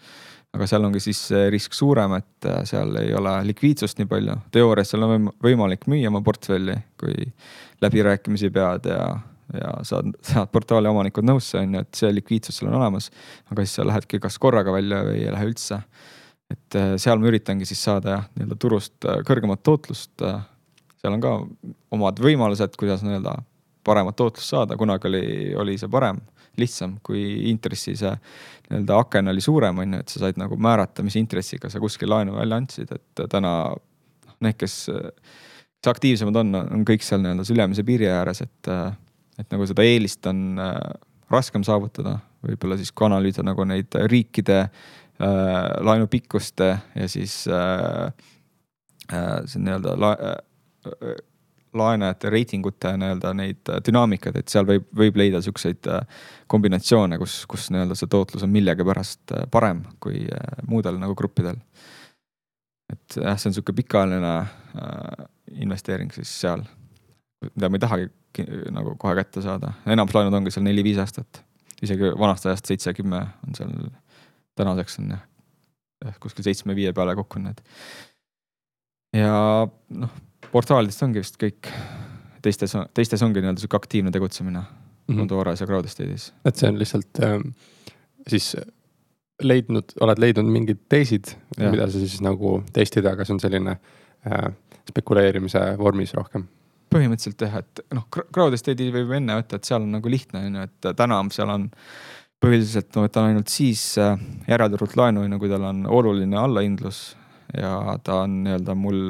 aga 0.54 0.66
seal 0.70 0.84
ongi 0.86 1.00
siis 1.02 1.20
risk 1.50 1.74
suurem, 1.74 2.14
et 2.18 2.48
seal 2.68 2.94
ei 3.00 3.14
ole 3.14 3.36
likviidsust 3.50 3.98
nii 3.98 4.10
palju. 4.10 4.38
teoorias 4.54 4.94
seal 4.94 5.06
on 5.06 5.30
võimalik 5.42 5.86
müüa 5.90 6.10
oma 6.10 6.22
portfelli, 6.22 6.76
kui 7.00 7.30
läbirääkimisi 7.82 8.50
pead 8.54 8.90
ja, 8.90 9.06
ja 9.58 9.76
saad, 9.86 10.10
saad 10.24 10.50
portaali 10.54 10.90
omanikud 10.90 11.26
nõusse, 11.26 11.60
on 11.60 11.78
ju, 11.78 11.84
et 11.84 12.00
see 12.02 12.12
likviidsus 12.14 12.60
seal 12.60 12.72
on 12.72 12.80
olemas. 12.80 13.10
aga 13.50 13.64
siis 13.64 13.78
sa 13.78 13.86
lähedki 13.88 14.22
kas 14.22 14.38
korraga 14.42 14.74
välja 14.74 15.02
või 15.06 15.22
ei 15.22 15.32
lähe 15.34 15.50
üldse. 15.52 15.82
et 16.52 16.80
seal 17.00 17.18
ma 17.18 17.30
üritangi 17.30 17.66
siis 17.68 17.82
saada 17.82 18.18
jah, 18.18 18.26
nii-öelda 18.34 18.58
turust 18.60 19.06
kõrgemat 19.26 19.62
tootlust 19.64 20.22
seal 21.04 21.18
on 21.18 21.20
ka 21.20 21.34
omad 21.92 22.20
võimalused, 22.24 22.78
kuidas 22.80 23.04
nii-öelda 23.04 23.36
paremat 23.84 24.16
tootlust 24.16 24.54
saada, 24.54 24.78
kunagi 24.80 25.10
oli, 25.10 25.24
oli 25.60 25.76
see 25.80 25.90
parem, 25.92 26.22
lihtsam, 26.60 26.96
kui 27.04 27.50
intressi 27.50 27.92
see 27.98 28.12
nii-öelda 28.70 29.00
aken 29.02 29.32
oli 29.34 29.44
suurem, 29.44 29.82
on 29.84 29.98
ju, 29.98 30.04
et 30.04 30.14
sa 30.14 30.22
said 30.22 30.40
nagu 30.40 30.56
määrata, 30.56 31.04
mis 31.04 31.18
intressiga 31.20 31.68
sa 31.68 31.82
kuskil 31.82 32.08
laenu 32.08 32.38
välja 32.38 32.60
andsid, 32.62 32.94
et 32.96 33.24
täna 33.28 33.52
noh, 33.74 34.36
need, 34.46 34.56
kes, 34.56 34.78
kes 34.88 35.92
aktiivsemad 35.92 36.40
on, 36.40 36.60
on 36.62 36.86
kõik 36.88 37.04
seal 37.04 37.20
nii-öelda 37.20 37.44
ülemise 37.52 37.84
piiri 37.84 38.08
ääres, 38.08 38.40
et, 38.46 38.72
et 39.38 39.50
nagu 39.50 39.66
seda 39.66 39.86
eelist 39.86 40.26
on 40.30 40.60
äh, 40.62 40.78
raskem 41.32 41.64
saavutada, 41.66 42.18
võib-olla 42.44 42.78
siis 42.78 42.92
kui 42.92 43.08
analüüsida 43.08 43.46
nagu 43.46 43.66
neid 43.68 43.96
riikide 44.10 44.60
äh, 44.64 44.72
laenupikkuste 45.84 46.70
ja 46.94 47.08
siis 47.10 47.44
äh, 47.48 48.10
äh, 49.12 49.38
see 49.50 49.62
nii-öelda 49.62 49.96
la, 50.00 50.12
äh, 50.20 51.14
laenajate 51.74 52.30
reitingute 52.30 52.94
nii-öelda 53.00 53.32
neid 53.36 53.72
äh, 53.72 53.80
dünaamikaid, 53.86 54.38
et 54.38 54.52
seal 54.52 54.68
võib, 54.68 54.86
võib 54.96 55.18
leida 55.18 55.40
siukseid 55.44 55.90
äh, 55.90 56.04
kombinatsioone, 56.50 57.18
kus, 57.22 57.42
kus 57.50 57.70
nii-öelda 57.74 57.98
see 57.98 58.10
tootlus 58.10 58.46
on 58.46 58.52
millegipärast 58.54 59.34
äh, 59.34 59.46
parem 59.50 59.84
kui 60.04 60.26
muudel 60.68 61.00
nagu 61.02 61.16
gruppidel. 61.18 61.58
et 62.92 63.16
jah, 63.16 63.38
see 63.40 63.50
on 63.50 63.56
sihuke 63.56 63.74
pikaajaline 63.80 64.34
äh, 64.38 65.24
investeering 65.64 66.12
siis 66.14 66.30
seal, 66.44 66.62
mida 67.54 67.70
ma 67.70 67.80
ei 67.80 67.86
tahagi 67.86 68.12
nagu 68.74 68.96
kohe 68.98 69.14
kätte 69.14 69.42
saada, 69.44 69.72
enamus 69.86 70.14
laenud 70.16 70.34
ongi 70.34 70.50
seal 70.50 70.66
neli-viis 70.66 70.98
aastat, 70.98 71.42
isegi 71.82 72.10
vanast 72.18 72.46
ajast 72.46 72.66
seitse-kümme 72.70 73.20
on 73.46 73.54
seal, 73.58 73.72
tänaseks 74.58 74.98
on 75.02 75.14
jah, 75.14 75.24
kuskil 76.20 76.46
seitsme-viie 76.46 76.92
peale 76.92 77.14
kokku 77.14 77.38
need. 77.38 77.62
ja 79.14 79.34
noh 79.88 80.22
portaalidest 80.54 81.02
ongi 81.06 81.22
vist 81.22 81.38
kõik, 81.40 81.70
teistes, 82.44 82.76
teistes 82.94 83.22
ongi 83.26 83.42
nii-öelda 83.42 83.62
sihuke 83.62 83.78
aktiivne 83.80 84.12
tegutsemine 84.14 84.60
mm 84.60 84.66
-hmm. 84.66 85.18
Mondoras 85.18 85.60
ja 85.60 85.66
Crowdestate'is. 85.66 86.32
et 86.44 86.56
see 86.56 86.68
on 86.68 86.78
lihtsalt 86.78 87.22
äh, 87.22 87.38
siis 88.28 88.56
leidnud, 89.42 89.96
oled 90.00 90.18
leidnud 90.18 90.46
mingid 90.46 90.84
teisid, 90.88 91.34
mida 91.58 91.90
sa 91.90 91.98
siis 91.98 92.20
nagu 92.22 92.62
testida, 92.72 93.12
aga 93.12 93.24
see 93.24 93.34
on 93.34 93.40
selline 93.40 93.70
äh, 93.70 94.52
spekuleerimise 94.88 95.64
vormis 95.78 96.14
rohkem 96.14 96.46
põhimõtteliselt 96.94 97.46
jah, 97.46 97.60
et 97.62 97.84
noh, 97.94 98.06
Crowdestate'i 98.10 98.92
võib 98.94 99.14
enne 99.18 99.38
võtta, 99.40 99.58
et 99.58 99.70
seal 99.70 99.82
on 99.82 99.96
nagu 99.96 100.12
lihtne 100.12 100.44
on 100.46 100.60
ju, 100.60 100.68
et 100.68 100.90
täna 100.98 101.20
seal 101.34 101.50
on 101.54 101.66
põhiliselt 102.44 102.94
ma 102.94 103.06
võtan 103.06 103.30
ainult 103.30 103.50
siis 103.52 103.82
äh, 104.02 104.14
järelturult 104.50 104.96
laenu, 105.00 105.24
on 105.24 105.34
ju, 105.34 105.40
kui 105.42 105.50
tal 105.52 105.66
on 105.70 105.84
oluline 105.88 106.38
allahindlus 106.38 107.06
ja 107.54 107.98
ta 108.04 108.22
on 108.24 108.42
nii-öelda 108.44 108.76
mul 108.78 109.02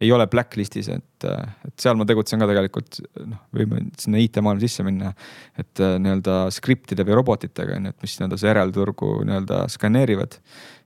ei 0.00 0.08
ole 0.12 0.24
blacklist'is, 0.32 0.88
et, 0.94 1.26
et 1.28 1.74
seal 1.80 1.98
ma 2.00 2.06
tegutsen 2.08 2.40
ka 2.40 2.48
tegelikult 2.48 3.02
noh, 3.28 3.42
võime 3.56 3.82
sinna 4.00 4.20
IT-maailma 4.22 4.62
sisse 4.62 4.84
minna. 4.86 5.12
et 5.60 5.82
äh, 5.84 5.96
nii-öelda 6.00 6.42
skriptide 6.54 7.04
või 7.06 7.18
robotitega 7.20 7.76
on 7.76 7.88
ju, 7.88 7.94
et 7.94 8.06
mis 8.06 8.16
nii-öelda 8.18 8.40
see 8.40 8.52
järelturgu 8.52 9.10
nii-öelda 9.28 9.64
skaneerivad. 9.72 10.38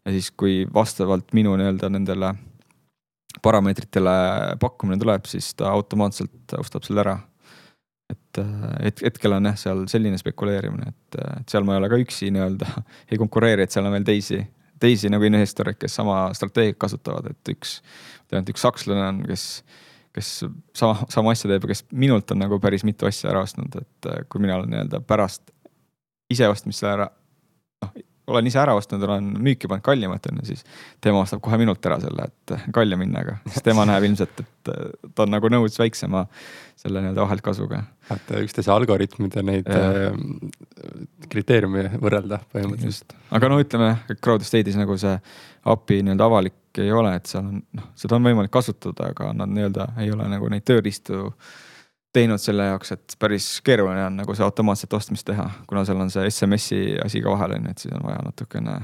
ja 0.05 0.17
siis, 0.17 0.33
kui 0.35 0.65
vastavalt 0.75 1.31
minu 1.37 1.55
nii-öelda 1.61 1.93
nendele 1.95 2.35
parameetritele 3.43 4.17
pakkumine 4.61 4.99
tuleb, 5.01 5.29
siis 5.31 5.53
ta 5.59 5.71
automaatselt 5.75 6.57
ostab 6.59 6.85
selle 6.87 7.05
ära. 7.05 7.19
et, 8.11 8.39
äh, 8.39 8.67
et 8.91 9.01
hetkel 9.03 9.33
on 9.33 9.49
jah, 9.49 9.57
seal 9.59 9.87
selline 9.89 10.19
spekuleerimine, 10.21 10.91
et, 10.93 11.17
et 11.41 11.49
seal 11.49 11.65
ma 11.65 11.75
ei 11.75 11.81
ole 11.81 11.89
ka 11.89 11.99
üksi 12.03 12.29
nii-öelda, 12.35 12.69
ei 13.11 13.19
konkureeri, 13.21 13.65
et 13.65 13.73
seal 13.73 13.89
on 13.89 13.95
veel 13.97 14.05
teisi, 14.05 14.43
teisi 14.81 15.09
nagu 15.13 15.25
investoreid, 15.25 15.79
kes 15.81 15.97
sama 16.01 16.27
strateegiat 16.37 16.79
kasutavad, 16.85 17.31
et 17.33 17.55
üks 17.55 17.79
et 18.35 18.51
üks 18.51 18.65
sakslane 18.67 19.07
on, 19.07 19.21
kes, 19.29 19.47
kes 20.15 20.31
sama, 20.77 21.07
sama 21.13 21.33
asja 21.33 21.51
teeb 21.51 21.65
ja 21.65 21.73
kes 21.73 21.85
minult 21.95 22.31
on 22.35 22.43
nagu 22.43 22.59
päris 22.63 22.85
mitu 22.87 23.09
asja 23.09 23.31
ära 23.33 23.45
ostnud, 23.47 23.77
et 23.81 24.11
äh, 24.11 24.25
kui 24.29 24.43
mina 24.43 24.59
olen 24.59 24.75
nii-öelda 24.75 25.01
pärast 25.09 25.49
iseostmist 26.33 26.83
selle 26.83 26.99
ära, 26.99 27.09
noh 27.85 28.05
olen 28.27 28.47
ise 28.49 28.61
ära 28.61 28.75
ostnud, 28.77 29.03
olen 29.05 29.27
müüki 29.45 29.69
pannud 29.69 29.85
kallimat 29.85 30.27
on 30.31 30.41
ju, 30.41 30.47
siis 30.53 30.65
tema 31.05 31.21
ostab 31.25 31.43
kohe 31.45 31.59
minult 31.61 31.85
ära 31.87 31.99
selle, 32.03 32.29
et 32.31 32.55
kallim 32.75 33.03
hinnaga, 33.05 33.37
sest 33.51 33.67
tema 33.67 33.85
näeb 33.91 34.07
ilmselt, 34.09 34.41
et 34.41 34.71
ta 35.15 35.27
on 35.27 35.35
nagu 35.35 35.51
nõus 35.53 35.77
väiksema 35.81 36.25
selle 36.81 37.03
nii-öelda 37.05 37.25
vaheltkasvuga. 37.25 37.83
et 38.15 38.33
üksteise 38.41 38.73
algoritmide 38.73 39.45
neid 39.45 39.69
ja. 39.69 40.09
äh, 40.09 40.17
kriteeriume 41.33 41.87
võrrelda 42.01 42.41
põhimõtteliselt. 42.53 43.17
aga 43.37 43.53
no 43.53 43.61
ütleme, 43.63 43.93
Crowdestate'is 44.15 44.79
nagu 44.81 44.97
see 45.01 45.15
API 45.75 46.01
nii-öelda 46.03 46.29
avalik 46.29 46.81
ei 46.83 46.93
ole, 46.93 47.15
et 47.19 47.31
seal 47.31 47.45
on 47.45 47.61
noh, 47.77 47.91
seda 47.99 48.17
on 48.17 48.25
võimalik 48.27 48.53
kasutada, 48.53 49.13
aga 49.13 49.33
nad 49.37 49.53
nii-öelda 49.53 49.93
ei 50.03 50.11
ole 50.13 50.27
nagu 50.33 50.49
neid 50.53 50.65
tööriistu 50.67 51.29
teinud 52.15 52.43
selle 52.43 52.69
jaoks, 52.71 52.93
et 52.95 53.17
päris 53.19 53.49
keeruline 53.67 54.05
on 54.07 54.21
nagu 54.23 54.37
see 54.37 54.45
automaatset 54.47 54.93
ostmist 54.97 55.27
teha, 55.27 55.49
kuna 55.71 55.85
seal 55.87 56.01
on 56.01 56.13
see 56.15 56.31
SMS-i 56.31 56.83
asi 57.05 57.23
ka 57.25 57.35
vahel 57.35 57.57
on 57.59 57.67
ju, 57.67 57.75
et 57.75 57.85
siis 57.85 57.97
on 57.97 58.07
vaja 58.07 58.23
natukene 58.25 58.79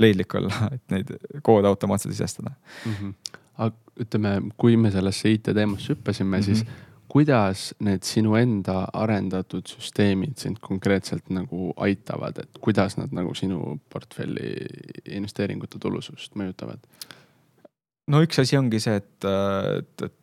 leidlik 0.00 0.36
olla, 0.40 0.68
et 0.76 0.84
neid 0.94 1.14
koode 1.46 1.68
automaatselt 1.68 2.14
sisestada 2.14 2.52
mm. 2.52 2.92
-hmm. 2.92 3.40
aga 3.56 4.04
ütleme, 4.04 4.36
kui 4.56 4.76
me 4.76 4.90
sellesse 4.90 5.30
IT 5.30 5.52
teemasse 5.54 5.92
hüppasime 5.94 6.36
mm, 6.36 6.40
-hmm. 6.40 6.44
siis 6.44 6.64
kuidas 7.10 7.74
need 7.82 8.02
sinu 8.06 8.36
enda 8.38 8.84
arendatud 8.92 9.66
süsteemid 9.66 10.38
sind 10.38 10.60
konkreetselt 10.60 11.30
nagu 11.30 11.72
aitavad, 11.76 12.38
et 12.38 12.60
kuidas 12.60 12.96
nad 12.96 13.12
nagu 13.12 13.34
sinu 13.34 13.80
portfelli 13.92 14.52
investeeringute 15.10 15.78
tulusust 15.78 16.38
mõjutavad? 16.38 16.78
no 18.10 18.22
üks 18.22 18.40
asi 18.42 18.56
ongi 18.58 18.80
see, 18.82 18.96
et, 18.96 19.26
et, 19.78 20.02
et 20.06 20.19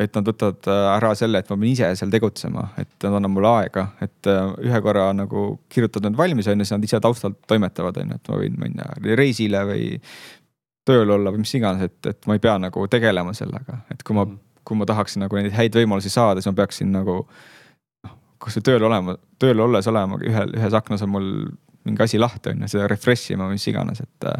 et 0.00 0.16
nad 0.16 0.26
võtavad 0.26 0.66
äh, 0.70 0.84
ära 0.96 1.12
selle, 1.18 1.40
et 1.40 1.50
ma 1.50 1.56
pean 1.56 1.70
ise 1.70 1.90
seal 1.98 2.10
tegutsema, 2.10 2.64
et 2.80 2.90
nad 3.04 3.12
annavad 3.12 3.34
mulle 3.36 3.50
aega, 3.60 3.84
et 4.02 4.30
äh, 4.30 4.54
ühe 4.66 4.80
korra 4.82 5.08
nagu 5.14 5.44
kirjutad 5.70 6.06
need 6.06 6.18
valmis, 6.18 6.48
on 6.50 6.58
ju, 6.58 6.66
siis 6.66 6.74
nad 6.74 6.86
ise 6.88 7.00
taustalt 7.04 7.38
toimetavad, 7.50 8.00
on 8.02 8.10
ju, 8.10 8.18
et 8.18 8.32
ma 8.32 8.40
võin 8.40 8.58
minna 8.64 8.88
reisile 9.20 9.62
või 9.68 9.86
tööl 10.88 11.14
olla 11.14 11.32
või 11.32 11.44
mis 11.44 11.54
iganes, 11.56 11.86
et, 11.86 12.00
et 12.10 12.26
ma 12.28 12.36
ei 12.36 12.42
pea 12.42 12.56
nagu 12.60 12.86
tegelema 12.90 13.34
sellega, 13.36 13.84
et 13.94 14.02
kui 14.02 14.18
ma, 14.18 14.26
mhm. 14.26 14.40
kui 14.66 14.80
ma 14.80 14.88
tahaksin 14.88 15.22
nagu 15.26 15.38
neid 15.38 15.54
häid 15.54 15.78
võimalusi 15.78 16.10
saada, 16.12 16.42
siis 16.42 16.50
ma 16.50 16.58
peaksin 16.64 16.90
nagu 16.94 17.20
noh, 17.22 18.16
kasvõi 18.42 18.66
tööl 18.66 18.88
olema, 18.90 19.14
tööl 19.38 19.62
olles 19.62 19.90
olema 19.90 20.18
ühel, 20.26 20.56
ühes 20.58 20.74
aknas 20.74 21.06
on 21.06 21.14
mul 21.14 21.30
mingi 21.84 22.02
asi 22.02 22.18
lahti, 22.18 22.50
on 22.50 22.64
ju, 22.64 22.74
seda 22.74 22.88
refresh 22.90 23.30
ima, 23.36 23.46
mis 23.52 23.66
iganes, 23.70 24.02
et 24.02 24.32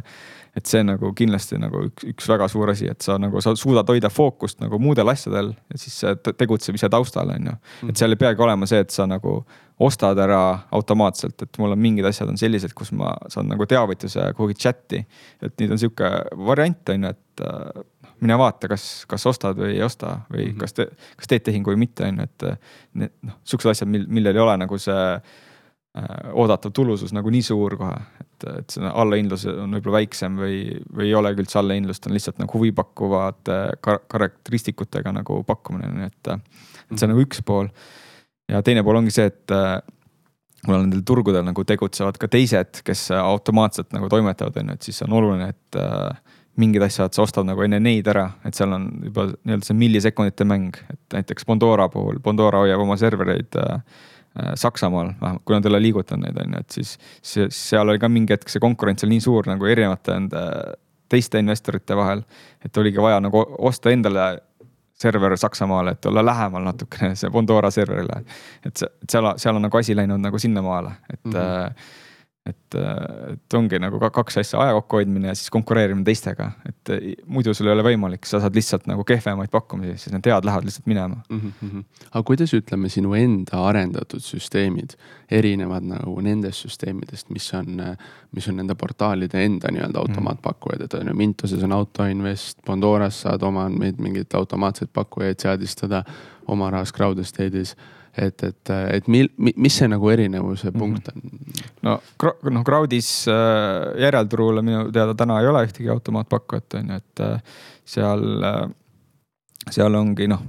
et 0.54 0.70
see 0.70 0.84
nagu 0.86 1.10
kindlasti 1.18 1.58
nagu 1.58 1.84
üks, 1.88 2.06
üks 2.12 2.28
väga 2.30 2.46
suur 2.50 2.70
asi, 2.70 2.86
et 2.90 3.02
sa 3.02 3.16
nagu, 3.18 3.40
sa 3.42 3.54
suudad 3.58 3.88
hoida 3.90 4.10
fookust 4.12 4.60
nagu 4.62 4.78
muudel 4.82 5.10
asjadel 5.10 5.50
ja 5.52 5.80
siis 5.80 5.96
tegutseb 6.38 6.78
ise 6.78 6.90
taustal, 6.92 7.32
on 7.34 7.50
ju. 7.50 7.54
et 7.82 7.88
mm. 7.88 7.96
seal 7.98 8.14
ei 8.14 8.20
peagi 8.20 8.44
olema 8.46 8.68
see, 8.70 8.84
et 8.84 8.94
sa 8.94 9.08
nagu 9.10 9.40
ostad 9.82 10.18
ära 10.22 10.42
automaatselt, 10.74 11.42
et 11.42 11.58
mul 11.58 11.74
on 11.74 11.80
mingid 11.82 12.06
asjad 12.06 12.30
on 12.30 12.38
sellised, 12.38 12.76
kus 12.78 12.92
ma 12.94 13.10
saan 13.32 13.50
nagu 13.50 13.66
teavituse 13.66 14.28
kuhugi 14.38 14.54
chat'i. 14.62 15.02
et 15.42 15.56
nüüd 15.58 15.74
on 15.74 15.82
sihuke 15.82 16.10
variant 16.46 16.94
on 16.94 17.08
ju, 17.08 17.14
et 17.16 17.46
äh, 17.48 17.82
mine 18.22 18.36
vaata, 18.38 18.70
kas, 18.70 18.84
kas 19.10 19.26
ostad 19.26 19.58
või 19.58 19.74
ei 19.74 19.82
osta 19.82 20.20
või 20.30 20.46
mm 20.46 20.52
-hmm. 20.52 20.60
kas 20.62 20.78
te, 20.78 20.86
kas 21.18 21.30
teed 21.30 21.48
tehingu 21.50 21.74
või 21.74 21.82
mitte, 21.82 22.06
on 22.06 22.22
ju, 22.22 22.28
et 22.28 22.46
need 22.94 23.16
noh, 23.26 23.40
sihukesed 23.42 23.74
asjad, 23.74 23.90
mil, 23.90 24.06
millel 24.06 24.38
ei 24.38 24.46
ole 24.46 24.56
nagu 24.62 24.78
see 24.78 25.02
oodatav 26.34 26.72
tulusus 26.74 27.12
nagu 27.14 27.30
nii 27.30 27.42
suur 27.46 27.76
kohe, 27.78 27.94
et, 28.18 28.46
et 28.50 28.74
see 28.74 28.86
allahindlus 28.90 29.44
on 29.52 29.76
võib-olla 29.76 30.00
väiksem 30.00 30.38
või, 30.42 30.56
või 30.90 31.06
ei 31.06 31.14
olegi 31.14 31.44
üldse 31.44 31.60
allahindlust, 31.60 32.08
on 32.08 32.16
lihtsalt 32.16 32.40
nagu 32.42 32.58
huvipakkuvate 32.58 33.58
kar 33.84 34.00
karakteristikutega 34.10 35.12
nagu 35.14 35.38
pakkumine, 35.46 35.92
nii 35.94 36.08
et, 36.10 36.32
et 36.34 36.96
see 36.96 37.06
on 37.06 37.14
nagu 37.14 37.22
üks 37.22 37.44
pool. 37.46 37.70
ja 38.50 38.62
teine 38.66 38.82
pool 38.82 38.98
ongi 38.98 39.14
see, 39.14 39.28
et 39.30 39.54
on 39.54 40.80
nendel 40.80 41.04
turgudel 41.06 41.44
nagu 41.46 41.62
tegutsevad 41.68 42.18
ka 42.18 42.28
teised, 42.32 42.80
kes 42.82 43.10
automaatselt 43.14 43.94
nagu 43.94 44.08
toimetavad, 44.10 44.56
on 44.58 44.72
ju, 44.72 44.78
et 44.80 44.88
siis 44.88 44.98
on 45.06 45.14
oluline, 45.14 45.52
et 45.54 45.78
äh, 45.78 46.40
mingid 46.58 46.82
asjad 46.86 47.14
sa 47.14 47.22
ostad 47.22 47.46
nagu 47.46 47.62
enne 47.62 47.78
neid 47.82 48.10
ära, 48.10 48.32
et 48.42 48.58
seal 48.58 48.74
on 48.74 48.88
juba 49.04 49.28
nii-öelda 49.36 49.70
see 49.70 49.78
millisekundite 49.78 50.48
mäng, 50.48 50.74
et 50.90 51.18
näiteks 51.20 51.46
Bondora 51.46 51.86
puhul, 51.92 52.18
Bondora 52.24 52.64
hoiab 52.64 52.82
oma 52.82 52.98
servereid 52.98 53.60
äh, 53.62 53.78
Äh, 53.78 54.13
Saksamaal, 54.58 55.12
vähemalt 55.20 55.44
kui 55.46 55.54
nad 55.54 55.66
ei 55.66 55.70
ole 55.70 55.82
liigutanud 55.82 56.26
neid, 56.26 56.38
on 56.42 56.56
ju, 56.56 56.62
et 56.64 56.78
siis, 56.78 56.94
siis 57.22 57.58
seal 57.70 57.88
oli 57.88 58.00
ka 58.02 58.08
mingi 58.10 58.34
hetk 58.34 58.50
see 58.50 58.62
konkurents 58.62 59.06
oli 59.06 59.14
nii 59.14 59.22
suur 59.22 59.46
nagu 59.46 59.68
erinevate 59.70 60.16
nende 60.16 60.40
teiste 61.08 61.38
investorite 61.38 61.96
vahel. 61.96 62.24
et 62.64 62.76
oligi 62.76 63.02
vaja 63.02 63.20
nagu 63.20 63.44
osta 63.58 63.92
endale 63.94 64.24
server 64.98 65.36
Saksamaale, 65.38 65.94
et 65.94 66.06
olla 66.06 66.24
lähemal 66.26 66.64
natukene 66.64 67.14
see 67.18 67.30
Bondora 67.30 67.70
serverile. 67.70 68.24
et 68.66 68.82
seal, 69.10 69.34
seal 69.36 69.56
on 69.56 69.68
nagu 69.68 69.78
asi 69.78 69.96
läinud 69.96 70.22
nagu 70.22 70.38
sinnamaale, 70.38 70.96
et 71.12 71.24
mm. 71.24 71.32
-hmm 71.32 72.02
et, 72.44 72.76
et 73.32 73.56
ongi 73.56 73.78
nagu 73.80 73.98
kaks 74.12 74.36
asja, 74.42 74.58
aja 74.60 74.74
kokkuhoidmine 74.76 75.30
ja 75.30 75.34
siis 75.36 75.48
konkureerimine 75.52 76.04
teistega, 76.04 76.50
et 76.68 76.92
muidu 77.24 77.54
sul 77.56 77.70
ei 77.70 77.72
ole 77.72 77.84
võimalik, 77.86 78.28
sa 78.28 78.40
saad 78.42 78.56
lihtsalt 78.56 78.84
nagu 78.90 79.04
kehvemaid 79.08 79.52
pakkumisi, 79.52 79.96
siis 80.02 80.12
need 80.12 80.28
head 80.28 80.44
lähevad 80.44 80.68
lihtsalt 80.68 80.90
minema 80.90 81.22
mm. 81.22 81.40
-hmm. 81.40 81.84
aga 82.10 82.22
kuidas 82.22 82.52
ütleme, 82.54 82.88
sinu 82.92 83.14
enda 83.16 83.64
arendatud 83.68 84.20
süsteemid 84.20 84.96
erinevad 85.30 85.88
nagu 85.88 86.18
nendest 86.20 86.66
süsteemidest, 86.66 87.30
mis 87.30 87.48
on, 87.54 87.80
mis 88.32 88.48
on 88.48 88.60
nende 88.60 88.74
portaalide 88.74 89.44
enda 89.44 89.72
nii-öelda 89.72 89.98
mhm. 89.98 90.04
automaatpakkujad, 90.04 90.84
et 90.84 90.94
on 90.94 91.08
ju 91.08 91.14
Mintoses 91.14 91.62
on 91.62 91.72
Autoinvest, 91.72 92.58
Bondoras 92.66 93.22
saad 93.22 93.42
oma 93.42 93.68
mingeid 93.68 94.34
automaatseid 94.34 94.92
pakkujaid 94.92 95.40
seadistada, 95.40 96.04
oma 96.46 96.70
rahas 96.70 96.92
Crowdestate'is 96.92 97.76
et, 98.16 98.42
et, 98.46 98.72
et 98.96 99.08
mil, 99.10 99.28
mis 99.38 99.74
see 99.74 99.88
nagu 99.90 100.10
erinevuse 100.12 100.70
mhm. 100.70 100.78
punkt 100.78 101.10
on? 101.12 101.22
no 101.86 101.98
noh, 102.54 102.64
Crowdis 102.66 103.10
äh, 103.30 103.94
järelturule 104.04 104.62
minu 104.64 104.86
teada 104.94 105.16
täna 105.18 105.40
ei 105.42 105.50
ole 105.50 105.64
ühtegi 105.66 105.90
automaatpakkujat 105.92 106.78
on 106.80 106.92
ju, 106.94 107.00
et 107.02 107.24
äh, 107.24 107.56
seal, 107.96 108.26
äh, 108.46 108.62
seal 109.70 109.98
ongi 109.98 110.28
noh, 110.30 110.44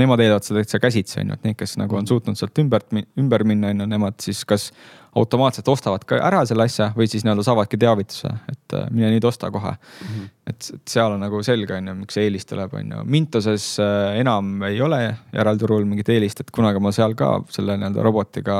nemad 0.00 0.22
eeldavad 0.22 0.46
seda 0.46 0.62
täitsa 0.62 0.82
käsitsi 0.82 1.20
on 1.22 1.32
ju, 1.32 1.38
et 1.38 1.50
need, 1.50 1.58
kes 1.58 1.76
nagu 1.80 1.98
on 1.98 2.08
suutnud 2.08 2.38
sealt 2.38 2.58
ümber, 2.62 2.86
ümber 3.18 3.46
minna 3.46 3.74
on 3.74 3.84
ju, 3.84 3.90
nemad 3.90 4.18
siis 4.22 4.42
kas 4.48 4.70
automaatselt 5.16 5.68
ostavad 5.68 6.04
ka 6.06 6.18
ära 6.22 6.42
selle 6.46 6.64
asja 6.68 6.90
või 6.94 7.08
siis 7.10 7.24
nii-öelda 7.26 7.42
saavadki 7.46 7.78
teavituse, 7.80 8.30
et 8.52 8.76
äh, 8.78 8.86
mine 8.94 9.10
nüüd 9.14 9.26
osta 9.26 9.50
kohe 9.50 9.72
mm. 9.72 10.06
-hmm. 10.06 10.30
et, 10.52 10.70
et 10.76 10.94
seal 10.94 11.16
on 11.16 11.20
nagu 11.24 11.42
selge, 11.42 11.74
on 11.74 11.90
ju, 11.90 11.94
miks 12.04 12.18
see 12.18 12.28
eelis 12.28 12.46
tuleb, 12.46 12.74
on 12.78 12.94
ju. 12.94 13.02
Mintoses 13.04 13.66
äh, 13.82 14.20
enam 14.20 14.62
ei 14.68 14.80
ole 14.82 15.02
järelturul 15.34 15.84
mingit 15.84 16.08
eelist, 16.14 16.40
et 16.40 16.50
kunagi 16.54 16.82
ma 16.82 16.92
seal 16.94 17.14
ka 17.18 17.40
selle 17.50 17.76
nii-öelda 17.76 18.06
robotiga 18.06 18.56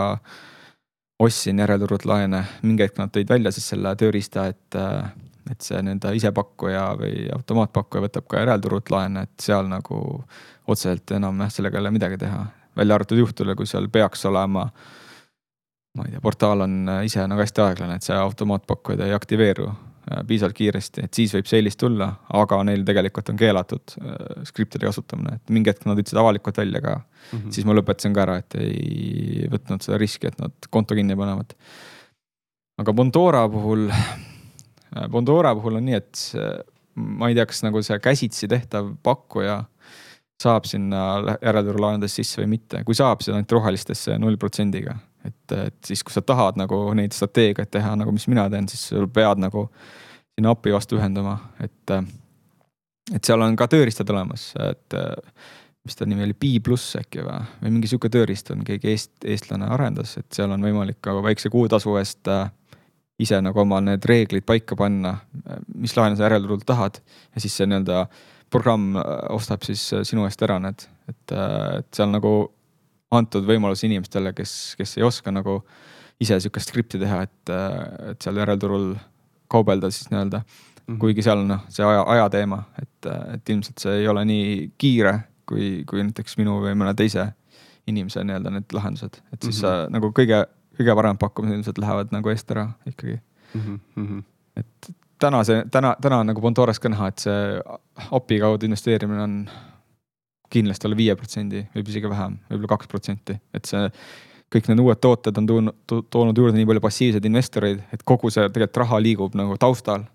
ostsin 1.21 1.59
järelturult 1.59 2.05
laene. 2.05 2.45
mingi 2.63 2.83
hetk 2.83 2.99
nad 2.99 3.15
tõid 3.15 3.31
välja 3.31 3.53
siis 3.55 3.69
selle 3.71 3.95
tööriista, 3.97 4.47
et, 4.51 4.75
äh, 4.75 5.11
et 5.51 5.61
see 5.61 5.83
nii-öelda 5.83 6.17
isepakkuja 6.19 6.87
või 6.99 7.29
automaatpakkuja 7.37 8.09
võtab 8.09 8.27
ka 8.27 8.43
järelturult 8.43 8.91
laene, 8.91 9.29
et 9.29 9.51
seal 9.51 9.71
nagu 9.71 10.25
otseselt 10.67 11.15
enam 11.15 11.39
jah, 11.47 11.53
sellega 11.53 11.79
ei 11.79 11.87
ole 11.87 11.95
midagi 11.95 12.19
teha. 12.19 12.47
välja 12.77 12.95
arvatud 12.95 13.19
juhtudel, 13.19 13.55
kui 13.55 13.67
seal 13.67 13.89
peaks 13.89 14.25
olema 14.25 14.63
äh, 14.63 15.00
ma 15.99 16.07
ei 16.07 16.15
tea, 16.15 16.23
portaal 16.23 16.65
on 16.67 16.83
äh, 16.89 17.05
ise 17.09 17.25
nagu 17.29 17.43
hästi 17.43 17.65
aeglane, 17.65 17.99
et 17.99 18.07
see 18.07 18.17
automaatpakkujad 18.17 19.03
ei 19.07 19.15
aktiveeru 19.17 19.67
äh, 19.71 20.23
piisavalt 20.29 20.57
kiiresti, 20.59 21.07
et 21.07 21.19
siis 21.19 21.35
võib 21.35 21.51
see 21.51 21.61
eelis 21.61 21.79
tulla, 21.81 22.11
aga 22.41 22.61
neil 22.69 22.85
tegelikult 22.87 23.33
on 23.33 23.41
keelatud 23.41 23.97
äh, 23.99 24.19
skriptide 24.49 24.87
kasutamine, 24.87 25.39
et 25.41 25.55
mingi 25.55 25.73
hetk 25.73 25.89
nad 25.91 25.99
ütlesid 25.99 26.21
avalikult 26.23 26.61
välja 26.63 26.83
ka 26.85 26.97
mm. 27.01 27.39
-hmm. 27.39 27.55
siis 27.57 27.67
ma 27.67 27.77
lõpetasin 27.79 28.15
ka 28.17 28.27
ära, 28.27 28.39
et 28.43 28.59
ei 28.63 29.49
võtnud 29.51 29.87
seda 29.87 29.99
riski, 30.01 30.31
et 30.31 30.39
nad 30.43 30.71
konto 30.71 30.99
kinni 30.99 31.19
panevad. 31.19 31.57
aga 32.79 32.93
Bondora 32.93 33.49
puhul, 33.49 33.91
Bondora 35.11 35.55
puhul 35.59 35.83
on 35.83 35.85
nii, 35.91 35.99
et 35.99 36.25
ma 36.95 37.29
ei 37.29 37.35
tea, 37.35 37.47
kas 37.47 37.65
nagu 37.67 37.83
see 37.83 37.99
käsitsi 37.99 38.49
tehtav 38.49 38.95
pakkuja 39.03 39.65
saab 40.41 40.65
sinna 40.65 41.37
järelturulaenudesse 41.43 42.23
sisse 42.23 42.41
või 42.41 42.55
mitte, 42.55 42.85
kui 42.85 42.95
saab, 42.97 43.21
siis 43.21 43.35
ainult 43.35 43.53
rohelistesse 43.53 44.17
null 44.19 44.39
protsendiga 44.41 44.97
et, 45.25 45.55
et 45.57 45.79
siis, 45.87 46.03
kui 46.07 46.15
sa 46.15 46.23
tahad 46.23 46.59
nagu 46.61 46.83
neid 46.97 47.15
strateegiaid 47.17 47.71
teha, 47.71 47.95
nagu 48.01 48.13
mis 48.15 48.29
mina 48.31 48.49
teen, 48.51 48.69
siis 48.71 48.89
sul 48.93 49.09
pead 49.13 49.43
nagu 49.43 49.69
sinna 50.35 50.55
API 50.55 50.73
vastu 50.77 51.01
ühendama, 51.01 51.39
et. 51.61 51.97
et 53.15 53.25
seal 53.27 53.43
on 53.43 53.57
ka 53.59 53.67
tööriistad 53.67 54.11
olemas, 54.13 54.53
et 54.63 54.95
mis 55.85 55.97
ta 55.97 56.07
nimi 56.07 56.25
oli, 56.25 56.37
B 56.37 56.61
pluss 56.65 56.97
äkki 57.01 57.25
või, 57.25 57.41
või 57.63 57.75
mingi 57.77 57.91
sihuke 57.91 58.11
tööriist 58.13 58.51
on, 58.53 58.65
keegi 58.67 58.93
eest, 58.93 59.13
eestlane 59.25 59.69
arendas, 59.73 60.17
et 60.21 60.29
seal 60.37 60.53
on 60.53 60.65
võimalik 60.65 61.01
ka 61.05 61.17
väikse 61.25 61.51
kuutasu 61.53 61.97
eest 62.01 62.29
äh, 62.31 62.51
ise 63.21 63.41
nagu 63.45 63.63
oma 63.63 63.81
need 63.85 64.05
reeglid 64.09 64.45
paika 64.49 64.77
panna, 64.79 65.17
mis 65.75 65.97
laene 65.97 66.19
sa 66.19 66.29
järelturult 66.29 66.67
tahad 66.69 67.01
ja 67.01 67.43
siis 67.43 67.57
see 67.57 67.69
nii-öelda 67.69 68.05
programm 68.53 68.95
äh, 69.01 69.11
ostab 69.33 69.65
siis 69.67 69.87
äh, 69.97 70.05
sinu 70.09 70.27
eest 70.29 70.43
ära 70.45 70.61
need, 70.63 70.85
et, 71.09 71.37
et 71.81 71.91
seal 71.97 72.13
nagu 72.13 72.35
antud 73.11 73.47
võimalus 73.47 73.85
inimestele, 73.85 74.33
kes, 74.33 74.75
kes 74.79 74.97
ei 74.99 75.07
oska 75.07 75.33
nagu 75.35 75.61
ise 76.21 76.37
sihukest 76.41 76.69
skripti 76.69 76.99
teha, 77.01 77.23
et, 77.23 77.53
et 78.13 78.23
seal 78.23 78.37
järelturul 78.37 78.93
kaubelda 79.51 79.91
siis 79.91 80.11
nii-öelda. 80.11 80.43
-hmm. 80.91 80.99
kuigi 80.99 81.23
seal 81.23 81.43
on 81.43 81.51
noh, 81.55 81.65
see 81.73 81.87
aja, 81.87 82.05
aja 82.15 82.29
teema, 82.33 82.63
et, 82.83 83.11
et 83.35 83.53
ilmselt 83.55 83.83
see 83.83 84.01
ei 84.03 84.09
ole 84.11 84.25
nii 84.29 84.55
kiire, 84.81 85.15
kui, 85.49 85.83
kui 85.89 86.03
näiteks 86.07 86.37
minu 86.41 86.59
või 86.65 86.77
mõne 86.79 86.95
teise 86.99 87.31
inimese 87.91 88.25
nii-öelda 88.27 88.55
need 88.55 88.77
lahendused, 88.77 89.21
et 89.33 89.43
siis 89.43 89.63
mm 89.63 89.69
-hmm. 89.69 89.87
sa 89.87 89.95
nagu 89.95 90.13
kõige, 90.17 90.45
kõige 90.79 90.97
paremad 90.99 91.21
pakkumised 91.23 91.59
ilmselt 91.59 91.79
lähevad 91.83 92.15
nagu 92.15 92.31
eest 92.31 92.51
ära 92.51 92.69
ikkagi 92.87 93.19
mm. 93.55 93.81
-hmm. 93.97 94.23
et 94.57 94.93
täna 95.21 95.45
see, 95.45 95.65
täna, 95.71 95.97
täna 96.03 96.21
on 96.21 96.31
nagu 96.33 96.41
Pandoras 96.41 96.81
ka 96.81 96.89
näha, 96.89 97.09
et 97.09 97.19
see 97.19 97.61
API 98.11 98.41
kaudu 98.41 98.67
investeerimine 98.67 99.23
on 99.23 99.35
kindlasti 100.51 100.89
alla 100.89 100.99
viie 100.99 101.15
protsendi, 101.19 101.63
võib 101.75 101.93
isegi 101.93 102.11
vähem, 102.11 102.37
võib-olla 102.51 102.75
kaks 102.75 102.91
protsenti, 102.91 103.37
et 103.55 103.71
see 103.71 103.87
kõik 104.51 104.71
need 104.71 104.83
uued 104.83 104.99
tooted 105.03 105.39
on 105.39 105.47
toonud, 105.47 105.77
toonud 106.11 106.39
juurde 106.39 106.59
nii 106.59 106.67
palju 106.69 106.83
passiivseid 106.83 107.27
investoreid, 107.29 107.85
et 107.95 108.03
kogu 108.07 108.33
see 108.35 108.49
tegelikult 108.49 108.83
raha 108.83 108.99
liigub 109.03 109.37
nagu 109.39 109.59
taustal. 109.61 110.09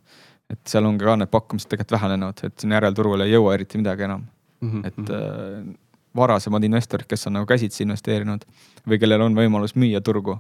et 0.46 0.60
seal 0.70 0.86
on 0.86 0.98
ka 1.02 1.16
need 1.18 1.30
pakkumised 1.34 1.70
tegelikult 1.72 1.96
vähenenud, 1.96 2.44
et 2.46 2.54
siin 2.62 2.74
järelturul 2.76 3.24
ei 3.24 3.32
jõua 3.32 3.56
eriti 3.56 3.80
midagi 3.82 4.04
enam 4.06 4.28
mm. 4.62 4.70
-hmm. 4.70 4.88
et 4.88 5.10
äh, 5.10 5.74
varasemad 6.16 6.64
investorid, 6.64 7.08
kes 7.08 7.28
on 7.28 7.34
nagu 7.40 7.46
käsitsi 7.50 7.84
investeerinud 7.84 8.46
või 8.88 9.00
kellel 9.00 9.22
on 9.26 9.36
võimalus 9.36 9.74
müüa 9.76 10.02
turgu, 10.02 10.38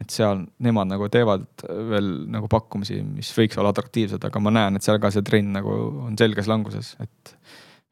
et 0.00 0.10
seal 0.10 0.42
nemad 0.58 0.90
nagu 0.90 1.08
teevad 1.08 1.46
veel 1.90 2.10
nagu 2.34 2.48
pakkumisi, 2.48 3.02
mis 3.02 3.30
võiks 3.38 3.58
olla 3.58 3.70
atraktiivsed, 3.70 4.24
aga 4.24 4.40
ma 4.40 4.50
näen, 4.50 4.76
et 4.76 4.82
seal 4.82 4.98
ka 4.98 5.12
see 5.14 5.22
trend 5.22 5.54
nagu 5.54 5.76
on 6.08 6.18
selges 6.18 6.50
languses, 6.50 6.96
et 7.00 7.36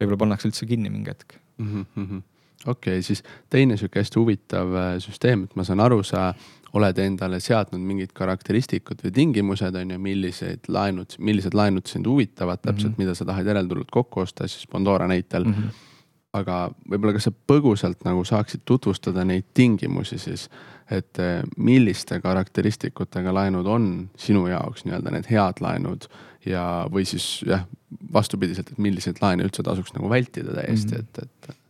võib-olla 0.00 0.18
pannakse 0.24 0.50
üldse 0.50 0.66
kinni 0.66 0.90
mingi 0.90 1.14
hetk 1.14 1.38
mm. 1.58 1.86
-hmm 1.96 2.22
okei 2.66 2.98
okay,, 2.98 3.02
siis 3.02 3.22
teine 3.50 3.76
sihuke 3.76 4.00
hästi 4.00 4.18
huvitav 4.18 4.74
äh, 4.74 4.98
süsteem, 5.02 5.44
et 5.44 5.56
ma 5.56 5.64
saan 5.64 5.80
aru, 5.80 6.02
sa 6.02 6.32
oled 6.72 6.98
endale 6.98 7.40
seadnud 7.40 7.82
mingid 7.84 8.12
karakteristikud 8.16 9.02
või 9.04 9.12
tingimused 9.12 9.74
on 9.76 9.90
ju, 9.90 9.98
milliseid 9.98 10.68
laenud, 10.68 11.16
millised 11.18 11.54
laenud 11.54 11.86
sind 11.90 12.06
huvitavad 12.06 12.62
täpselt 12.62 12.92
mm, 12.92 12.94
-hmm. 12.94 12.98
mida 13.04 13.14
sa 13.14 13.24
tahad 13.24 13.46
järelturult 13.46 13.90
kokku 13.90 14.20
osta, 14.20 14.48
siis 14.48 14.66
Pandora 14.66 15.08
näitel 15.08 15.44
mm. 15.44 15.54
-hmm 15.54 15.88
aga 16.36 16.58
võib-olla 16.88 17.16
kas 17.16 17.28
sa 17.28 17.32
põgusalt 17.50 18.04
nagu 18.06 18.24
saaksid 18.24 18.64
tutvustada 18.68 19.24
neid 19.28 19.50
tingimusi 19.56 20.18
siis, 20.20 20.46
et 20.92 21.20
äh, 21.20 21.40
milliste 21.56 22.20
karakteristikutega 22.24 23.34
laenud 23.36 23.68
on 23.68 23.88
sinu 24.20 24.46
jaoks 24.50 24.86
nii-öelda 24.86 25.12
need 25.12 25.28
head 25.30 25.60
laenud 25.64 26.08
ja, 26.48 26.86
või 26.92 27.04
siis 27.08 27.26
jah, 27.46 27.66
vastupidiselt, 28.12 28.72
et 28.72 28.82
milliseid 28.82 29.20
laene 29.22 29.46
üldse 29.46 29.64
tasuks 29.66 29.92
nagu 29.96 30.08
vältida 30.10 30.56
täiesti 30.56 30.96
mm, 30.96 31.02
-hmm. 31.02 31.28
et, 31.28 31.50
et 31.52 31.60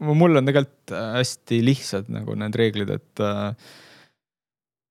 mul 0.00 0.40
on 0.40 0.48
tegelikult 0.48 0.94
äh, 0.96 1.10
hästi 1.18 1.60
lihtsad 1.64 2.08
nagu 2.12 2.34
need 2.38 2.56
reeglid, 2.56 2.94
et 2.96 3.24
äh, 3.24 3.52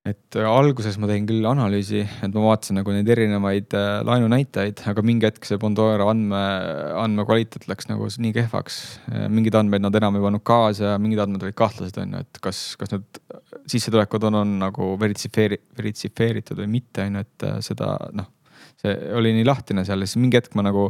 et 0.05 0.37
alguses 0.37 0.99
ma 1.01 1.09
tegin 1.09 1.25
küll 1.29 1.47
analüüsi, 1.49 2.03
et 2.05 2.35
ma 2.35 2.43
vaatasin 2.43 2.77
nagu 2.79 2.93
neid 2.93 3.09
erinevaid 3.09 3.73
äh, 3.77 3.87
laenunäitajaid, 4.05 4.83
aga 4.91 5.03
mingi 5.05 5.25
hetk 5.25 5.47
see 5.49 5.57
Bondora 5.61 6.05
andme, 6.11 6.43
andmekvaliteet 7.01 7.65
läks 7.71 7.89
nagu 7.89 8.05
nii 8.05 8.35
kehvaks. 8.35 8.79
mingeid 9.33 9.57
andmeid 9.57 9.85
nad 9.85 9.97
enam 9.97 10.19
ei 10.19 10.25
pannud 10.27 10.45
kaasa 10.45 10.93
ja 10.93 11.01
mingid 11.01 11.23
andmed 11.25 11.47
olid 11.47 11.57
kahtlased, 11.57 11.97
on 12.03 12.15
ju, 12.15 12.23
et 12.27 12.41
kas, 12.45 12.61
kas 12.79 12.93
need 12.93 13.21
sissetulekud 13.71 14.29
on, 14.29 14.41
on 14.43 14.55
nagu 14.61 14.93
veritsifeeri-, 15.01 15.63
veritsifeeritud 15.77 16.61
või 16.61 16.71
mitte, 16.77 17.09
on 17.09 17.19
ju, 17.19 17.25
et 17.25 17.49
seda 17.65 17.95
noh, 18.13 18.29
see 18.81 18.97
oli 19.17 19.33
nii 19.35 19.47
lahtine 19.47 19.85
seal 19.87 20.03
ja 20.03 20.09
siis 20.09 20.21
mingi 20.21 20.37
hetk 20.37 20.53
ma 20.57 20.65
nagu 20.67 20.89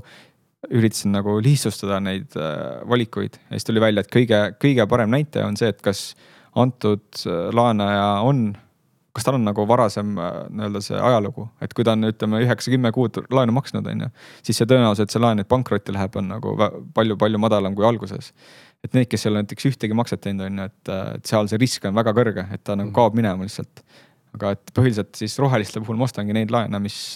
üritasin 0.74 1.14
nagu 1.16 1.38
lihtsustada 1.44 2.00
neid 2.04 2.36
äh, 2.40 2.82
valikuid 2.90 3.38
ja 3.38 3.56
siis 3.56 3.68
tuli 3.68 3.84
välja, 3.84 4.04
et 4.04 4.12
kõige, 4.14 4.42
kõige 4.62 4.88
parem 4.90 5.12
näitaja 5.14 5.48
on 5.48 5.58
see, 5.60 5.70
et 5.72 5.82
kas 5.86 6.08
antud 6.58 7.06
äh, 7.26 7.50
laenaja 7.56 8.08
on, 8.26 8.48
kas 9.16 9.24
tal 9.24 9.38
on 9.38 9.46
nagu 9.48 9.64
varasem 9.70 10.18
äh, 10.20 10.38
nii-öelda 10.52 10.82
see 10.84 11.00
ajalugu, 11.00 11.48
et 11.64 11.74
kui 11.76 11.86
ta 11.88 11.96
on, 11.96 12.08
ütleme 12.10 12.42
üheksa-kümme 12.44 12.92
kuud 12.96 13.22
laenu 13.32 13.56
maksnud, 13.56 13.88
on 13.92 14.06
ju. 14.06 14.10
siis 14.44 14.60
see 14.62 14.70
tõenäosus, 14.70 15.06
et 15.06 15.16
see 15.16 15.24
laen 15.24 15.40
nüüd 15.40 15.50
pankrotti 15.52 15.96
läheb, 15.96 16.18
on 16.20 16.34
nagu 16.34 16.56
palju-palju 16.98 17.42
madalam 17.42 17.78
kui 17.78 17.88
alguses. 17.88 18.34
et 18.84 18.94
need, 18.94 19.08
kes 19.12 19.26
ei 19.26 19.32
ole 19.32 19.46
näiteks 19.46 19.72
ühtegi 19.72 19.98
makset 19.98 20.22
teinud, 20.26 20.50
on 20.50 20.60
ju, 20.60 20.68
et, 20.72 20.94
et 21.16 21.32
seal 21.32 21.48
see 21.52 21.62
risk 21.62 21.88
on 21.88 21.96
väga 21.96 22.14
kõrge, 22.18 22.48
et 22.52 22.64
ta 22.64 22.76
nagu 22.76 22.90
mhm. 22.92 22.98
kaob 22.98 23.16
minema 23.18 23.48
lihtsalt. 23.48 23.86
aga 24.36 24.52
et 24.58 24.76
põhiliselt 24.76 25.16
siis 25.16 25.40
roheliste 25.40 25.80
puhul 25.80 25.96
ma 26.00 26.10
ostangi 26.10 26.36
neid 26.36 26.52
laene, 26.52 26.80
mis 26.84 27.16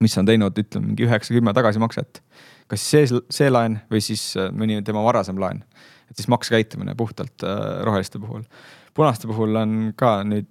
mis 0.00 0.16
on 0.20 0.28
teinud, 0.28 0.56
ütleme 0.60 0.90
mingi 0.90 1.06
üheksa-kümme 1.06 1.54
tagasimakset. 1.56 2.20
kas 2.66 2.82
see, 2.82 3.06
see 3.30 3.46
laen 3.50 3.78
või 3.92 4.02
siis 4.04 4.32
äh, 4.36 4.50
mõni 4.52 4.80
tema 4.84 5.04
varasem 5.04 5.38
laen. 5.40 5.62
et 6.10 6.16
siis 6.16 6.28
maksekäitumine 6.28 6.94
puhtalt 6.94 7.44
äh, 7.44 7.82
roheliste 7.84 8.18
puhul. 8.18 8.42
punaste 8.94 9.26
puhul 9.26 9.56
on 9.56 9.92
ka 9.96 10.22
nüüd 10.24 10.48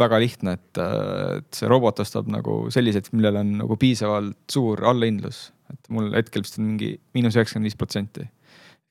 väga 0.00 0.20
lihtne, 0.22 0.56
et, 0.58 0.80
äh, 0.80 1.38
et 1.40 1.58
see 1.58 1.70
robot 1.70 2.00
ostab 2.02 2.30
nagu 2.30 2.64
selliseid, 2.74 3.10
millel 3.14 3.40
on 3.42 3.52
nagu 3.62 3.78
piisavalt 3.80 4.38
suur 4.50 4.84
allahindlus. 4.84 5.50
et 5.72 5.90
mul 5.90 6.12
hetkel 6.12 6.42
vist 6.44 6.58
on 6.58 6.66
mingi 6.68 6.90
miinus 7.16 7.36
üheksakümmend 7.38 7.70
viis 7.70 7.78
protsenti. 7.78 8.28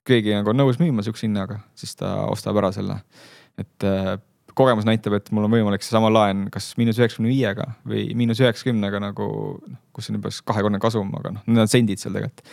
keegi 0.04 0.34
nagu 0.34 0.50
on 0.50 0.58
nõus 0.60 0.80
müüma 0.80 1.04
sihukese 1.04 1.28
hinnaga, 1.28 1.60
siis 1.74 1.94
ta 1.96 2.26
ostab 2.28 2.56
ära 2.60 2.72
selle. 2.72 3.00
et 3.58 3.88
kogemus 4.54 4.86
näitab, 4.86 5.16
et 5.18 5.30
mul 5.34 5.46
on 5.48 5.52
võimalik 5.52 5.84
seesama 5.84 6.10
laen 6.12 6.46
kas 6.54 6.72
miinus 6.78 6.98
üheksakümne 7.00 7.30
viiega 7.30 7.66
või 7.88 8.06
miinus 8.18 8.40
üheksakümnega 8.42 9.00
nagu 9.02 9.28
noh, 9.58 9.78
kus 9.94 10.10
on 10.10 10.18
juba 10.18 10.30
kahekordne 10.50 10.80
kasum, 10.82 11.10
aga 11.18 11.34
noh, 11.36 11.46
need 11.48 11.64
on 11.64 11.70
sendid 11.70 12.02
seal 12.02 12.14
tegelikult. 12.14 12.44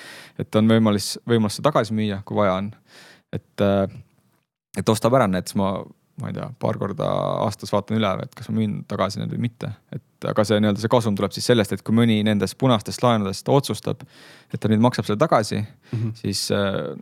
et 0.42 0.60
on 0.60 0.72
võimalus, 0.72 1.14
võimalus 1.30 1.60
seda 1.60 1.70
tagasi 1.70 1.96
müüa, 1.98 2.22
kui 2.26 2.40
vaja 2.42 2.58
on. 2.58 2.72
et, 3.34 3.66
äh, 3.66 3.86
et 4.78 4.90
ostab 4.90 5.16
ära 5.18 5.30
need, 5.30 5.48
siis 5.48 5.60
ma, 5.62 5.74
ma 6.22 6.32
ei 6.32 6.38
tea, 6.38 6.48
paar 6.62 6.80
korda 6.82 7.10
aastas 7.46 7.74
vaatan 7.74 8.00
üle, 8.00 8.14
et 8.24 8.34
kas 8.38 8.50
ma 8.50 8.60
müün 8.60 8.82
tagasi 8.90 9.22
need 9.22 9.34
või 9.34 9.46
mitte. 9.48 9.72
et 9.96 10.30
aga 10.30 10.46
see 10.46 10.60
nii-öelda 10.62 10.84
see 10.84 10.92
kasum 10.94 11.16
tuleb 11.18 11.34
siis 11.36 11.48
sellest, 11.50 11.74
et 11.74 11.84
kui 11.86 11.96
mõni 11.98 12.20
nendest 12.26 12.58
punastest 12.62 13.04
laenudest 13.04 13.50
otsustab, 13.50 14.04
et 14.54 14.62
ta 14.62 14.70
nüüd 14.72 14.84
maksab 14.84 15.08
selle 15.08 15.22
tagasi 15.22 15.62
mm, 15.62 15.96
-hmm. 15.98 16.12
siis 16.22 16.44
äh, 16.56 16.94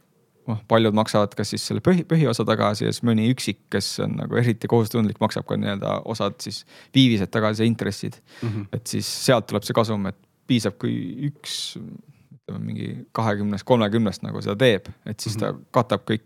noh, 0.49 0.61
paljud 0.71 0.95
maksavad 0.97 1.33
kas 1.37 1.53
siis 1.53 1.65
selle 1.69 1.83
põhi, 1.85 2.05
põhiosa 2.07 2.45
tagasi 2.47 2.87
ja 2.87 2.93
siis 2.93 3.03
mõni 3.07 3.29
üksik, 3.33 3.61
kes 3.73 3.91
on 4.05 4.17
nagu 4.21 4.39
eriti 4.39 4.69
kohustundlik, 4.71 5.19
maksab 5.21 5.47
ka 5.49 5.57
nii-öelda 5.59 5.99
osad 6.09 6.39
siis 6.43 6.63
viivised 6.95 7.31
tagasi 7.33 7.67
intressid 7.69 8.19
mm. 8.41 8.49
-hmm. 8.49 8.67
et 8.73 8.87
siis 8.87 9.09
sealt 9.25 9.49
tuleb 9.51 9.67
see 9.67 9.77
kasum, 9.77 10.07
et 10.09 10.17
piisab, 10.49 10.79
kui 10.81 10.93
üks 11.29 11.75
ütleme 11.77 12.65
mingi 12.65 12.87
kahekümnest, 13.13 13.65
kolmekümnest 13.69 14.23
nagu 14.25 14.41
seda 14.41 14.55
teeb, 14.57 14.87
et 15.05 15.19
siis 15.19 15.35
mm 15.37 15.43
-hmm. 15.43 15.59
ta 15.65 15.71
katab 15.71 16.07
kõik, 16.09 16.25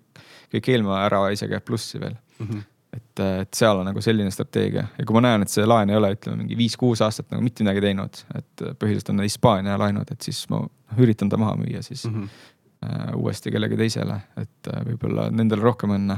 kõik 0.54 0.70
eelmine 0.70 1.02
ära, 1.06 1.26
isegi 1.32 1.58
jääb 1.58 1.66
plussi 1.66 2.00
veel 2.00 2.16
mm. 2.40 2.48
-hmm 2.48 2.70
et, 3.14 3.24
et 3.44 3.58
seal 3.58 3.82
on 3.82 3.86
nagu 3.88 4.02
selline 4.02 4.32
strateegia 4.34 4.88
ja 4.98 5.06
kui 5.06 5.18
ma 5.18 5.22
näen, 5.28 5.46
et 5.46 5.54
see 5.54 5.66
laen 5.70 5.94
ei 5.94 6.00
ole, 6.00 6.14
ütleme 6.18 6.42
mingi 6.42 6.58
viis-kuus 6.58 7.04
aastat 7.06 7.30
nagu 7.32 7.46
mitte 7.46 7.66
midagi 7.66 7.86
teinud, 7.86 8.24
et 8.36 8.66
põhiliselt 8.82 9.14
on 9.14 9.22
Hispaania 9.26 9.78
laenud, 9.80 10.10
et 10.12 10.26
siis 10.26 10.44
ma 10.54 10.64
üritan 10.98 11.30
ta 11.30 11.40
maha 11.42 11.56
müüa 11.62 11.82
siis 11.86 12.06
mm. 12.10 12.18
-hmm 12.18 12.52
Äh, 12.84 13.16
uuesti 13.16 13.52
kellegi 13.52 13.78
teisele, 13.78 14.16
et 14.40 14.68
äh, 14.68 14.80
võib-olla 14.88 15.30
nendele 15.32 15.62
rohkem 15.64 15.94
õnne. 15.96 16.18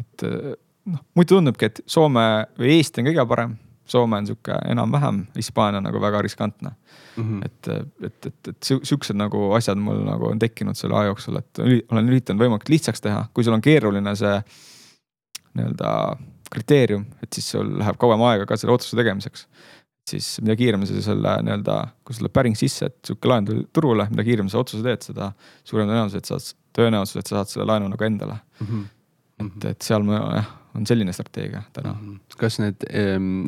et 0.00 0.22
äh, 0.26 0.54
noh, 0.90 1.02
muidu 1.14 1.36
tundubki, 1.36 1.68
et 1.68 1.80
Soome 1.86 2.24
või 2.58 2.72
Eesti 2.78 3.02
on 3.02 3.10
kõige 3.10 3.26
parem. 3.28 3.52
Soome 3.90 4.20
on 4.22 4.26
sihuke 4.26 4.56
enam-vähem, 4.70 5.24
Hispaania 5.36 5.82
nagu 5.82 6.00
väga 6.02 6.22
riskantne 6.22 6.72
mm. 6.72 7.22
-hmm. 7.22 7.44
et, 7.44 7.68
et, 8.06 8.26
et, 8.26 8.48
et 8.48 8.70
siuksed 8.88 9.18
nagu 9.18 9.50
asjad 9.58 9.78
mul 9.78 10.02
nagu 10.06 10.30
on 10.30 10.38
tekkinud 10.38 10.78
selle 10.78 10.96
aja 10.96 11.10
jooksul, 11.10 11.38
et 11.38 11.62
olen 11.62 12.08
üritanud 12.08 12.42
võimalikult 12.42 12.72
lihtsaks 12.74 13.04
teha, 13.06 13.24
kui 13.34 13.44
sul 13.44 13.54
on 13.54 13.62
keeruline 13.62 14.14
see 14.16 14.36
nii-öelda 15.58 15.92
kriteerium, 16.50 17.04
et 17.22 17.32
siis 17.32 17.52
sul 17.54 17.76
läheb 17.78 17.98
kauem 18.00 18.22
aega 18.26 18.46
ka 18.46 18.56
selle 18.58 18.74
otsuse 18.74 18.98
tegemiseks 18.98 19.46
siis 20.10 20.28
mida 20.42 20.56
kiirem 20.58 20.84
sa 20.88 21.02
selle 21.04 21.34
nii-öelda, 21.46 21.76
kui 22.04 22.14
sul 22.14 22.24
tuleb 22.24 22.36
päring 22.36 22.56
sisse, 22.58 22.88
et 22.90 22.98
sihuke 23.06 23.30
laen 23.30 23.48
tuli 23.48 23.66
turule, 23.74 24.06
mida 24.12 24.24
kiirem 24.26 24.48
sa 24.52 24.62
otsuse 24.62 24.84
teed, 24.86 25.04
seda 25.10 25.30
suurem 25.66 25.90
tõenäosus, 25.90 26.16
et 26.20 26.30
sa, 26.30 26.38
tõenäosus, 26.76 27.20
et 27.20 27.30
sa 27.30 27.40
saad 27.40 27.52
selle 27.52 27.68
laenu 27.70 27.90
nagu 27.92 28.06
endale 28.06 28.38
mm. 28.40 28.70
-hmm. 28.70 28.86
et, 29.46 29.68
et 29.72 29.86
seal 29.86 30.06
ma 30.06 30.20
jah, 30.38 30.50
on 30.78 30.86
selline 30.86 31.14
strateegia 31.16 31.62
täna 31.76 31.92
mm. 31.92 32.06
-hmm. 32.06 32.38
kas 32.42 32.58
need 32.62 32.86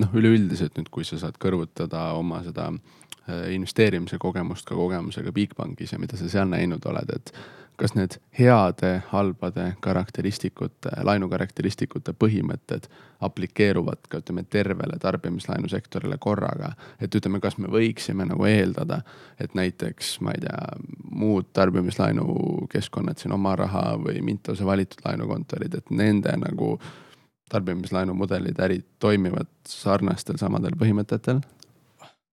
noh, 0.03 0.15
üleüldiselt 0.19 0.79
nüüd, 0.79 0.91
kui 0.91 1.05
sa 1.09 1.19
saad 1.23 1.39
kõrvutada 1.43 2.13
oma 2.19 2.43
seda 2.47 2.69
äh, 2.73 3.49
investeerimise 3.57 4.19
kogemust 4.19 4.69
ka 4.69 4.79
kogemusega 4.79 5.33
Bigbankis 5.33 5.93
ja 5.93 5.99
mida 5.99 6.17
sa 6.17 6.29
seal 6.29 6.49
näinud 6.49 6.87
oled, 6.87 7.17
et 7.17 7.35
kas 7.77 7.95
need 7.95 8.17
heade, 8.39 9.03
halbade 9.09 9.65
karakteristikute, 9.81 10.93
laenukarakteristikute 11.09 12.13
põhimõtted 12.13 12.89
aplikeeruvad 13.23 14.09
ka 14.11 14.21
ütleme 14.23 14.45
tervele 14.51 14.99
tarbimislaenusektorile 15.01 16.19
korraga. 16.19 16.73
et 17.01 17.15
ütleme, 17.15 17.41
kas 17.41 17.59
me 17.59 17.69
võiksime 17.69 18.27
nagu 18.29 18.45
eeldada, 18.45 19.03
et 19.41 19.55
näiteks 19.55 20.21
ma 20.21 20.35
ei 20.37 20.41
tea, 20.41 20.59
muud 21.11 21.53
tarbimislaenukeskkonnad 21.53 23.19
siin 23.19 23.33
Oma 23.33 23.57
Raha 23.57 23.97
või 23.99 24.21
Mintose 24.23 24.67
valitud 24.67 25.05
laenukontorid, 25.05 25.75
et 25.75 25.91
nende 25.91 26.37
nagu 26.37 26.79
tarbimislaenumudelid, 27.53 28.61
ärid 28.65 28.87
toimivad 28.99 29.51
sarnastel 29.69 30.39
samadel 30.41 30.77
põhimõtetel 30.79 31.43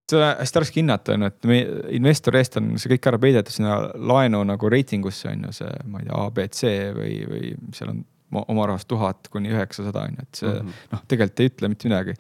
seda 0.10 0.30
hästi 0.40 0.62
raske 0.64 0.80
hinnata 0.82 1.16
on 1.16 1.26
ju, 1.26 1.32
et 1.32 1.50
me 1.50 1.58
investori 1.98 2.40
eest 2.42 2.58
on 2.60 2.72
see 2.82 2.92
kõik 2.94 3.10
ära 3.12 3.20
peidetud 3.22 3.56
sinna 3.56 3.80
laenu 4.12 4.42
nagu 4.48 4.72
reitingusse 4.72 5.32
on 5.32 5.50
ju 5.50 5.58
see, 5.62 5.74
ma 5.90 6.02
ei 6.02 6.08
tea, 6.08 6.22
A, 6.22 6.30
B, 6.36 6.48
C 6.54 6.72
või, 6.96 7.18
või 7.30 7.52
seal 7.76 7.94
on 7.94 8.06
oma 8.46 8.70
rahast 8.70 8.90
tuhat 8.90 9.30
kuni 9.34 9.52
üheksasada 9.54 10.06
on 10.06 10.18
ju, 10.18 10.26
et 10.26 10.42
see 10.42 10.50
mm 10.50 10.60
-hmm. 10.62 10.88
noh, 10.94 11.04
tegelikult 11.08 11.44
ei 11.44 11.52
ütle 11.52 11.72
mitte 11.74 11.90
midagi. 11.90 12.16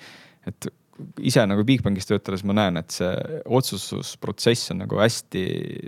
et 0.47 0.69
ise 1.23 1.45
nagu 1.47 1.63
Bigbankis 1.63 2.09
töötades 2.09 2.43
ma 2.43 2.53
näen, 2.53 2.77
et 2.77 2.91
see 2.91 3.11
otsustusprotsess 3.45 4.71
on 4.71 4.83
nagu 4.83 4.99
hästi 4.99 5.45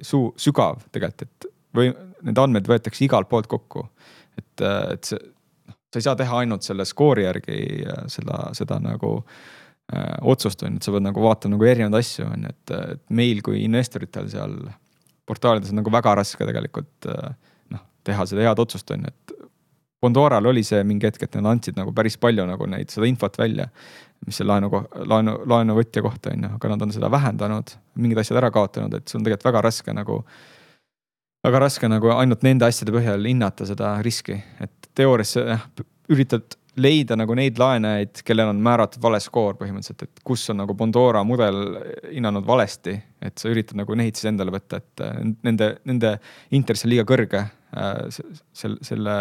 suu-, 0.07 0.33
sügav 0.37 0.85
tegelikult, 0.91 1.21
et 1.27 1.49
või 1.75 1.93
need 2.21 2.37
andmed 2.37 2.67
võetakse 2.67 3.05
igalt 3.05 3.29
poolt 3.29 3.47
kokku. 3.47 3.87
et, 4.37 4.61
et 4.93 5.03
see, 5.03 5.19
noh, 5.67 5.75
sa 5.91 5.99
ei 5.99 6.01
saa 6.01 6.15
teha 6.15 6.37
ainult 6.43 6.63
selle 6.63 6.85
skoori 6.85 7.23
järgi 7.23 7.57
seda, 8.07 8.49
seda 8.55 8.79
nagu 8.79 9.17
äh, 9.19 9.60
otsust 10.21 10.63
on 10.63 10.75
ju, 10.75 10.81
et 10.81 10.87
sa 10.87 10.93
pead 10.95 11.05
nagu 11.05 11.23
vaatama 11.23 11.55
nagu 11.55 11.67
erinevaid 11.67 11.99
asju 11.99 12.27
on 12.27 12.47
ju, 12.47 12.53
et, 12.53 12.75
meil 13.11 13.41
kui 13.45 13.63
investoritel 13.65 14.29
seal 14.31 14.55
portaalides 15.29 15.73
on 15.73 15.81
nagu 15.81 15.93
väga 15.93 16.15
raske 16.21 16.47
tegelikult 16.47 17.09
äh, 17.11 17.33
noh, 17.75 17.85
teha 18.07 18.27
seda 18.29 18.45
head 18.47 18.61
otsust 18.63 18.91
on 18.95 19.07
ju, 19.07 19.13
et 19.13 19.37
Bondoral 20.01 20.47
oli 20.49 20.63
see 20.65 20.79
mingi 20.87 21.05
hetk, 21.05 21.27
et 21.27 21.35
nad 21.37 21.51
andsid 21.51 21.75
nagu 21.77 21.91
päris 21.93 22.15
palju 22.17 22.41
nagu 22.49 22.65
neid, 22.69 22.89
seda 22.89 23.05
infot 23.05 23.35
välja, 23.37 23.67
mis 24.25 24.39
see 24.39 24.47
laenu, 24.47 24.71
laenu, 25.05 25.35
laenuvõtja 25.49 26.01
kohta 26.01 26.31
on 26.33 26.47
ju, 26.47 26.49
aga 26.57 26.71
nad 26.71 26.85
on 26.87 26.93
seda 26.95 27.11
vähendanud, 27.13 27.75
mingid 28.01 28.21
asjad 28.23 28.39
ära 28.41 28.49
kaotanud, 28.53 28.95
et 28.97 29.05
see 29.05 29.19
on 29.19 29.27
tegelikult 29.27 29.51
väga 29.51 29.61
raske 29.67 29.93
nagu, 29.93 30.17
väga 31.45 31.61
raske 31.61 31.91
nagu 31.91 32.09
ainult 32.15 32.41
nende 32.47 32.65
asjade 32.65 32.95
põhjal 32.95 33.29
hinnata 33.29 33.69
seda 33.69 33.93
riski, 34.01 34.39
et 34.65 34.89
teoorias 34.97 35.35
üritad 36.09 36.57
leida 36.77 37.17
nagu 37.19 37.35
neid 37.35 37.57
laenajaid, 37.59 38.21
kellel 38.23 38.53
on 38.53 38.61
määratud 38.63 39.01
vale 39.03 39.19
skoor 39.19 39.57
põhimõtteliselt, 39.59 40.03
et 40.07 40.21
kus 40.23 40.45
on 40.53 40.61
nagu 40.63 40.75
Bondora 40.77 41.23
mudel 41.27 41.57
hinnanud 42.11 42.45
valesti. 42.47 43.01
et 43.21 43.37
sa 43.37 43.49
üritad 43.49 43.77
nagu 43.77 43.95
neid 43.95 44.15
siis 44.15 44.31
endale 44.31 44.51
võtta, 44.51 44.77
et 44.77 45.03
nende, 45.43 45.75
nende 45.85 46.15
intress 46.51 46.85
on 46.85 46.89
liiga 46.89 47.03
kõrge 47.05 47.43
Äh, 47.71 48.09
selle, 48.51 48.81
selle, 48.83 49.13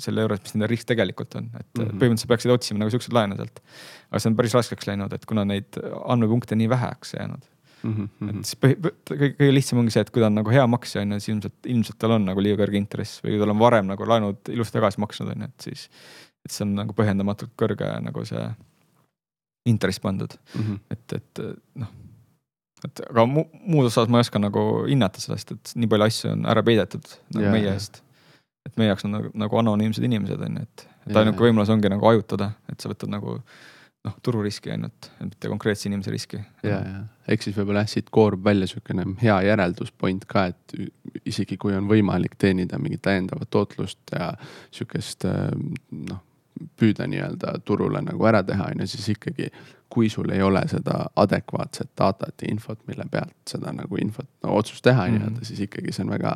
selle 0.00 0.22
juures, 0.24 0.40
mis 0.40 0.54
nende 0.54 0.68
risk 0.70 0.86
tegelikult 0.88 1.34
on, 1.36 1.50
et 1.52 1.66
mm 1.66 1.82
-hmm. 1.82 1.98
põhimõtteliselt 2.00 2.30
peaksid 2.30 2.52
otsima 2.54 2.80
nagu 2.80 2.92
siukseid 2.94 3.12
laene 3.12 3.36
sealt. 3.36 3.60
aga 4.08 4.20
see 4.22 4.30
on 4.30 4.36
päris 4.38 4.54
raskeks 4.56 4.88
läinud, 4.88 5.12
et 5.12 5.26
kuna 5.28 5.44
neid 5.44 5.76
andmepunkte 6.08 6.56
nii 6.56 6.68
väheks 6.72 7.12
jäänud 7.18 7.44
mm. 7.82 7.92
-hmm. 7.92 8.30
et 8.30 8.48
siis 8.48 8.56
põhi, 8.56 8.78
kõige, 9.10 9.28
kõige 9.36 9.52
lihtsam 9.52 9.82
ongi 9.82 9.92
see, 9.92 10.00
et 10.00 10.10
kui 10.10 10.24
ta 10.24 10.30
on 10.32 10.38
nagu 10.40 10.50
hea 10.50 10.64
maksja 10.66 11.02
on 11.02 11.12
ju, 11.12 11.20
siis 11.20 11.34
ilmselt, 11.34 11.58
ilmselt 11.66 11.98
tal 11.98 12.16
on 12.16 12.24
nagu 12.24 12.40
liiga 12.40 12.62
kõrge 12.62 12.80
intress 12.80 13.20
või 13.20 13.36
tal 13.42 13.52
on 13.52 13.60
varem 13.60 13.92
nagu 13.92 14.08
laenud 14.08 14.48
ilusti 14.48 14.78
tagasi 14.78 15.04
maksnud 15.04 15.34
on 15.34 15.44
ju, 15.44 15.50
et 15.52 15.68
siis. 15.68 15.88
Et 16.44 16.54
see 16.54 16.66
on 16.66 16.76
nagu 16.78 16.96
põhjendamatult 16.96 17.52
kõrge 17.60 17.88
nagu 18.04 18.24
see 18.28 18.44
intress 19.68 20.00
pandud 20.00 20.36
mm, 20.54 20.62
-hmm. 20.62 20.78
et, 20.90 21.18
et 21.20 21.42
noh 21.82 21.98
et 22.86 23.02
aga 23.10 23.24
mu, 23.28 23.44
muud 23.68 23.88
osas 23.88 24.08
ma 24.08 24.20
ei 24.20 24.26
oska 24.26 24.40
nagu 24.42 24.62
hinnata 24.88 25.22
sellest, 25.22 25.52
et 25.56 25.72
nii 25.76 25.90
palju 25.90 26.06
asju 26.06 26.30
on 26.34 26.46
ära 26.50 26.62
peidetud 26.66 27.10
nagu 27.34 27.44
yeah, 27.44 27.56
meie 27.56 27.74
eest. 27.74 28.00
et 28.68 28.78
meie 28.80 28.90
jaoks 28.92 29.06
on 29.08 29.16
nagu, 29.16 29.32
nagu 29.42 29.60
anonüümsed 29.62 30.06
inimesed 30.06 30.46
on 30.46 30.60
ju, 30.60 30.68
et, 30.68 30.86
et 31.04 31.12
yeah, 31.12 31.20
ainuke 31.22 31.44
võimalus 31.44 31.72
ongi 31.72 31.92
nagu 31.92 32.08
hajutada, 32.08 32.52
et 32.72 32.80
sa 32.80 32.92
võtad 32.92 33.12
nagu 33.12 33.36
noh, 34.06 34.14
tururiski 34.24 34.72
ainult, 34.72 35.10
mitte 35.20 35.50
konkreetse 35.52 35.90
inimese 35.90 36.14
riski. 36.14 36.40
ja, 36.64 36.80
ja 36.80 37.34
eks 37.34 37.50
siis 37.50 37.58
võib-olla 37.58 37.84
jah, 37.84 37.92
siit 37.92 38.08
koorub 38.12 38.44
välja 38.44 38.70
sihukene 38.70 39.04
hea 39.20 39.36
järelduspoint 39.50 40.24
ka, 40.30 40.48
et 40.54 41.28
isegi 41.28 41.60
kui 41.60 41.76
on 41.76 41.90
võimalik 41.90 42.38
teenida 42.40 42.80
mingit 42.80 43.04
täiendavat 43.04 43.52
tootlust 43.52 44.16
ja 44.16 44.32
sihukest 44.72 45.28
noh 45.28 46.24
püüda 46.80 47.06
nii-öelda 47.10 47.58
turule 47.64 48.02
nagu 48.04 48.26
ära 48.26 48.42
teha, 48.46 48.70
on 48.72 48.82
ju, 48.84 48.88
siis 48.90 49.08
ikkagi 49.14 49.50
kui 49.90 50.08
sul 50.08 50.30
ei 50.30 50.42
ole 50.42 50.62
seda 50.70 51.04
adekvaatset 51.18 51.90
datat 51.98 52.42
ja 52.42 52.50
infot, 52.50 52.78
mille 52.86 53.04
pealt 53.10 53.50
seda 53.50 53.72
nagu 53.74 53.98
infot 53.98 54.28
no,, 54.44 54.54
otsust 54.54 54.84
teha 54.86 55.06
mm 55.06 55.08
-hmm. 55.08 55.18
nii-öelda, 55.18 55.44
siis 55.44 55.60
ikkagi 55.66 55.92
see 55.92 56.04
on 56.04 56.10
väga, 56.14 56.34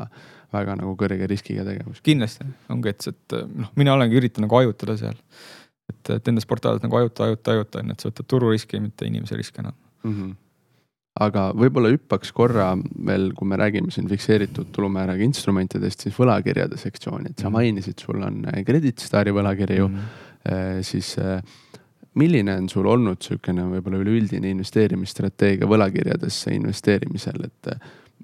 väga 0.53 0.77
nagu 0.81 0.97
kõrge 1.03 1.29
riskiga 1.31 1.65
tegevus. 1.65 2.01
kindlasti 2.01 2.47
ongi, 2.69 2.89
et, 2.89 3.07
et 3.09 3.37
noh, 3.55 3.71
mina 3.77 3.95
olengi 3.95 4.17
üritanud 4.17 4.49
nagu 4.49 4.57
hajutada 4.57 4.97
seal. 4.97 5.21
et, 5.89 6.11
et 6.11 6.27
nendes 6.27 6.47
portaalides 6.47 6.83
nagu 6.83 6.97
hajuta, 6.97 7.25
hajuta, 7.25 7.51
hajuta 7.51 7.79
on 7.79 7.87
ju, 7.87 7.93
et 7.93 8.01
sa 8.01 8.09
võtad 8.09 8.27
tururiski, 8.27 8.81
mitte 8.81 9.07
inimese 9.07 9.37
riski 9.37 9.61
enam 9.61 9.75
mm. 10.05 10.15
-hmm 10.15 10.35
aga 11.23 11.49
võib-olla 11.55 11.93
hüppaks 11.93 12.33
korra 12.35 12.73
veel, 13.07 13.29
kui 13.39 13.47
me 13.47 13.59
räägime 13.61 13.93
siin 13.95 14.09
fikseeritud 14.11 14.73
tulumääraga 14.75 15.23
instrumentidest, 15.23 16.07
siis 16.07 16.17
võlakirjade 16.19 16.79
sektsiooni, 16.81 17.31
et 17.31 17.39
sa 17.39 17.49
mhm. 17.49 17.59
mainisid, 17.59 18.01
sul 18.03 18.23
on 18.27 18.43
Credit 18.67 18.99
Stari 18.99 19.35
võlakirju 19.35 19.89
mm, 19.89 19.99
-hmm. 19.99 20.83
siis 20.83 21.15
milline 22.15 22.57
on 22.59 22.69
sul 22.69 22.87
olnud 22.87 23.19
niisugune 23.19 23.67
võib-olla 23.77 24.01
üleüldine 24.03 24.51
investeerimisstrateegia 24.55 25.67
võlakirjadesse 25.71 26.55
investeerimisel, 26.55 27.47
et 27.47 27.71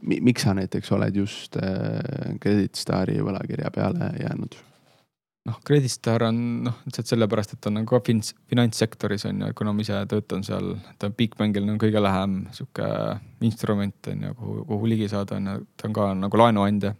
mi, 0.02 0.20
miks 0.30 0.46
sa 0.46 0.54
näiteks 0.56 0.92
oled 0.96 1.16
just 1.16 1.56
äh, 1.60 2.36
Credit 2.42 2.74
Stari 2.78 3.20
võlakirja 3.22 3.70
peale 3.74 4.12
jäänud? 4.20 4.58
Noh, 5.48 5.58
Credit 5.64 5.92
Star 5.92 6.24
on 6.26 6.38
noh, 6.66 6.78
lihtsalt 6.86 7.12
sellepärast, 7.14 7.54
et 7.54 7.62
ta 7.62 7.70
on 7.70 7.78
nagu 7.80 7.88
ka 7.88 8.02
finants, 8.06 8.34
finantssektoris 8.50 9.26
on 9.30 9.44
ju, 9.44 9.50
kuna 9.56 9.72
ma 9.72 9.84
ise 9.84 10.02
töötan 10.10 10.44
seal, 10.46 10.74
ta 11.00 11.08
on 11.08 11.16
Bigbankil 11.16 11.68
on 11.68 11.80
kõige 11.80 12.02
lähem 12.02 12.40
sihuke 12.56 12.88
instrument 13.46 14.10
on 14.12 14.26
ju, 14.28 14.34
kuhu, 14.40 14.64
kuhu 14.68 14.90
ligi 14.90 15.08
saada 15.12 15.38
on 15.40 15.52
ju, 15.52 15.66
ta 15.80 15.88
on 15.88 15.96
ka 15.96 16.08
nagu 16.26 16.42
laenuandja. 16.42 16.94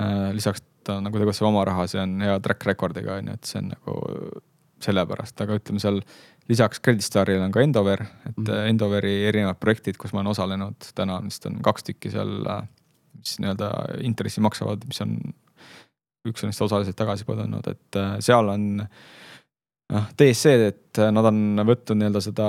Äh, 0.00 0.30
lisaks 0.36 0.64
ta 0.82 0.98
nagu 1.02 1.20
tegutseb 1.20 1.46
oma 1.46 1.64
rahas 1.68 1.94
ja 1.94 2.06
on 2.06 2.16
hea 2.24 2.38
track 2.42 2.66
record'iga 2.66 3.20
on 3.20 3.30
ju, 3.30 3.38
et 3.38 3.50
see 3.50 3.60
on 3.60 3.72
nagu 3.74 3.98
sellepärast, 4.82 5.38
aga 5.44 5.58
ütleme 5.60 5.82
seal 5.82 6.00
lisaks 6.50 6.80
Credit 6.82 7.04
Starile 7.04 7.44
on 7.44 7.52
ka 7.54 7.62
Endover, 7.62 8.02
et 8.02 8.36
mm 8.36 8.44
-hmm. 8.44 8.68
Endoveri 8.72 9.14
erinevad 9.28 9.60
projektid, 9.60 9.96
kus 9.96 10.12
ma 10.12 10.20
olen 10.20 10.32
osalenud, 10.32 10.88
täna 10.94 11.20
vist 11.24 11.46
on 11.46 11.60
kaks 11.62 11.84
tükki 11.84 12.10
seal, 12.10 12.32
mis 13.18 13.38
nii-öelda 13.38 13.70
intressi 14.02 14.40
maksavad, 14.40 14.82
mis 14.86 15.00
on, 15.00 15.18
üks 16.28 16.44
on 16.44 16.52
vist 16.52 16.64
osaliselt 16.64 16.98
tagasi 16.98 17.26
põdenud, 17.28 17.66
et 17.70 18.00
äh, 18.00 18.14
seal 18.24 18.48
on 18.52 18.70
noh, 18.78 20.08
DSC, 20.18 20.56
et 20.70 21.02
nad 21.12 21.28
on 21.32 21.62
võtnud 21.66 21.98
nii-öelda 21.98 22.22
seda 22.24 22.48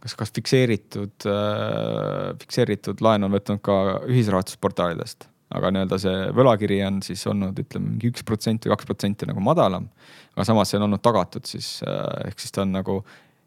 kas, 0.00 0.14
kas 0.16 0.32
fikseeritud, 0.36 1.28
äh, 1.28 2.30
fikseeritud 2.44 3.02
laenu 3.04 3.28
on 3.28 3.36
võtnud 3.38 3.62
ka 3.64 3.76
ühisrahastusportaalidest 4.08 5.30
aga 5.56 5.72
nii-öelda 5.74 5.98
see 5.98 6.18
võlakiri 6.36 6.78
on 6.86 7.00
siis 7.04 7.22
olnud, 7.30 7.58
ütleme 7.58 7.88
mingi 7.88 8.10
üks 8.12 8.24
protsent 8.26 8.66
või 8.66 8.74
kaks 8.74 8.88
protsenti 8.88 9.26
nagu 9.28 9.42
madalam. 9.42 9.88
aga 10.36 10.46
samas 10.46 10.70
see 10.70 10.78
on 10.78 10.86
olnud 10.86 11.02
tagatud 11.02 11.46
siis 11.48 11.80
äh, 11.82 12.30
ehk 12.30 12.42
siis 12.42 12.54
ta 12.54 12.62
on 12.62 12.74
nagu 12.76 13.00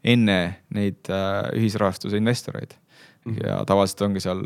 enne 0.04 0.40
neid 0.76 1.12
äh, 1.12 1.48
ühisrahastuse 1.56 2.20
investoreid 2.20 2.76
mm. 2.76 3.32
-hmm. 3.32 3.48
ja 3.48 3.62
tavaliselt 3.66 4.02
ongi 4.10 4.24
seal, 4.24 4.44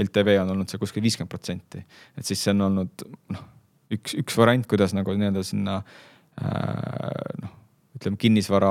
LTV 0.00 0.38
on 0.42 0.54
olnud 0.56 0.70
seal 0.70 0.80
kuskil 0.80 1.04
viiskümmend 1.04 1.30
protsenti, 1.30 1.84
et 2.16 2.24
siis 2.26 2.40
see 2.40 2.54
on 2.56 2.68
olnud 2.70 3.04
noh, 3.34 3.44
üks, 3.96 4.16
üks 4.20 4.38
variant, 4.38 4.66
kuidas 4.70 4.94
nagu 4.96 5.14
nii-öelda 5.16 5.44
sinna 5.46 5.80
äh, 6.40 7.42
noh 7.42 7.60
ütleme 7.94 8.18
kinnisvara 8.18 8.70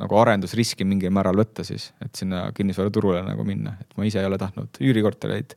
nagu 0.00 0.20
arendusriski 0.20 0.84
mingil 0.88 1.12
määral 1.14 1.38
võtta 1.38 1.64
siis, 1.66 1.90
et 2.02 2.18
sinna 2.18 2.48
kinnisvaraturule 2.56 3.22
nagu 3.26 3.44
minna, 3.46 3.76
et 3.80 3.98
ma 3.98 4.06
ise 4.08 4.20
ei 4.22 4.26
ole 4.26 4.38
tahtnud 4.42 4.80
üürikortereid 4.82 5.54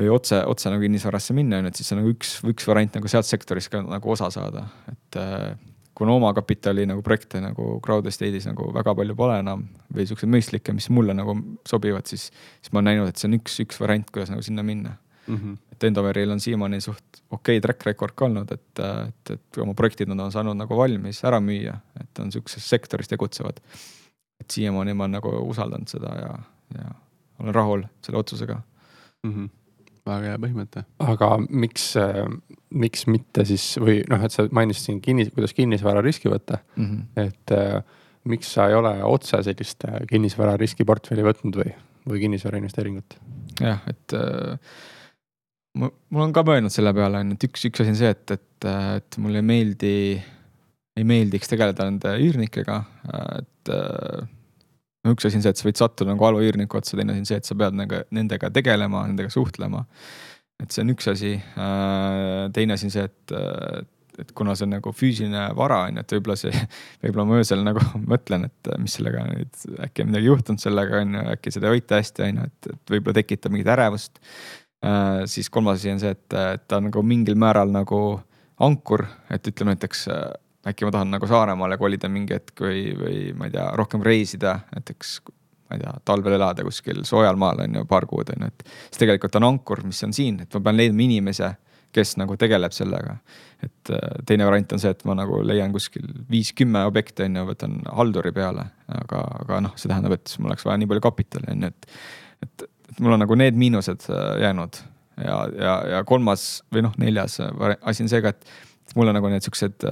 või 0.00 0.10
otse, 0.12 0.42
otse 0.50 0.72
nagu 0.72 0.84
kinnisvarasse 0.84 1.36
minna, 1.36 1.60
on 1.60 1.68
ju, 1.68 1.72
et 1.72 1.80
siis 1.80 1.94
on 1.94 2.02
nagu 2.02 2.12
üks, 2.12 2.36
üks 2.50 2.66
variant 2.68 2.98
nagu 2.98 3.10
sealt 3.10 3.28
sektorist 3.28 3.72
ka 3.72 3.80
nagu 3.86 4.12
osa 4.12 4.28
saada, 4.34 4.66
et 4.90 5.20
äh, 5.20 5.54
kuna 5.96 6.16
omakapitali 6.18 6.84
nagu 6.90 7.04
projekte 7.06 7.40
nagu 7.40 7.78
crowd 7.84 8.10
estate'is 8.10 8.48
nagu 8.50 8.68
väga 8.74 8.96
palju 8.98 9.16
pole 9.16 9.38
enam 9.40 9.64
või 9.94 10.08
siukseid 10.10 10.32
mõistlikke, 10.34 10.74
mis 10.76 10.90
mulle 10.92 11.16
nagu 11.16 11.38
sobivad, 11.70 12.10
siis, 12.10 12.28
siis 12.58 12.74
ma 12.74 12.82
olen 12.82 12.90
näinud, 12.90 13.14
et 13.14 13.22
see 13.22 13.30
on 13.30 13.38
üks, 13.38 13.60
üks 13.64 13.80
variant, 13.80 14.10
kuidas 14.12 14.34
nagu 14.34 14.44
sinna 14.44 14.66
minna 14.66 14.98
mm. 15.26 15.36
-hmm. 15.36 15.56
et 15.72 15.84
Endoveril 15.84 16.30
on 16.30 16.40
siiamaani 16.40 16.80
suht 16.80 17.22
okei 17.30 17.58
okay 17.58 17.60
track 17.60 17.86
record 17.86 18.14
ka 18.16 18.24
olnud, 18.24 18.52
et, 18.52 18.84
et, 19.08 19.30
et 19.30 19.58
oma 19.62 19.74
projektid 19.74 20.08
nad 20.08 20.20
on 20.20 20.32
saanud 20.32 20.56
nagu 20.56 20.76
valmis 20.76 21.24
ära 21.24 21.40
müüa, 21.40 21.76
et 22.00 22.18
on 22.18 22.32
siukses 22.32 22.70
sektoris 22.70 23.08
tegutsevad. 23.08 23.60
et 24.40 24.50
siiamaani 24.50 24.94
ma 24.94 25.08
nagu 25.08 25.30
usaldanud 25.48 25.88
seda 25.88 26.14
ja, 26.20 26.38
ja 26.78 26.94
olen 27.38 27.54
rahul 27.54 27.84
selle 28.02 28.18
otsusega 28.18 28.62
mm. 29.22 29.32
-hmm 29.32 29.50
väga 30.04 30.34
hea 30.34 30.38
põhimõte. 30.40 30.84
aga 30.98 31.28
miks, 31.48 31.96
äh, 31.96 32.24
miks 32.70 33.06
mitte 33.06 33.44
siis 33.48 33.78
või 33.80 34.02
noh, 34.10 34.24
et 34.24 34.34
sa 34.34 34.46
mainisid 34.52 34.90
siin 34.90 35.00
kinnis, 35.04 35.30
kuidas 35.34 35.56
kinnisvara 35.56 36.02
riski 36.04 36.28
võtta 36.28 36.60
mm. 36.76 36.84
-hmm. 36.84 37.28
et 37.28 37.54
äh, 37.56 37.82
miks 38.24 38.52
sa 38.56 38.68
ei 38.68 38.76
ole 38.78 38.94
otse 39.04 39.40
sellist 39.46 39.84
äh, 39.88 40.02
kinnisvara 40.10 40.56
riskiportfelli 40.60 41.24
võtnud 41.24 41.60
või, 41.60 41.72
või 42.08 42.24
kinnisvara 42.26 42.60
investeeringut? 42.60 43.16
jah, 43.60 43.80
et 43.90 44.16
äh, 44.18 44.58
mul 45.80 46.26
on 46.26 46.34
ka 46.36 46.44
mõelnud 46.46 46.72
selle 46.72 46.92
peale 46.96 47.22
on 47.22 47.32
ju, 47.32 47.38
et 47.38 47.48
üks, 47.48 47.66
üks 47.70 47.82
asi 47.82 47.94
on 47.94 47.98
see, 47.98 48.12
et, 48.14 48.36
et, 48.36 48.68
et 49.00 49.18
mulle 49.22 49.42
ei 49.42 49.48
meeldi, 49.48 49.96
ei 50.94 51.08
meeldiks 51.08 51.50
tegeleda 51.50 51.88
nende 51.88 52.14
üürnikega, 52.22 52.78
et 53.40 53.74
no 55.04 55.14
üks 55.14 55.26
asi 55.28 55.38
on 55.38 55.44
see, 55.44 55.54
et 55.54 55.60
sa 55.60 55.66
võid 55.68 55.80
sattuda 55.80 56.14
nagu 56.14 56.26
halva 56.26 56.44
üürniku 56.44 56.80
otsa, 56.80 56.96
teine 56.98 57.14
asi 57.14 57.24
on 57.24 57.30
see, 57.30 57.40
et 57.42 57.48
sa 57.48 57.56
pead 57.58 57.76
nagu 57.78 58.04
nendega 58.14 58.50
tegelema, 58.54 59.04
nendega 59.08 59.32
suhtlema. 59.32 59.84
et 60.62 60.70
see 60.70 60.84
on 60.84 60.94
üks 60.94 61.10
asi. 61.10 61.34
Teine 62.54 62.76
asi 62.76 62.88
on 62.88 62.94
see, 62.94 63.04
et, 63.10 63.34
et 64.22 64.32
kuna 64.38 64.54
see 64.56 64.68
on 64.68 64.74
nagu 64.76 64.92
füüsiline 64.94 65.44
vara 65.58 65.82
on 65.88 65.98
ju, 65.98 66.04
et 66.04 66.16
võib-olla 66.16 66.38
see, 66.40 66.64
võib-olla 67.04 67.28
ma 67.28 67.40
öösel 67.42 67.64
nagu 67.66 67.84
mõtlen, 68.12 68.48
et 68.48 68.74
mis 68.80 68.96
sellega 68.98 69.26
nüüd 69.28 69.64
äkki 69.88 70.04
on 70.04 70.12
midagi 70.12 70.30
juhtunud 70.30 70.62
sellega 70.62 71.02
on 71.02 71.18
ju, 71.18 71.24
äkki 71.34 71.54
seda 71.54 71.68
ei 71.68 71.78
hoita 71.78 72.00
hästi 72.00 72.28
on 72.28 72.42
ju, 72.42 72.50
et, 72.52 72.70
et 72.76 72.94
võib-olla 72.96 73.18
tekitab 73.20 73.54
mingit 73.54 73.72
ärevust. 73.74 74.22
Äh, 74.84 75.24
siis 75.30 75.50
kolmas 75.50 75.80
asi 75.80 75.92
on 75.94 76.02
see, 76.02 76.12
et, 76.12 76.38
et 76.54 76.64
ta 76.68 76.80
nagu 76.84 77.02
mingil 77.06 77.38
määral 77.40 77.72
nagu 77.72 78.00
ankur, 78.64 79.06
et 79.34 79.46
ütleme 79.50 79.74
näiteks 79.74 80.06
äkki 80.68 80.86
ma 80.86 80.92
tahan 80.94 81.10
nagu 81.12 81.28
Saaremaale 81.28 81.78
kolida 81.80 82.08
mingi 82.08 82.36
hetk 82.36 82.60
või, 82.64 82.84
või 82.98 83.16
ma 83.36 83.48
ei 83.48 83.54
tea, 83.54 83.66
rohkem 83.78 84.04
reisida, 84.04 84.58
näiteks 84.72 85.18
ma 85.28 85.76
ei 85.76 85.82
tea, 85.82 85.92
talvel 86.08 86.36
elada 86.38 86.64
kuskil 86.66 87.02
soojal 87.08 87.38
maal 87.40 87.64
on 87.64 87.80
ju 87.80 87.84
paar 87.88 88.06
kuud 88.08 88.32
on 88.34 88.46
ju, 88.46 88.52
et 88.52 88.66
siis 88.68 89.02
tegelikult 89.02 89.36
on 89.40 89.48
ankur, 89.50 89.84
mis 89.86 90.00
on 90.06 90.14
siin, 90.16 90.40
et 90.44 90.56
ma 90.56 90.64
pean 90.68 90.80
leidma 90.80 91.04
inimese, 91.06 91.54
kes 91.94 92.16
nagu 92.18 92.36
tegeleb 92.40 92.74
sellega. 92.74 93.18
et 93.62 93.90
äh, 93.90 94.18
teine 94.26 94.46
variant 94.48 94.72
on 94.76 94.82
see, 94.82 94.90
et 94.92 95.04
ma 95.08 95.14
nagu 95.16 95.40
leian 95.46 95.72
kuskil 95.72 96.04
viis-kümme 96.30 96.84
objekti 96.88 97.24
on 97.28 97.38
ju, 97.38 97.46
võtan 97.52 97.78
halduri 97.86 98.32
peale, 98.36 98.66
aga, 98.92 99.24
aga 99.44 99.60
noh, 99.68 99.76
see 99.76 99.88
tähendab, 99.88 100.16
et 100.16 100.26
siis 100.28 100.40
mul 100.40 100.52
oleks 100.52 100.66
vaja 100.66 100.80
nii 100.80 100.90
palju 100.90 101.04
kapitali 101.04 101.52
on 101.54 101.66
ju, 101.66 101.72
et, 101.72 101.90
et 102.44 102.66
mul 103.00 103.16
on 103.16 103.24
nagu 103.24 103.38
need 103.38 103.56
miinused 103.58 104.08
äh, 104.10 104.40
jäänud 104.44 104.80
ja, 105.24 105.38
ja, 105.58 105.74
ja 105.96 106.02
kolmas 106.04 106.64
või 106.74 106.84
noh, 106.86 106.94
neljas 107.00 107.38
asi 107.82 108.04
on 108.04 108.10
see 108.12 108.22
ka, 108.24 108.34
et 108.34 108.94
mulle 108.98 109.14
nagu 109.16 109.30
need 109.32 109.44
siuksed 109.46 109.86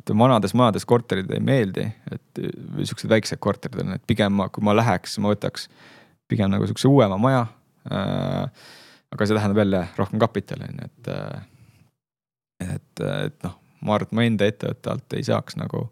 ütleme 0.00 0.24
vanades 0.24 0.54
majades 0.56 0.86
korterid 0.88 1.30
ei 1.34 1.40
meeldi, 1.44 1.86
et 2.12 2.42
või 2.76 2.86
siuksed 2.88 3.10
väiksed 3.10 3.40
korterid 3.42 3.82
on, 3.84 3.94
et 3.96 4.04
pigem 4.08 4.32
ma, 4.36 4.48
kui 4.52 4.64
ma 4.64 4.74
läheks, 4.76 5.18
ma 5.20 5.32
võtaks 5.32 5.68
pigem 6.30 6.52
nagu 6.52 6.68
siukse 6.68 6.88
uuema 6.88 7.18
maja 7.20 7.46
äh,. 7.90 8.68
aga 9.10 9.26
see 9.26 9.34
tähendab 9.34 9.58
jälle 9.58 9.80
rohkem 9.98 10.22
kapitali 10.22 10.68
on 10.68 10.78
ju, 10.80 10.88
et 10.88 11.10
äh,. 11.14 11.42
et, 12.76 13.04
et 13.26 13.42
noh, 13.44 13.58
ma 13.80 13.96
arvan, 13.96 14.08
et 14.08 14.16
ma 14.16 14.24
enda 14.28 14.48
ettevõtte 14.48 14.92
alt 14.92 15.18
ei 15.18 15.26
saaks 15.26 15.58
nagu 15.60 15.88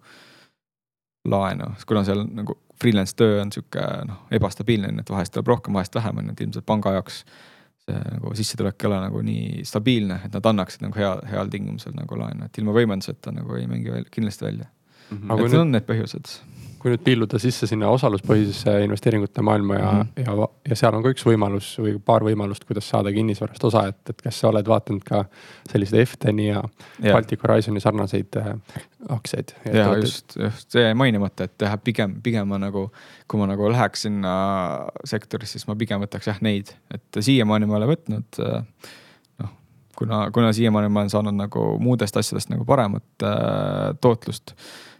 laenu, 1.28 1.72
kuna 1.86 2.04
seal 2.06 2.24
nagu 2.24 2.56
freelance 2.80 3.16
töö 3.18 3.40
on 3.42 3.52
sihuke 3.52 3.84
noh, 4.08 4.24
ebastabiilne 4.34 4.92
et 5.00 5.10
vahest 5.10 5.34
tuleb 5.34 5.54
rohkem, 5.54 5.78
vahest 5.78 5.94
vähem 5.94 6.20
on 6.20 6.30
ju, 6.30 6.36
et 6.36 6.44
ilmselt 6.46 6.66
panga 6.66 6.94
jaoks 6.98 7.22
see 7.88 8.00
nagu 8.12 8.34
sissetulek 8.36 8.84
ei 8.84 8.90
ole 8.90 9.00
nagu 9.06 9.22
nii 9.24 9.64
stabiilne, 9.68 10.20
et 10.26 10.34
nad 10.36 10.46
annaksid 10.52 10.84
nagu 10.84 10.98
hea, 10.98 11.12
heal 11.30 11.52
tingimusel 11.52 11.96
nagu 11.96 12.18
laenu, 12.20 12.48
et 12.48 12.60
ilma 12.60 12.74
võimenduseta 12.76 13.32
nagu 13.34 13.56
ei 13.56 13.66
mängi 13.70 13.94
veel, 13.94 14.08
kindlasti 14.12 14.44
välja 14.44 14.68
mm. 14.68 15.18
-hmm. 15.18 15.32
et 15.32 15.52
need 15.52 15.60
on 15.62 15.72
need 15.72 15.88
põhjused 15.88 16.34
kui 16.78 16.92
nüüd 16.92 17.02
pilluda 17.04 17.38
sisse 17.42 17.66
sinna 17.68 17.88
osaluspõhisesse 17.94 18.72
investeeringute 18.84 19.42
maailma 19.42 19.78
ja 19.78 19.90
mm, 19.92 20.10
-hmm. 20.16 20.26
ja, 20.26 20.48
ja 20.70 20.76
seal 20.78 20.94
on 20.94 21.02
ka 21.02 21.12
üks 21.14 21.24
võimalus 21.26 21.70
või 21.82 21.96
paar 22.04 22.24
võimalust, 22.26 22.64
kuidas 22.68 22.88
saada 22.88 23.12
kinnisvarast 23.14 23.64
osa, 23.64 23.86
et, 23.92 24.00
et 24.10 24.22
kas 24.22 24.40
sa 24.40 24.50
oled 24.52 24.68
vaadanud 24.68 25.04
ka 25.06 25.24
selliseid 25.70 26.06
F10-i 26.06 26.46
ja 26.46 26.62
yeah. 26.62 27.12
Baltic 27.12 27.42
Horizoni 27.42 27.82
sarnaseid 27.82 28.38
äh, 28.40 28.52
aktsiaid? 29.08 29.54
ja 29.72 29.88
just, 29.98 30.36
just 30.36 30.70
see 30.70 30.84
jäi 30.84 30.94
mainimata, 30.94 31.48
et 31.48 31.66
jah, 31.66 31.78
pigem, 31.84 32.18
pigem 32.22 32.48
ma 32.48 32.60
nagu, 32.62 32.88
kui 33.28 33.40
ma 33.40 33.50
nagu 33.50 33.70
läheks 33.72 34.06
sinna 34.06 34.34
sektorisse, 35.04 35.58
siis 35.58 35.68
ma 35.70 35.76
pigem 35.78 36.02
võtaks 36.04 36.30
jah 36.30 36.42
neid, 36.44 36.74
et 36.94 37.22
siiamaani 37.22 37.66
ma 37.66 37.76
ei 37.76 37.82
ole 37.82 37.92
võtnud 37.94 38.42
äh, 38.44 38.90
noh, 39.42 39.54
kuna, 39.98 40.28
kuna 40.34 40.52
siiamaani 40.52 40.92
ma 40.92 41.04
olen 41.04 41.16
saanud 41.16 41.38
nagu 41.42 41.70
muudest 41.82 42.16
asjadest 42.16 42.54
nagu 42.54 42.68
paremat 42.68 43.26
äh, 43.26 43.96
tootlust 44.00 44.54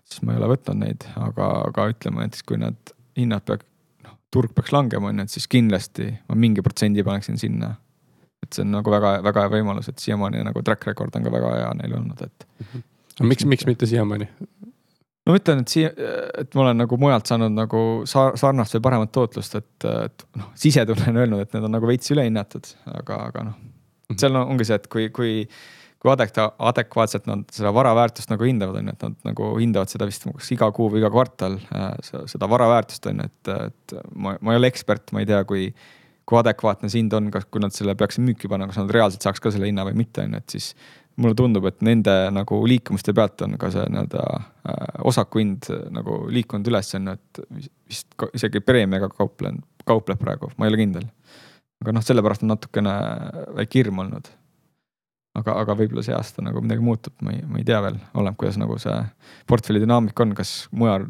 siis 0.08 0.24
ma 0.24 0.34
ei 0.34 0.40
ole 0.40 0.52
võtnud 0.54 0.80
neid, 0.80 1.04
aga, 1.20 1.48
aga 1.68 1.88
ütleme 1.92 2.24
näiteks, 2.24 2.44
kui 2.48 2.60
nad 2.60 2.94
hinnad 3.18 3.44
peaks, 3.48 3.66
noh, 4.06 4.16
turg 4.34 4.54
peaks 4.56 4.72
langema, 4.74 5.10
on 5.10 5.20
ju, 5.20 5.28
et 5.28 5.36
siis 5.36 5.48
kindlasti 5.50 6.08
ma 6.28 6.38
mingi 6.38 6.64
protsendi 6.64 7.04
paneksin 7.06 7.40
sinna. 7.40 7.76
et 8.42 8.54
see 8.54 8.62
on 8.62 8.70
nagu 8.70 8.90
väga-väga 8.90 9.44
hea 9.44 9.50
võimalus, 9.56 9.88
et 9.90 9.98
siiamaani 9.98 10.44
nagu 10.46 10.62
track 10.62 10.86
record 10.86 11.16
on 11.18 11.24
ka 11.26 11.32
väga 11.34 11.54
hea 11.56 11.70
neil 11.80 11.96
olnud, 11.98 12.20
et 12.22 12.46
mm. 12.46 12.66
-hmm. 12.66 12.82
no 13.20 13.26
miks, 13.26 13.44
miks 13.44 13.66
mitte 13.66 13.86
siiamaani? 13.86 14.28
no 15.28 15.34
ma 15.34 15.40
ütlen, 15.40 15.60
et 15.60 15.68
siia, 15.68 15.90
et 16.38 16.54
ma 16.54 16.62
olen 16.62 16.78
nagu 16.84 16.96
mujalt 16.96 17.26
saanud 17.26 17.52
nagu 17.52 17.80
sarnast 18.08 18.78
või 18.78 18.84
paremat 18.86 19.12
tootlust, 19.12 19.58
et, 19.60 19.88
et 20.06 20.24
noh, 20.40 20.52
sisetunne 20.54 21.10
on 21.10 21.20
öelnud, 21.24 21.42
et 21.44 21.52
need 21.52 21.66
on 21.68 21.74
nagu 21.76 21.90
veits 21.90 22.14
ülehinnatud, 22.14 22.70
aga, 22.94 23.24
aga 23.28 23.44
noh. 23.50 23.58
Mhm. 24.08 24.20
seal 24.22 24.38
ongi 24.40 24.64
see, 24.64 24.78
et 24.80 24.86
kui, 24.88 25.10
kui 25.12 25.32
kui 26.02 26.12
adek-, 26.12 26.38
adekvaatselt 26.70 27.26
nad 27.28 27.44
seda 27.54 27.72
vara 27.74 27.92
väärtust 27.98 28.30
nagu 28.30 28.46
hindavad, 28.46 28.78
on 28.80 28.90
ju, 28.90 28.94
et 28.94 29.06
nad 29.06 29.30
nagu 29.32 29.50
hindavad 29.58 29.90
seda 29.90 30.06
vist 30.08 30.26
kas 30.28 30.52
iga 30.54 30.70
kuu 30.74 30.90
või 30.92 31.02
iga 31.02 31.10
kvartal 31.12 31.58
äh, 31.74 31.88
seda 32.30 32.50
vara 32.50 32.68
väärtust 32.70 33.08
on 33.10 33.24
ju, 33.24 33.30
et, 33.30 33.52
et 33.68 33.96
ma, 34.14 34.36
ma 34.40 34.54
ei 34.54 34.60
ole 34.60 34.70
ekspert, 34.70 35.12
ma 35.14 35.24
ei 35.24 35.30
tea, 35.30 35.42
kui. 35.48 35.72
kui 36.28 36.36
adekvaatne 36.36 36.90
see 36.92 37.00
hind 37.00 37.14
on, 37.16 37.30
kas, 37.32 37.46
kui 37.48 37.62
nad 37.64 37.72
selle 37.72 37.94
peaksid 37.96 38.20
müüki 38.20 38.50
panema, 38.52 38.68
kas 38.68 38.82
nad 38.82 38.90
reaalselt 38.92 39.24
saaks 39.24 39.40
ka 39.40 39.48
selle 39.48 39.70
hinna 39.70 39.86
või 39.88 39.94
mitte, 39.96 40.26
on 40.26 40.34
ju, 40.36 40.40
et 40.42 40.56
siis. 40.58 40.66
mulle 41.18 41.34
tundub, 41.34 41.64
et 41.66 41.80
nende 41.82 42.12
nagu 42.30 42.58
liikumiste 42.68 43.14
pealt 43.16 43.40
on 43.42 43.56
ka 43.58 43.70
see 43.74 43.86
nii-öelda 43.90 44.26
äh, 44.36 44.82
osaku 45.08 45.40
hind 45.40 45.70
nagu 45.90 46.20
liikunud 46.30 46.68
üles, 46.68 46.92
on 46.94 47.08
ju, 47.08 47.16
et 47.16 47.64
vist 47.88 48.28
isegi 48.36 48.60
preemiaga 48.60 49.08
kauplen, 49.10 49.62
kaupleb 49.88 50.20
praegu, 50.20 50.52
ma 50.58 50.68
ei 50.68 50.74
ole 50.74 50.82
kindel. 50.84 51.08
aga 51.82 51.96
noh, 51.96 52.04
sellepärast 52.04 52.44
on 52.44 52.52
natukene 52.52 52.94
väike 53.56 53.80
hirm 53.80 54.04
olnud 54.04 54.28
aga, 55.38 55.54
aga 55.62 55.78
võib-olla 55.78 56.04
see 56.04 56.14
aasta 56.16 56.44
nagu 56.44 56.60
midagi 56.64 56.84
muutub, 56.84 57.14
ma 57.22 57.32
ei, 57.32 57.42
ma 57.46 57.58
ei 57.58 57.66
tea 57.68 57.80
veel, 57.84 57.98
oleneb, 58.14 58.36
kuidas 58.40 58.58
nagu 58.60 58.78
see 58.82 58.98
portfelli 59.46 59.82
dünaamika 59.82 60.26
on, 60.26 60.36
kas 60.38 60.60
mujal 60.70 61.08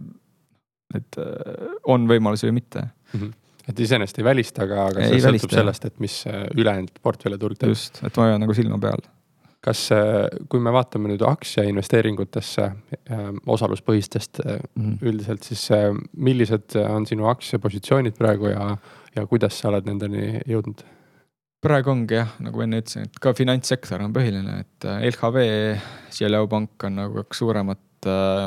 et 0.96 1.20
äh, 1.20 1.68
on 1.92 2.08
võimalusi 2.08 2.48
või 2.48 2.60
mitte 2.62 2.86
mm. 2.86 3.20
-hmm 3.20 3.36
et 3.68 3.80
iseenesest 3.84 4.16
ei 4.16 4.24
välista, 4.24 4.62
aga, 4.64 4.84
aga 4.88 5.02
see 5.04 5.18
sõltub 5.20 5.26
välista, 5.28 5.56
sellest, 5.58 5.82
et 5.84 5.98
mis 6.00 6.12
äh, 6.24 6.46
ülejäänud 6.56 7.02
portfelliturg 7.04 7.58
teeb. 7.60 7.74
just, 7.74 7.98
et 8.00 8.16
ma 8.16 8.24
hoian 8.24 8.40
nagu 8.40 8.54
silma 8.56 8.78
peal. 8.80 9.02
kas, 9.60 9.82
äh, 9.92 10.24
kui 10.48 10.62
me 10.64 10.72
vaatame 10.72 11.10
nüüd 11.10 11.20
aktsiainvesteeringutesse 11.28 12.70
osaluspõhistest 13.44 14.40
mm 14.40 14.56
-hmm. 14.86 14.96
üldiselt, 15.02 15.42
siis 15.42 15.68
millised 16.16 16.78
on 16.88 17.06
sinu 17.06 17.28
aktsiapositsioonid 17.28 18.16
praegu 18.16 18.48
ja, 18.48 18.78
ja 19.16 19.26
kuidas 19.26 19.60
sa 19.60 19.68
oled 19.68 19.84
nendeni 19.84 20.40
jõudnud? 20.48 20.80
Praegu 21.64 21.92
ongi 21.92 22.18
jah, 22.18 22.34
nagu 22.44 22.62
enne 22.62 22.80
ütlesin, 22.82 23.08
et 23.08 23.20
ka 23.22 23.34
finantssektor 23.36 24.02
on 24.04 24.14
põhiline, 24.14 24.60
et 24.62 24.88
äh, 24.88 25.06
LHV, 25.10 25.38
CLO 26.14 26.44
pank 26.50 26.86
on 26.86 26.98
nagu 27.00 27.22
kaks 27.22 27.42
suuremat, 27.42 28.08
äh, 28.10 28.44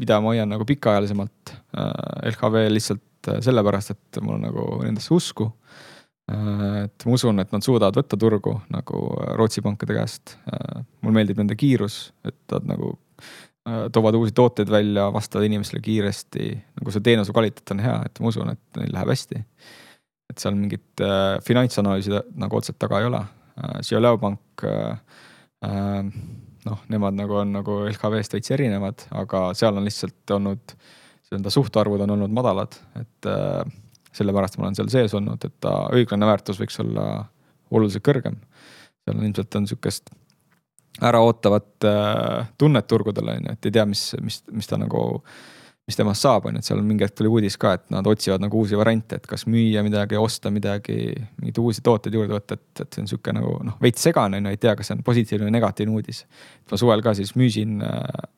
mida 0.00 0.20
ma 0.20 0.34
hoian 0.34 0.50
nagu 0.52 0.66
pikaajalisemalt. 0.68 1.54
Äh, 1.76 1.94
LHV 2.32 2.66
lihtsalt 2.72 3.32
sellepärast, 3.44 3.96
et 3.96 4.20
mul 4.24 4.40
nagu 4.40 4.66
nendesse 4.84 5.12
usku. 5.16 5.52
et 6.30 7.04
ma 7.06 7.14
usun, 7.16 7.42
et 7.42 7.50
nad 7.50 7.64
suudavad 7.64 7.96
võtta 7.98 8.14
turgu 8.14 8.52
nagu 8.70 8.98
Rootsi 9.34 9.64
pankade 9.66 9.96
käest. 9.96 10.36
mulle 11.02 11.14
meeldib 11.16 11.40
nende 11.40 11.56
kiirus, 11.58 12.12
et 12.22 12.54
nad 12.54 12.68
nagu 12.70 12.92
toovad 13.90 14.14
uusi 14.14 14.32
tooteid 14.32 14.70
välja, 14.70 15.08
vastavad 15.12 15.48
inimestele 15.48 15.82
kiiresti, 15.82 16.46
nagu 16.78 16.94
see 16.94 17.02
teenuse 17.02 17.34
kvaliteet 17.34 17.74
on 17.74 17.82
hea, 17.82 17.96
et 18.06 18.22
ma 18.22 18.30
usun, 18.30 18.54
et 18.54 18.78
neil 18.78 18.94
läheb 18.94 19.10
hästi 19.10 19.42
et 20.30 20.42
seal 20.42 20.56
mingit 20.56 21.02
äh, 21.04 21.38
finantsanalüüsi 21.46 22.14
nagu 22.38 22.58
otseselt 22.58 22.80
taga 22.82 23.00
ei 23.00 23.08
ole 23.10 23.20
äh,. 23.24 23.80
Ciolao 23.86 24.18
pank 24.22 24.64
äh, 24.64 24.96
äh,, 25.66 26.02
noh, 26.66 26.86
nemad 26.92 27.18
nagu 27.18 27.40
on 27.42 27.54
nagu 27.58 27.80
LHV-st 27.88 28.36
veits 28.36 28.54
erinevad, 28.54 29.06
aga 29.16 29.50
seal 29.58 29.76
on 29.76 29.86
lihtsalt 29.86 30.34
olnud, 30.36 30.74
nii-öelda 31.30 31.52
suhtarvud 31.54 32.02
on 32.06 32.16
olnud 32.16 32.34
madalad, 32.34 32.78
et 33.00 33.30
äh, 33.30 33.60
sellepärast 34.16 34.58
ma 34.58 34.68
olen 34.68 34.78
seal 34.78 34.90
sees 34.92 35.14
olnud, 35.16 35.42
et 35.46 35.56
ta 35.62 35.74
õiglane 35.94 36.26
väärtus 36.28 36.58
võiks 36.60 36.80
olla 36.82 37.06
oluliselt 37.70 38.04
kõrgem. 38.06 38.40
seal 39.04 39.16
on 39.16 39.28
ilmselt 39.28 39.56
on 39.56 39.70
sihukest 39.70 40.10
äraootavat 41.06 41.86
äh, 41.86 42.50
tunnet 42.58 42.86
turgudel 42.90 43.32
on 43.32 43.48
ju, 43.48 43.54
et 43.54 43.70
ei 43.70 43.78
tea, 43.78 43.86
mis, 43.86 44.10
mis, 44.20 44.42
mis 44.50 44.68
ta 44.68 44.78
nagu 44.80 45.04
äh, 45.20 45.59
mis 45.90 45.98
temast 45.98 46.22
saab, 46.22 46.46
on 46.46 46.56
ju, 46.56 46.62
et 46.62 46.68
seal 46.68 46.80
mingi 46.86 47.04
hetk 47.04 47.18
tuli 47.18 47.30
uudis 47.30 47.56
ka, 47.60 47.74
et 47.76 47.86
nad 47.90 48.06
otsivad 48.06 48.42
nagu 48.44 48.62
uusi 48.62 48.78
variante, 48.78 49.18
et 49.18 49.26
kas 49.28 49.46
müüa 49.50 49.82
midagi, 49.86 50.18
osta 50.20 50.52
midagi, 50.54 51.10
mingeid 51.40 51.58
uusi 51.62 51.82
tooteid 51.86 52.14
juurde 52.14 52.36
võtta, 52.36 52.58
et, 52.58 52.84
et 52.84 52.94
see 52.94 53.04
on 53.04 53.10
sihuke 53.10 53.34
nagu 53.34 53.56
noh, 53.66 53.78
veits 53.82 54.06
segane 54.06 54.38
on 54.38 54.46
ju, 54.46 54.54
ei 54.54 54.60
tea, 54.62 54.76
kas 54.78 54.90
see 54.90 54.98
on 54.98 55.06
positiivne 55.06 55.48
või 55.48 55.56
negatiivne 55.56 55.96
uudis. 55.98 56.24
ma 56.70 56.78
suvel 56.80 57.02
ka 57.04 57.16
siis 57.18 57.34
müüsin 57.38 57.80
äh, 57.86 58.28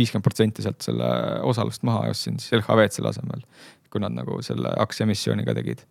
viiskümmend 0.00 0.26
protsenti 0.26 0.64
sealt 0.66 0.82
selle 0.84 1.10
osalust 1.46 1.86
maha 1.86 2.08
ja 2.08 2.16
ostsin 2.16 2.40
siis 2.42 2.58
LHV-d 2.58 2.96
selle 2.96 3.12
asemel, 3.12 3.44
kui 3.92 4.02
nad 4.02 4.16
nagu 4.16 4.40
selle 4.46 4.72
aktsiaemissiooni 4.82 5.46
ka 5.46 5.54
tegid. 5.58 5.86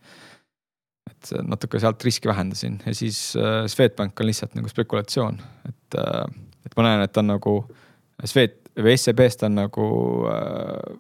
et 1.10 1.32
natuke 1.48 1.80
sealt 1.82 2.04
riski 2.06 2.30
vähendasin 2.30 2.78
ja 2.86 2.94
siis 2.96 3.34
äh, 3.40 3.64
Swedbank 3.72 4.20
on 4.20 4.30
lihtsalt 4.30 4.54
nagu 4.60 4.70
spekulatsioon, 4.70 5.40
et 5.70 6.00
äh,, 6.00 6.26
et 6.68 6.76
ma 6.78 6.86
näen, 6.86 7.02
et 7.06 7.14
ta 7.16 7.24
on 7.24 7.32
nagu 7.32 7.54
Swed, 8.28 8.58
või 8.86 8.98
SEB-st 8.98 9.46
on 9.48 9.60
nagu 9.60 9.90
äh, 10.32 10.98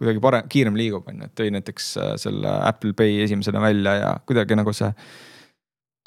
kuidagi 0.00 0.22
parem, 0.22 0.46
kiirem 0.48 0.78
liigub, 0.78 1.08
on 1.10 1.20
ju, 1.20 1.28
et 1.28 1.34
tõi 1.36 1.50
näiteks 1.54 1.90
äh, 2.00 2.14
selle 2.20 2.52
Apple 2.66 2.94
Pay 2.96 3.20
esimesena 3.26 3.60
välja 3.62 3.94
ja 3.98 4.14
kuidagi 4.26 4.56
nagu 4.56 4.72
see 4.76 4.90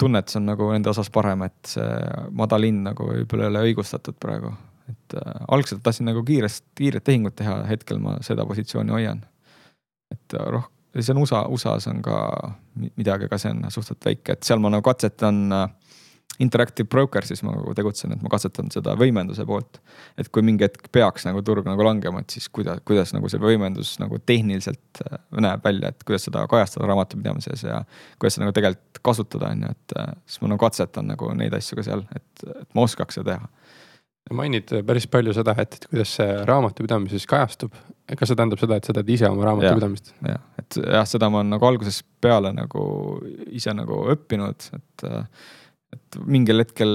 tunnetus 0.00 0.36
on 0.40 0.48
nagu 0.48 0.68
nende 0.72 0.90
osas 0.90 1.10
parem, 1.14 1.44
et 1.46 1.74
see 1.76 1.90
madal 2.34 2.66
hind 2.66 2.82
nagu 2.88 3.06
võib-olla 3.10 3.46
ei 3.46 3.52
ole 3.52 3.66
õigustatud 3.70 4.18
praegu. 4.20 4.52
et 4.90 5.16
äh, 5.16 5.44
algselt 5.48 5.82
tahtsin 5.82 6.10
nagu 6.10 6.24
kiirest, 6.24 6.64
kiiret 6.76 7.04
tehingut 7.04 7.36
teha, 7.36 7.62
hetkel 7.70 8.02
ma 8.02 8.18
seda 8.22 8.46
positsiooni 8.46 8.92
hoian. 8.92 9.22
et 10.12 10.34
äh, 10.34 10.50
roh-, 10.50 10.68
see 10.98 11.14
on 11.14 11.22
USA, 11.22 11.46
USA-s 11.48 11.88
on 11.88 12.02
ka 12.02 12.18
midagi, 12.96 13.30
aga 13.30 13.38
see 13.38 13.54
on 13.54 13.64
suhteliselt 13.68 14.10
väike, 14.10 14.36
et 14.36 14.42
seal 14.42 14.60
ma 14.62 14.74
nagu 14.74 14.84
katsetan 14.84 15.40
äh, 15.52 15.68
Interactive 16.42 16.88
Broker, 16.90 17.22
siis 17.26 17.44
ma 17.46 17.52
nagu 17.54 17.74
tegutsen, 17.78 18.12
et 18.14 18.22
ma 18.24 18.30
katsetan 18.32 18.70
seda 18.74 18.96
võimenduse 18.98 19.44
poolt. 19.46 19.78
et 20.18 20.28
kui 20.34 20.42
mingi 20.42 20.66
hetk 20.66 20.88
peaks 20.92 21.28
nagu 21.28 21.42
turg 21.46 21.66
nagu 21.68 21.86
langema, 21.86 22.24
et 22.24 22.34
siis 22.34 22.48
kuidas, 22.50 22.80
kuidas 22.86 23.14
nagu 23.14 23.30
see 23.30 23.42
võimendus 23.42 23.94
nagu 24.02 24.18
tehniliselt 24.18 25.02
äh, 25.06 25.20
näeb 25.38 25.62
välja, 25.64 25.92
et 25.94 26.02
kuidas 26.06 26.26
seda 26.26 26.46
kajastada 26.50 26.90
raamatupidamises 26.90 27.62
ja. 27.68 27.84
kuidas 28.18 28.38
seda 28.38 28.48
nagu 28.48 28.56
tegelikult 28.58 29.02
kasutada, 29.06 29.52
on 29.54 29.62
ju, 29.66 29.72
et 29.76 29.96
äh, 30.00 30.12
siis 30.26 30.42
ma 30.42 30.52
nagu 30.54 30.64
katsetan 30.66 31.10
nagu 31.14 31.30
neid 31.38 31.54
asju 31.54 31.78
ka 31.78 31.86
seal, 31.86 32.04
et, 32.16 32.46
et 32.50 32.68
ma 32.74 32.86
oskaks 32.88 33.20
seda 33.20 33.36
teha. 33.36 33.50
mainid 34.34 34.76
päris 34.88 35.06
palju 35.06 35.38
seda, 35.38 35.54
et, 35.62 35.78
et 35.78 35.90
kuidas 35.90 36.18
see 36.18 36.30
raamatupidamises 36.50 37.30
kajastub. 37.30 37.74
kas 38.10 38.26
see 38.26 38.36
tähendab 38.36 38.58
seda, 38.58 38.82
et 38.82 38.90
sa 38.90 38.98
teed 38.98 39.18
ise 39.20 39.30
oma 39.30 39.52
raamatupidamist? 39.52 40.16
jah, 40.26 40.42
et 40.58 40.82
jah, 40.82 41.06
seda 41.06 41.30
ma 41.30 41.44
olen 41.44 41.54
nagu 41.54 41.70
algusest 41.70 42.08
peale 42.24 42.50
nagu 42.56 42.88
ise 43.54 43.70
nagu 43.70 44.06
õppinud, 44.16 44.72
et, 44.74 44.82
et 44.82 45.12
mingil 46.22 46.62
hetkel 46.62 46.92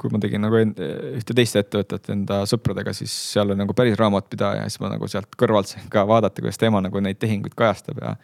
kui 0.00 0.12
ma 0.12 0.20
tegin 0.22 0.40
nagu 0.40 0.56
ühte 0.56 1.36
teist 1.36 1.58
ettevõtet 1.60 2.08
enda 2.14 2.40
sõpradega, 2.48 2.94
siis 2.96 3.12
seal 3.34 3.52
oli 3.52 3.60
nagu 3.60 3.74
päris 3.76 3.98
raamatpidaja 4.00 4.62
ja 4.62 4.68
siis 4.70 4.80
ma 4.80 4.88
nagu 4.94 5.08
sealt 5.12 5.36
kõrvalt 5.38 5.68
sain 5.68 5.90
ka 5.92 6.06
vaadata, 6.08 6.40
kuidas 6.40 6.60
tema 6.60 6.80
nagu 6.84 7.02
neid 7.04 7.20
tehinguid 7.20 7.56
kajastab 7.58 8.00
ja 8.00 8.14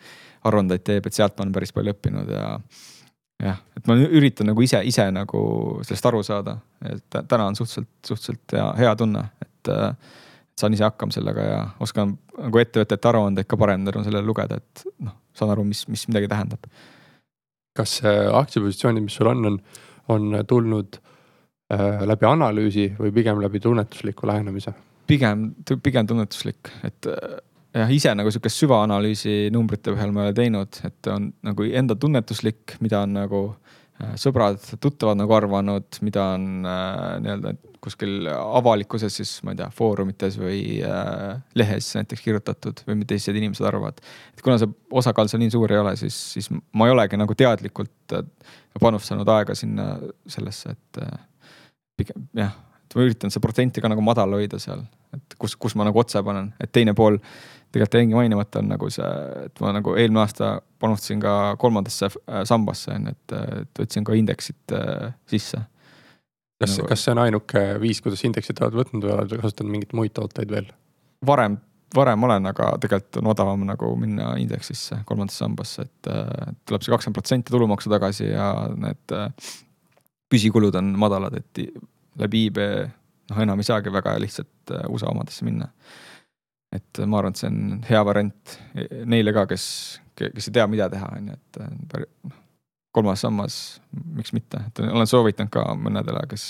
aruandeid 0.48 0.86
teeb, 0.86 1.08
et 1.08 1.16
sealt 1.16 1.36
ma 1.36 1.44
olen 1.44 1.56
päris 1.56 1.74
palju 1.76 1.92
õppinud 1.92 2.32
ja 2.32 2.46
jah, 3.44 3.60
et 3.76 3.90
ma 3.90 3.98
üritan 4.06 4.48
nagu 4.48 4.64
ise, 4.64 4.80
ise 4.88 5.04
nagu 5.12 5.42
sellest 5.84 6.08
aru 6.08 6.22
saada, 6.24 6.56
et 6.88 7.20
täna 7.28 7.50
on 7.50 7.58
suhteliselt, 7.58 7.92
suhteliselt 8.08 8.56
hea, 8.56 8.68
hea 8.80 8.94
tunne, 8.96 9.26
et 9.44 9.72
saan 10.56 10.76
ise 10.76 10.86
hakkama 10.86 11.12
sellega 11.12 11.44
ja 11.44 11.62
oskan 11.84 12.16
nagu 12.38 12.60
ettevõtete 12.62 13.10
aruandeid 13.10 13.48
ka 13.48 13.58
paremini 13.60 13.90
tänu 13.90 14.06
sellele 14.06 14.24
lugeda, 14.24 14.60
et 14.62 14.86
noh, 15.04 15.18
saan 15.36 15.52
aru, 15.52 15.66
mis, 15.68 15.84
mis 15.92 16.06
midagi 16.08 16.32
tähendab. 16.32 16.70
kas 17.76 17.98
aktsiapositsioonid, 18.06 19.04
mis 19.04 19.18
sul 19.18 19.28
on, 19.28 19.44
on, 19.50 19.58
on 20.12 20.42
tulnud 20.48 20.98
äh, 21.72 22.04
läbi 22.06 22.28
analüüsi 22.28 22.90
või 22.98 23.12
pigem 23.14 23.42
läbi 23.42 23.60
tunnetusliku 23.60 24.28
lähenemise? 24.30 24.74
pigem, 25.06 25.52
pigem 25.82 26.06
tunnetuslik, 26.06 26.72
et 26.82 27.06
jah, 27.76 27.92
ise 27.92 28.14
nagu 28.16 28.32
sihukest 28.32 28.62
süvaanalüüsi 28.62 29.36
numbrite 29.54 29.92
põhjal 29.94 30.12
ma 30.14 30.24
ei 30.24 30.30
ole 30.30 30.36
teinud, 30.36 30.80
et 30.88 31.10
on 31.12 31.30
nagu 31.46 31.68
enda 31.82 31.96
tunnetuslik, 32.00 32.76
mida 32.84 33.02
on 33.06 33.14
nagu 33.16 33.42
äh, 34.00 34.14
sõbrad, 34.20 34.62
tuttavad 34.82 35.20
nagu 35.20 35.36
arvanud, 35.36 36.00
mida 36.06 36.30
on 36.36 36.66
äh, 36.66 37.16
nii-öelda 37.24 37.54
kuskil 37.86 38.26
avalikkuses 38.32 39.20
siis 39.20 39.36
ma 39.46 39.54
ei 39.54 39.60
tea, 39.60 39.68
foorumites 39.74 40.38
või 40.40 40.60
äh, 40.82 41.38
lehes 41.58 41.92
näiteks 41.98 42.24
kirjutatud 42.24 42.82
või 42.88 42.98
mida 43.00 43.14
teised 43.14 43.38
inimesed 43.38 43.66
arvavad. 43.68 44.02
et 44.34 44.42
kuna 44.42 44.58
see 44.60 44.70
osakaal 44.90 45.30
seal 45.30 45.44
nii 45.44 45.54
suur 45.54 45.72
ei 45.72 45.82
ole, 45.82 45.94
siis, 46.00 46.18
siis 46.36 46.50
ma 46.50 46.88
ei 46.88 46.94
olegi 46.96 47.20
nagu 47.20 47.38
teadlikult 47.38 48.16
äh, 48.18 48.26
panustanud 48.82 49.28
aega 49.36 49.54
sinna 49.58 49.94
sellesse, 50.30 50.76
et 50.76 51.02
äh, 51.04 51.18
pigem 51.96 52.26
jah, 52.36 52.54
et 52.84 52.96
ma 52.96 53.06
üritan 53.06 53.32
seda 53.32 53.44
protsenti 53.46 53.82
ka 53.82 53.90
nagu 53.92 54.04
madal 54.04 54.34
hoida 54.36 54.60
seal, 54.62 54.82
et 55.16 55.38
kus, 55.38 55.56
kus 55.58 55.76
ma 55.78 55.86
nagu 55.86 56.02
otsa 56.02 56.22
panen, 56.26 56.52
et 56.62 56.72
teine 56.74 56.94
pool 56.96 57.18
tegelikult 57.72 57.98
jäingi 58.00 58.14
mainimata, 58.14 58.60
on 58.62 58.70
nagu 58.72 58.90
see, 58.92 59.08
et 59.46 59.62
ma 59.62 59.72
nagu 59.76 59.94
eelmine 59.98 60.22
aasta 60.22 60.56
panustasin 60.82 61.22
ka 61.22 61.56
kolmandasse 61.60 62.10
äh, 62.10 62.42
sambasse 62.48 62.94
on 62.94 63.08
ju, 63.10 63.16
et, 63.16 63.38
et 63.62 63.82
võtsin 63.82 64.06
ka 64.06 64.16
indeksit 64.18 64.76
äh, 64.76 65.10
sisse. 65.30 65.62
Kas 66.62 66.76
nagu..., 66.78 66.88
kas 66.90 67.04
see 67.04 67.14
on 67.14 67.22
ainuke 67.24 67.62
viis, 67.82 68.02
kuidas 68.04 68.24
indeksit 68.28 68.60
oled 68.62 68.76
võtnud 68.80 69.06
või 69.06 69.14
oled 69.16 69.38
kasutanud 69.42 69.74
mingeid 69.74 69.96
muid 69.98 70.14
tooteid 70.16 70.52
veel? 70.52 70.68
varem, 71.26 71.56
varem 71.96 72.26
olen, 72.28 72.50
aga 72.52 72.72
tegelikult 72.82 73.20
on 73.20 73.30
odavam 73.32 73.64
nagu 73.68 73.92
minna 74.00 74.32
indeksisse, 74.40 75.00
kolmandasse 75.08 75.44
sambasse, 75.44 75.86
et 75.86 76.10
äh, 76.12 76.52
tuleb 76.68 76.84
see 76.84 76.92
kakskümmend 76.92 77.18
protsenti 77.18 77.54
tulumaksu 77.54 77.92
tagasi 77.92 78.30
ja 78.30 78.50
need 78.76 79.16
äh, 79.16 79.52
püsikulud 80.30 80.76
on 80.78 80.92
madalad, 81.00 81.38
et 81.40 81.62
läbi 82.20 82.46
IB 82.50 82.60
noh, 82.62 83.40
enam 83.42 83.62
ei 83.62 83.68
saagi 83.68 83.92
väga 83.92 84.16
lihtsalt 84.22 84.74
äh, 84.76 84.84
USA 84.92 85.10
omadesse 85.12 85.46
minna 85.48 85.70
et 86.74 87.00
ma 87.06 87.20
arvan, 87.20 87.32
et 87.32 87.40
see 87.40 87.48
on 87.48 87.84
hea 87.86 88.00
variant 88.04 88.56
neile 89.08 89.32
ka, 89.32 89.46
kes, 89.48 89.66
kes 90.18 90.50
ei 90.50 90.56
tea, 90.58 90.66
mida 90.70 90.90
teha, 90.92 91.12
on 91.16 91.30
ju, 91.30 91.36
et 91.38 91.60
noh, 91.62 92.42
kolmas 92.96 93.22
sammas, 93.24 93.60
miks 94.16 94.32
mitte, 94.36 94.62
et 94.68 94.82
olen 94.86 95.08
soovitanud 95.10 95.52
ka 95.52 95.66
mõnedele, 95.78 96.24
kes, 96.30 96.46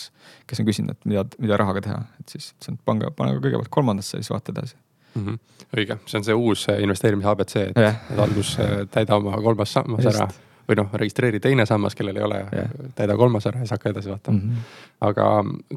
kes 0.47 0.63
on 0.63 0.69
küsinud, 0.69 0.97
et 0.97 1.11
mida, 1.11 1.27
mida 1.43 1.59
rahaga 1.61 1.83
teha, 1.89 2.01
et 2.21 2.35
siis 2.37 2.53
ütlesin, 2.55 2.79
et 2.79 2.89
pange, 2.89 3.11
pane 3.19 3.37
kõigepealt 3.39 3.73
kolmandasse 3.75 4.17
ja 4.17 4.23
siis 4.25 4.33
vaata 4.35 4.55
edasi 4.55 4.77
mm. 4.77 5.27
-hmm. 5.27 5.39
õige, 5.77 5.99
see 6.07 6.19
on 6.21 6.27
see 6.31 6.35
uus 6.35 6.67
investeerimise 6.73 7.31
abc, 7.33 7.57
et, 7.63 7.79
et 7.85 8.19
algus 8.27 8.57
äh, 8.63 8.75
täida 8.91 9.19
oma 9.19 9.39
kolmas 9.43 9.73
sammas 9.79 10.11
ära 10.15 10.29
või 10.67 10.81
noh, 10.81 10.91
registreeri 10.99 11.41
teine 11.41 11.67
sammas, 11.67 11.95
kellel 11.95 12.17
ei 12.19 12.27
ole 12.27 12.41
yeah., 12.43 12.75
täida 12.99 13.17
kolmas 13.17 13.47
ära 13.47 13.61
ja 13.61 13.67
siis 13.67 13.77
hakka 13.77 13.93
edasi 13.95 14.11
vaatama 14.11 14.39
mm. 14.39 14.51
-hmm. 14.51 14.83
aga 15.11 15.29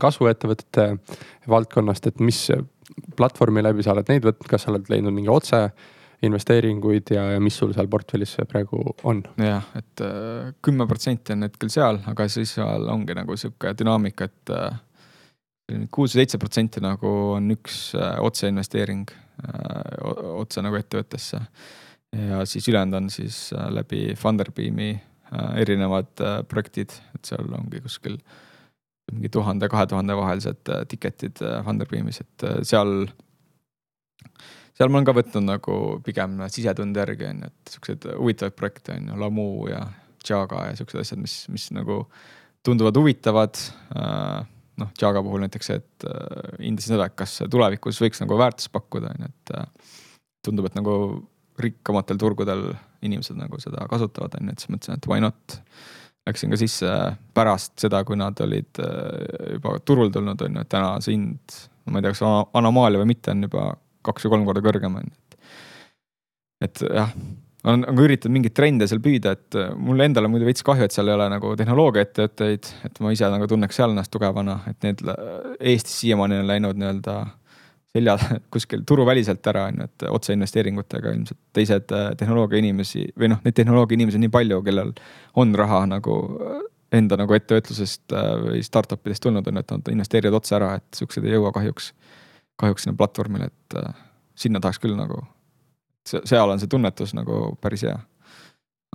kasvuettevõtete 0.06 0.90
valdkonnast, 1.50 2.08
et 2.08 2.20
mis 2.20 2.48
platvormi 3.18 3.64
läbi 3.64 3.86
sa 3.86 3.94
oled 3.94 4.10
neid 4.10 4.26
võtnud, 4.26 4.50
kas 4.50 4.66
sa 4.66 4.74
oled 4.74 4.90
leidnud 4.90 5.14
mingi 5.14 5.30
otse 5.30 5.70
investeeringuid 6.26 7.14
ja, 7.16 7.24
ja 7.36 7.40
mis 7.44 7.56
sul 7.60 7.72
seal 7.76 7.88
portfellis 7.92 8.36
praegu 8.50 8.82
on? 9.08 9.22
jah, 9.40 9.68
et 9.80 10.04
äh, 10.04 10.52
kümme 10.66 10.88
protsenti 10.90 11.36
on 11.36 11.48
hetkel 11.48 11.72
seal, 11.72 12.02
aga 12.12 12.28
siis 12.32 12.58
seal 12.58 12.88
ongi 12.92 13.16
nagu 13.16 13.38
sihuke 13.40 13.72
dünaamika, 13.80 14.28
et 14.28 14.54
äh, 14.56 14.80
kuus 15.94 16.16
või 16.16 16.26
seitse 16.26 16.40
protsenti 16.42 16.84
nagu 16.84 17.12
on 17.38 17.52
üks 17.56 17.90
äh, 17.98 18.18
otseinvesteering 18.26 19.08
otse 19.40 20.60
nagu 20.60 20.76
ettevõttesse. 20.76 21.38
ja 22.12 22.42
siis 22.44 22.66
ülejäänud 22.68 22.98
on 22.98 23.06
siis 23.10 23.38
läbi 23.72 24.12
Funderbeami 24.20 24.90
erinevad 25.62 26.12
projektid, 26.52 26.92
et 27.16 27.30
seal 27.30 27.48
ongi 27.56 27.80
kuskil 27.80 28.18
mingi 29.14 29.32
tuhande, 29.32 29.70
kahe 29.72 29.86
tuhande 29.88 30.18
vahelised 30.20 30.74
ticket'id 30.92 31.40
Funderbeamis, 31.64 32.20
et 32.26 32.46
seal, 32.68 33.08
seal 34.80 34.92
ma 34.92 35.02
olen 35.02 35.08
ka 35.10 35.16
võtnud 35.18 35.44
nagu 35.44 35.78
pigem 36.06 36.38
sisetunde 36.48 37.02
järgi 37.04 37.28
on 37.28 37.42
ju, 37.44 37.50
et 37.52 37.74
siukseid 37.74 38.06
huvitavaid 38.16 38.56
projekte 38.56 38.96
on 38.96 39.10
ju, 39.12 39.18
Lamu 39.20 39.48
ja 39.68 39.82
Jaga 40.24 40.70
ja 40.70 40.78
siuksed 40.80 41.02
asjad, 41.02 41.20
mis, 41.20 41.42
mis 41.52 41.70
nagu 41.76 42.06
tunduvad 42.64 42.96
huvitavad. 43.00 43.60
noh, 44.80 44.92
Jaga 45.02 45.24
puhul 45.24 45.44
näiteks, 45.44 45.70
et 45.76 46.06
hindasin 46.62 46.96
seda, 46.96 47.10
et 47.10 47.16
kas 47.20 47.42
tulevikus 47.52 48.00
võiks 48.00 48.24
nagu 48.24 48.38
väärtust 48.40 48.72
pakkuda, 48.72 49.12
on 49.12 49.26
ju, 49.26 49.32
et 49.32 49.90
tundub, 50.48 50.70
et 50.70 50.78
nagu 50.80 50.94
rikkamatel 51.60 52.20
turgudel 52.20 52.70
inimesed 53.04 53.36
nagu 53.40 53.60
seda 53.60 53.84
kasutavad, 53.92 54.38
on 54.40 54.48
ju, 54.48 54.56
et 54.56 54.64
siis 54.64 54.72
mõtlesin, 54.72 55.00
et 55.00 55.10
why 55.12 55.24
not 55.24 55.60
läksin 56.30 56.54
ka 56.54 56.60
sisse 56.60 56.94
pärast 57.36 57.76
seda, 57.82 58.04
kui 58.08 58.20
nad 58.20 58.40
olid 58.44 58.80
äh, 58.84 59.54
juba 59.58 59.76
turul 59.84 60.12
tulnud, 60.14 60.40
on 60.46 60.56
ju, 60.60 60.64
et 60.64 60.72
täna 60.72 60.96
see 61.04 61.18
hind, 61.18 61.60
ma 61.90 62.00
ei 62.00 62.06
tea, 62.06 62.16
kas 62.16 62.24
anomaalia 62.60 63.02
või 63.02 63.12
mitte, 63.12 63.36
on 63.36 63.48
juba 63.48 63.70
kaks 64.06 64.26
või 64.26 64.36
kolm 64.36 64.50
korda 64.50 64.64
kõrgem, 64.66 64.98
on 65.02 65.08
ju. 65.10 65.40
et 66.68 66.84
jah, 66.84 67.14
olen 67.68 67.84
nagu 67.84 68.06
üritanud 68.06 68.38
mingeid 68.38 68.56
trende 68.56 68.88
seal 68.88 69.02
püüda, 69.04 69.34
et 69.36 69.58
äh, 69.60 69.74
mulle 69.76 70.08
endale 70.08 70.30
muidu 70.32 70.48
veits 70.48 70.64
kahju, 70.66 70.88
et 70.88 70.96
seal 70.96 71.12
ei 71.12 71.18
ole 71.18 71.28
nagu 71.34 71.52
tehnoloogiaettevõtteid, 71.60 72.72
et 72.88 73.02
ma 73.04 73.12
ise 73.16 73.28
nagu 73.34 73.50
tunneks 73.52 73.80
seal 73.80 73.92
ennast 73.94 74.14
tugevana, 74.14 74.62
et 74.72 74.80
need 74.88 75.04
Eestis 75.60 76.00
siiamaani 76.06 76.40
on 76.40 76.50
läinud 76.50 76.80
nii-öelda 76.80 77.18
selja 77.96 78.16
kuskil 78.54 78.86
turuväliselt 78.88 79.52
ära, 79.52 79.68
on 79.72 79.84
ju, 79.84 79.90
et 79.90 80.08
otseinvesteeringutega 80.10 81.14
ilmselt 81.18 81.40
teised 81.58 81.96
äh, 81.96 82.12
tehnoloogia 82.20 82.64
inimesi 82.64 83.10
või 83.20 83.34
noh, 83.34 83.44
neid 83.44 83.58
tehnoloogia 83.60 84.00
inimesi 84.00 84.20
on 84.22 84.28
nii 84.28 84.36
palju, 84.38 84.62
kellel 84.68 84.94
on 85.44 85.56
raha 85.60 85.84
nagu 85.98 86.20
äh, 86.40 86.62
enda 86.96 87.20
nagu 87.20 87.36
ettevõtlusest 87.36 88.16
või 88.48 88.64
startup 88.66 89.04
idest 89.06 89.22
tulnud, 89.22 89.46
on 89.46 89.60
et 89.62 89.72
nad 89.76 89.92
investeerivad 89.92 90.40
otse 90.40 90.56
ära, 90.58 90.72
et 90.80 90.98
siuksed 90.98 91.28
ei 91.28 91.36
jõua 91.36 91.52
kahjuks, 91.54 91.92
kahjuks 92.60 92.86
sinna 92.86 92.98
platvormile, 92.98 93.50
et 93.50 93.78
sinna 94.36 94.60
tahaks 94.60 94.80
küll 94.84 94.98
nagu, 94.98 95.22
seal 96.06 96.50
on 96.50 96.60
see 96.60 96.72
tunnetus 96.72 97.14
nagu 97.18 97.56
päris 97.62 97.86
hea 97.88 97.98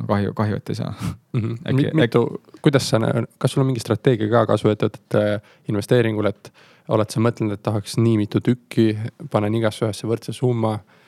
kahju, 0.09 0.35
kahju, 0.35 0.57
et 0.59 0.71
ei 0.71 0.79
saa 0.79 0.91
mm. 0.91 1.41
-hmm. 1.41 1.59
Äkki, 1.71 1.91
mitu 1.95 2.23
äkki..., 2.23 2.61
kuidas 2.63 2.89
sa, 2.91 3.01
kas 3.39 3.53
sul 3.53 3.63
on 3.63 3.67
mingi 3.67 3.81
strateegia 3.81 4.31
ka 4.31 4.47
kasvuettevõtete 4.47 5.41
investeeringul, 5.69 6.27
et 6.27 6.53
oled 6.89 7.11
sa 7.11 7.21
mõtelnud, 7.21 7.55
et 7.55 7.63
tahaks 7.63 7.97
nii 7.97 8.17
mitu 8.17 8.41
tükki, 8.41 8.99
panen 9.31 9.55
igasse 9.55 9.87
ühesse 9.87 10.09
võrdse 10.09 10.33
summa 10.33 10.75
äh, 10.75 11.04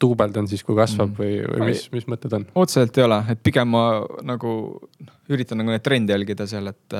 duubeldan 0.00 0.46
siis, 0.46 0.62
kui 0.62 0.76
kasvab 0.78 1.10
mm. 1.10 1.18
või, 1.18 1.38
või 1.50 1.70
mis, 1.72 1.86
mis 1.90 2.04
mõtted 2.10 2.34
on? 2.36 2.44
otseselt 2.62 2.98
ei 3.00 3.06
ole, 3.08 3.18
et 3.32 3.40
pigem 3.42 3.72
ma 3.74 3.84
nagu 4.22 4.52
üritan 5.32 5.58
nagu 5.58 5.72
neid 5.72 5.82
trende 5.82 6.14
jälgida 6.14 6.46
seal, 6.46 6.70
et, 6.70 6.94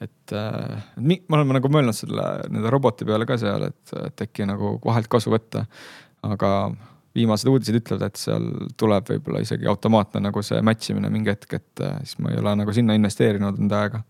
et, 0.00 0.32
et 0.32 1.02
me 1.04 1.18
oleme 1.36 1.58
nagu 1.58 1.72
mõelnud 1.72 1.96
selle 1.96 2.24
nende 2.48 2.72
roboti 2.72 3.04
peale 3.08 3.28
ka 3.28 3.36
seal, 3.40 3.66
et, 3.68 3.92
et 4.06 4.24
äkki 4.24 4.48
nagu 4.48 4.78
vahelt 4.84 5.10
kasu 5.12 5.34
võtta. 5.34 5.66
aga 6.24 6.52
viimased 7.12 7.50
uudised 7.52 7.76
ütlevad, 7.76 8.06
et 8.08 8.16
seal 8.16 8.46
tuleb 8.80 9.10
võib-olla 9.12 9.42
isegi 9.44 9.68
automaatne 9.68 10.22
nagu 10.30 10.42
see 10.46 10.62
match 10.64 10.94
imine 10.94 11.12
mingi 11.12 11.34
hetk, 11.34 11.58
et 11.60 11.84
siis 12.06 12.16
ma 12.24 12.32
ei 12.32 12.40
ole 12.40 12.56
nagu 12.62 12.72
sinna 12.72 12.96
investeerinud 12.96 13.60
enda 13.60 13.82
aega 13.84 14.02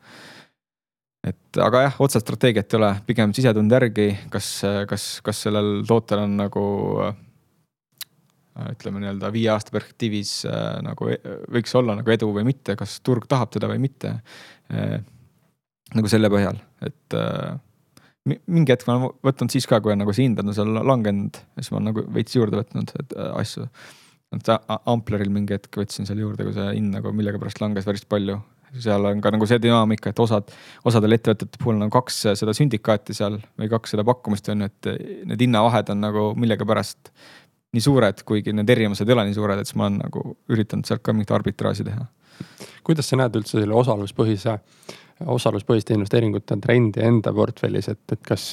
et 1.26 1.58
aga 1.62 1.84
jah, 1.88 1.98
otseselt 2.02 2.28
strateegiat 2.28 2.70
ei 2.70 2.78
ole, 2.78 2.94
pigem 3.10 3.34
sisetunde 3.34 3.78
järgi, 3.78 4.08
kas, 4.30 4.54
kas, 4.90 5.10
kas 5.26 5.44
sellel 5.48 5.82
tootel 5.86 6.24
on 6.28 6.38
nagu 6.44 6.64
ütleme 8.52 9.00
nii-öelda 9.00 9.32
viie 9.32 9.48
aasta 9.52 9.72
perspektiivis 9.74 10.32
äh, 10.48 10.78
nagu 10.84 11.08
e, 11.12 11.18
võiks 11.56 11.72
olla 11.78 11.96
nagu 11.98 12.12
edu 12.12 12.28
või 12.34 12.44
mitte, 12.50 12.76
kas 12.78 12.98
turg 13.04 13.26
tahab 13.30 13.52
teda 13.54 13.70
või 13.70 13.80
mitte 13.86 14.18
äh,. 14.72 15.00
nagu 15.96 16.08
selle 16.08 16.30
põhjal, 16.32 16.60
et 16.84 17.16
äh, 17.16 17.56
mingi 18.24 18.72
hetk 18.72 18.86
ma 18.88 18.98
olen 18.98 19.16
võtnud 19.26 19.52
siis 19.52 19.66
ka, 19.68 19.80
kui 19.82 19.94
on 19.94 20.02
nagu 20.04 20.14
see 20.14 20.28
hind 20.28 20.40
on 20.42 20.54
seal 20.54 20.70
langenud, 20.78 21.40
siis 21.58 21.72
ma 21.72 21.80
olen 21.80 21.90
nagu 21.90 22.06
veits 22.14 22.36
juurde 22.36 22.60
võtnud 22.60 22.92
et, 23.00 23.16
äh, 23.16 23.34
asju. 23.40 23.68
et 24.36 24.52
Ampleril 24.88 25.32
mingi 25.32 25.56
hetk 25.56 25.80
võtsin 25.82 26.08
seal 26.08 26.22
juurde, 26.22 26.46
kui 26.46 26.56
see 26.56 26.74
hind 26.76 26.92
nagu 26.94 27.12
millegipärast 27.16 27.60
langes 27.64 27.88
päris 27.88 28.04
palju 28.08 28.40
seal 28.80 29.04
on 29.04 29.20
ka 29.20 29.32
nagu 29.34 29.46
see 29.48 29.60
dünaamika, 29.60 30.12
et 30.12 30.20
osad, 30.22 30.48
osadel 30.88 31.16
ettevõtete 31.16 31.60
puhul 31.60 31.76
on 31.76 31.84
nagu 31.84 31.92
kaks 31.92 32.22
seda 32.40 32.54
sündikaati 32.56 33.16
seal 33.16 33.36
või 33.60 33.68
kaks 33.72 33.92
seda 33.92 34.04
pakkumist 34.08 34.48
on 34.52 34.64
ju, 34.64 34.70
et 34.70 34.90
need 35.28 35.44
hinnavahed 35.44 35.92
on 35.92 36.00
nagu 36.06 36.24
millegipärast 36.40 37.12
nii 37.72 37.84
suured, 37.84 38.24
kuigi 38.28 38.52
need 38.52 38.70
erinevused 38.72 39.08
ei 39.08 39.14
ole 39.16 39.26
nii 39.28 39.36
suured, 39.36 39.60
et 39.60 39.68
siis 39.68 39.78
ma 39.80 39.88
olen 39.88 40.00
nagu 40.02 40.24
üritanud 40.52 40.88
sealt 40.88 41.04
ka 41.04 41.14
mingit 41.16 41.32
arbitraaži 41.32 41.86
teha. 41.88 42.06
kuidas 42.84 43.08
sa 43.08 43.16
näed 43.20 43.36
üldse 43.38 43.60
selle 43.60 43.76
osaluspõhise, 43.78 44.58
osaluspõhiste 45.32 45.94
investeeringute 45.96 46.58
trendi 46.60 47.04
enda 47.06 47.32
portfellis, 47.32 47.88
et, 47.92 48.02
et 48.12 48.22
kas 48.26 48.50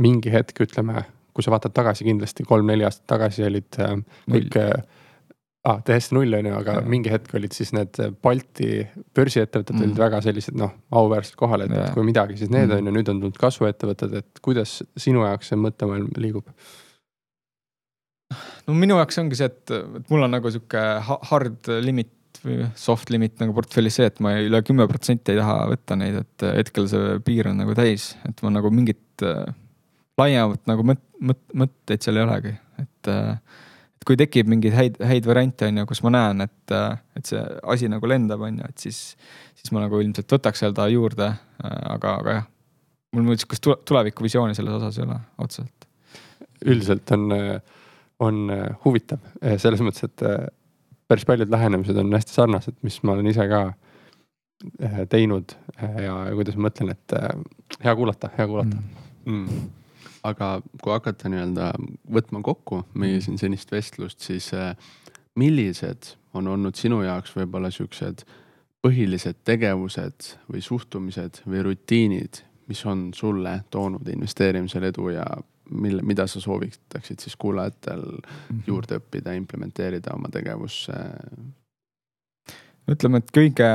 mingi 0.00 0.32
hetk 0.32 0.64
ütleme, 0.64 1.04
kui 1.34 1.44
sa 1.44 1.52
vaatad 1.54 1.74
tagasi 1.76 2.06
kindlasti 2.06 2.46
kolm-neli 2.48 2.86
aastat 2.86 3.06
tagasi 3.14 3.44
olid 3.46 3.78
äh, 3.82 3.96
kõik 4.30 4.58
ah, 4.58 5.80
täiesti 5.84 6.16
null 6.16 6.34
on 6.38 6.48
ju, 6.48 6.54
aga 6.58 6.78
ja. 6.78 6.84
mingi 6.90 7.12
hetk 7.12 7.34
olid 7.38 7.54
siis 7.56 7.70
need 7.76 8.00
Balti 8.22 8.84
börsiettevõtted 9.16 9.76
mm. 9.76 9.86
olid 9.86 10.00
väga 10.06 10.22
sellised 10.24 10.58
noh, 10.58 10.74
auväärsed 11.02 11.36
kohal, 11.38 11.66
et 11.66 11.76
kui 11.94 12.06
midagi, 12.06 12.38
siis 12.40 12.50
need 12.52 12.68
mm. 12.68 12.80
on 12.80 12.90
ju, 12.90 12.96
nüüd 12.98 13.12
on 13.12 13.22
tulnud 13.22 13.38
kasvuettevõtted, 13.40 14.18
et 14.22 14.42
kuidas 14.44 14.80
sinu 14.96 15.24
jaoks 15.26 15.52
see 15.52 15.60
mõttemaailm 15.60 16.10
liigub? 16.18 16.50
No 18.32 18.76
minu 18.78 18.98
jaoks 19.00 19.20
ongi 19.22 19.38
see, 19.38 19.50
et, 19.50 19.74
et 20.00 20.12
mul 20.12 20.26
on 20.26 20.32
nagu 20.36 20.52
sihuke 20.52 20.84
hard 21.30 21.72
limit 21.84 22.12
või 22.44 22.68
soft 22.76 23.12
limit 23.12 23.38
nagu 23.40 23.54
portfellis 23.56 23.98
see, 24.00 24.08
et 24.10 24.18
ma 24.24 24.34
üle 24.36 24.60
kümme 24.66 24.86
protsenti 24.90 25.32
ei 25.32 25.40
taha 25.40 25.58
võtta 25.70 25.96
neid, 25.96 26.18
et 26.24 26.46
hetkel 26.58 26.88
see 26.90 27.18
piir 27.24 27.48
on 27.50 27.60
nagu 27.62 27.76
täis, 27.76 28.12
et 28.28 28.42
ma 28.44 28.52
nagu 28.52 28.72
mingit 28.74 29.24
äh, 29.24 29.46
laiemat 30.20 30.64
nagu 30.68 30.84
mõt-, 30.86 31.06
mõt-, 31.24 31.46
mõtteid 31.64 32.04
seal 32.04 32.20
ei 32.20 32.26
olegi, 32.26 32.56
et 32.82 33.12
äh, 33.12 33.62
et 34.04 34.08
kui 34.10 34.18
tekib 34.20 34.50
mingeid 34.52 34.74
häid, 34.76 34.98
häid 35.00 35.24
variante, 35.24 35.70
on 35.70 35.80
ju, 35.80 35.86
kus 35.88 36.02
ma 36.04 36.10
näen, 36.12 36.44
et, 36.44 36.72
et 37.16 37.30
see 37.30 37.40
asi 37.72 37.88
nagu 37.88 38.08
lendab, 38.10 38.42
on 38.44 38.58
ju, 38.60 38.66
et 38.68 38.82
siis, 38.84 38.98
siis 39.56 39.72
ma 39.72 39.80
nagu 39.86 40.00
ilmselt 40.02 40.34
võtaks 40.36 40.60
seda 40.60 40.90
juurde. 40.92 41.30
aga, 41.64 42.18
aga 42.18 42.34
jah, 42.36 42.44
mul 43.16 43.24
muidu 43.30 43.40
sihukest 43.40 43.70
tulevikuvisiooni 43.88 44.56
selles 44.58 44.76
osas 44.76 44.98
ei 44.98 45.06
ole 45.06 45.16
otseselt. 45.40 45.88
üldiselt 46.64 47.14
on, 47.16 47.32
on 48.22 48.46
huvitav. 48.84 49.22
Selles 49.58 49.82
mõttes, 49.82 50.06
et 50.06 50.22
päris 51.08 51.26
paljud 51.26 51.50
lähenemised 51.50 51.96
on 51.98 52.12
hästi 52.14 52.36
sarnased, 52.36 52.76
mis 52.86 53.00
ma 53.02 53.16
olen 53.16 53.26
ise 53.32 53.46
ka 53.50 53.62
teinud 55.10 55.56
ja 56.00 56.18
kuidas 56.32 56.56
ma 56.56 56.68
mõtlen, 56.68 56.94
et 56.94 57.16
hea 57.84 57.96
kuulata, 57.96 58.30
hea 58.38 58.46
kuulata. 58.48 58.76
Mm.. 59.24 59.40
Mm. 59.40 59.72
Aga 60.24 60.48
kui 60.80 60.92
hakata 60.92 61.28
nii-öelda 61.28 61.72
võtma 62.16 62.40
kokku 62.44 62.84
meie 62.96 63.20
siin 63.24 63.36
senist 63.40 63.72
vestlust, 63.72 64.22
siis 64.24 64.46
äh, 64.56 64.72
millised 65.36 66.14
on 66.34 66.48
olnud 66.48 66.78
sinu 66.78 67.02
jaoks 67.04 67.34
võib-olla 67.36 67.70
siuksed 67.74 68.24
põhilised 68.84 69.40
tegevused 69.44 70.30
või 70.50 70.60
suhtumised 70.64 71.42
või 71.48 71.62
rutiinid, 71.64 72.42
mis 72.68 72.84
on 72.88 73.08
sulle 73.16 73.58
toonud 73.72 74.08
investeerimisel 74.12 74.88
edu 74.90 75.10
ja 75.14 75.24
mille, 75.70 76.02
mida 76.02 76.26
sa 76.26 76.40
soovitaksid 76.40 77.18
siis 77.20 77.36
kuulajatel 77.36 78.02
-hmm. 78.02 78.62
juurde 78.66 78.98
õppida, 79.00 79.36
implementeerida 79.36 80.14
oma 80.14 80.28
tegevusse? 80.28 80.92
ütleme, 82.90 83.18
et 83.18 83.30
kõige, 83.32 83.68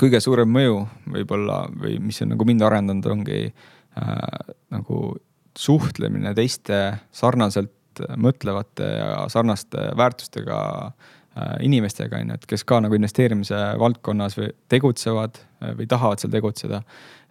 kõige 0.00 0.20
suurem 0.20 0.50
mõju 0.52 0.86
võib-olla 1.12 1.62
või 1.72 1.98
mis 1.98 2.22
on 2.22 2.34
nagu 2.34 2.44
mind 2.44 2.62
arendanud, 2.62 3.06
ongi 3.06 3.40
äh, 3.46 4.54
nagu 4.70 5.16
suhtlemine 5.58 6.34
teiste 6.34 6.80
sarnaselt 7.12 8.04
mõtlevate 8.16 8.84
ja 8.84 9.28
sarnaste 9.28 9.90
väärtustega 9.96 10.58
äh, 10.86 11.56
inimestega, 11.66 12.20
on 12.20 12.34
ju, 12.34 12.38
et 12.38 12.46
kes 12.46 12.64
ka 12.64 12.80
nagu 12.84 12.94
investeerimise 12.94 13.58
valdkonnas 13.80 14.36
või 14.38 14.52
tegutsevad 14.68 15.40
äh, 15.40 15.74
või 15.78 15.88
tahavad 15.88 16.20
seal 16.20 16.32
tegutseda. 16.32 16.82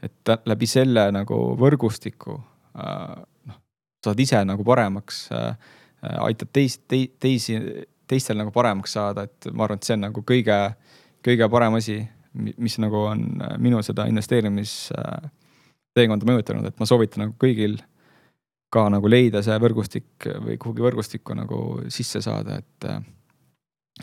et 0.03 0.31
läbi 0.45 0.67
selle 0.67 1.11
nagu 1.11 1.37
võrgustiku 1.59 2.37
noh, 2.73 3.57
saad 4.05 4.19
ise 4.19 4.41
nagu 4.47 4.63
paremaks, 4.67 5.27
aitad 6.01 6.51
teist, 6.55 6.85
teisi, 6.89 7.57
teistel 8.07 8.39
nagu 8.39 8.53
paremaks 8.55 8.95
saada, 8.95 9.25
et 9.27 9.49
ma 9.51 9.65
arvan, 9.65 9.81
et 9.81 9.89
see 9.89 9.97
on 9.97 10.05
nagu 10.07 10.23
kõige, 10.27 10.57
kõige 11.25 11.49
parem 11.51 11.77
asi, 11.79 11.99
mis 12.33 12.77
nagu 12.79 13.03
on 13.09 13.25
minu 13.59 13.81
seda 13.83 14.05
investeerimis 14.11 14.75
teekonda 15.97 16.27
mõjutanud, 16.29 16.67
et 16.69 16.79
ma 16.79 16.87
soovitan 16.87 17.25
nagu 17.25 17.35
kõigil 17.41 17.79
ka 18.73 18.85
nagu 18.93 19.09
leida 19.09 19.41
see 19.45 19.57
võrgustik 19.61 20.27
või 20.45 20.57
kuhugi 20.61 20.85
võrgustikku 20.85 21.35
nagu 21.37 21.59
sisse 21.93 22.21
saada, 22.21 22.59
et 22.61 22.89
äh, 22.89 22.99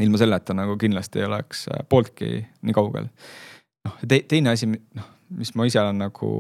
ilma 0.02 0.20
selleta 0.20 0.56
nagu 0.56 0.76
kindlasti 0.80 1.22
ei 1.22 1.28
oleks 1.28 1.66
äh, 1.70 1.84
pooltki 1.88 2.40
nii 2.66 2.76
kaugel. 2.76 3.08
noh, 3.86 4.00
te, 4.02 4.20
teine 4.28 4.54
asi, 4.56 4.68
noh, 4.68 5.12
mis 5.38 5.54
ma 5.54 5.68
ise 5.68 5.80
olen 5.82 6.02
nagu 6.02 6.30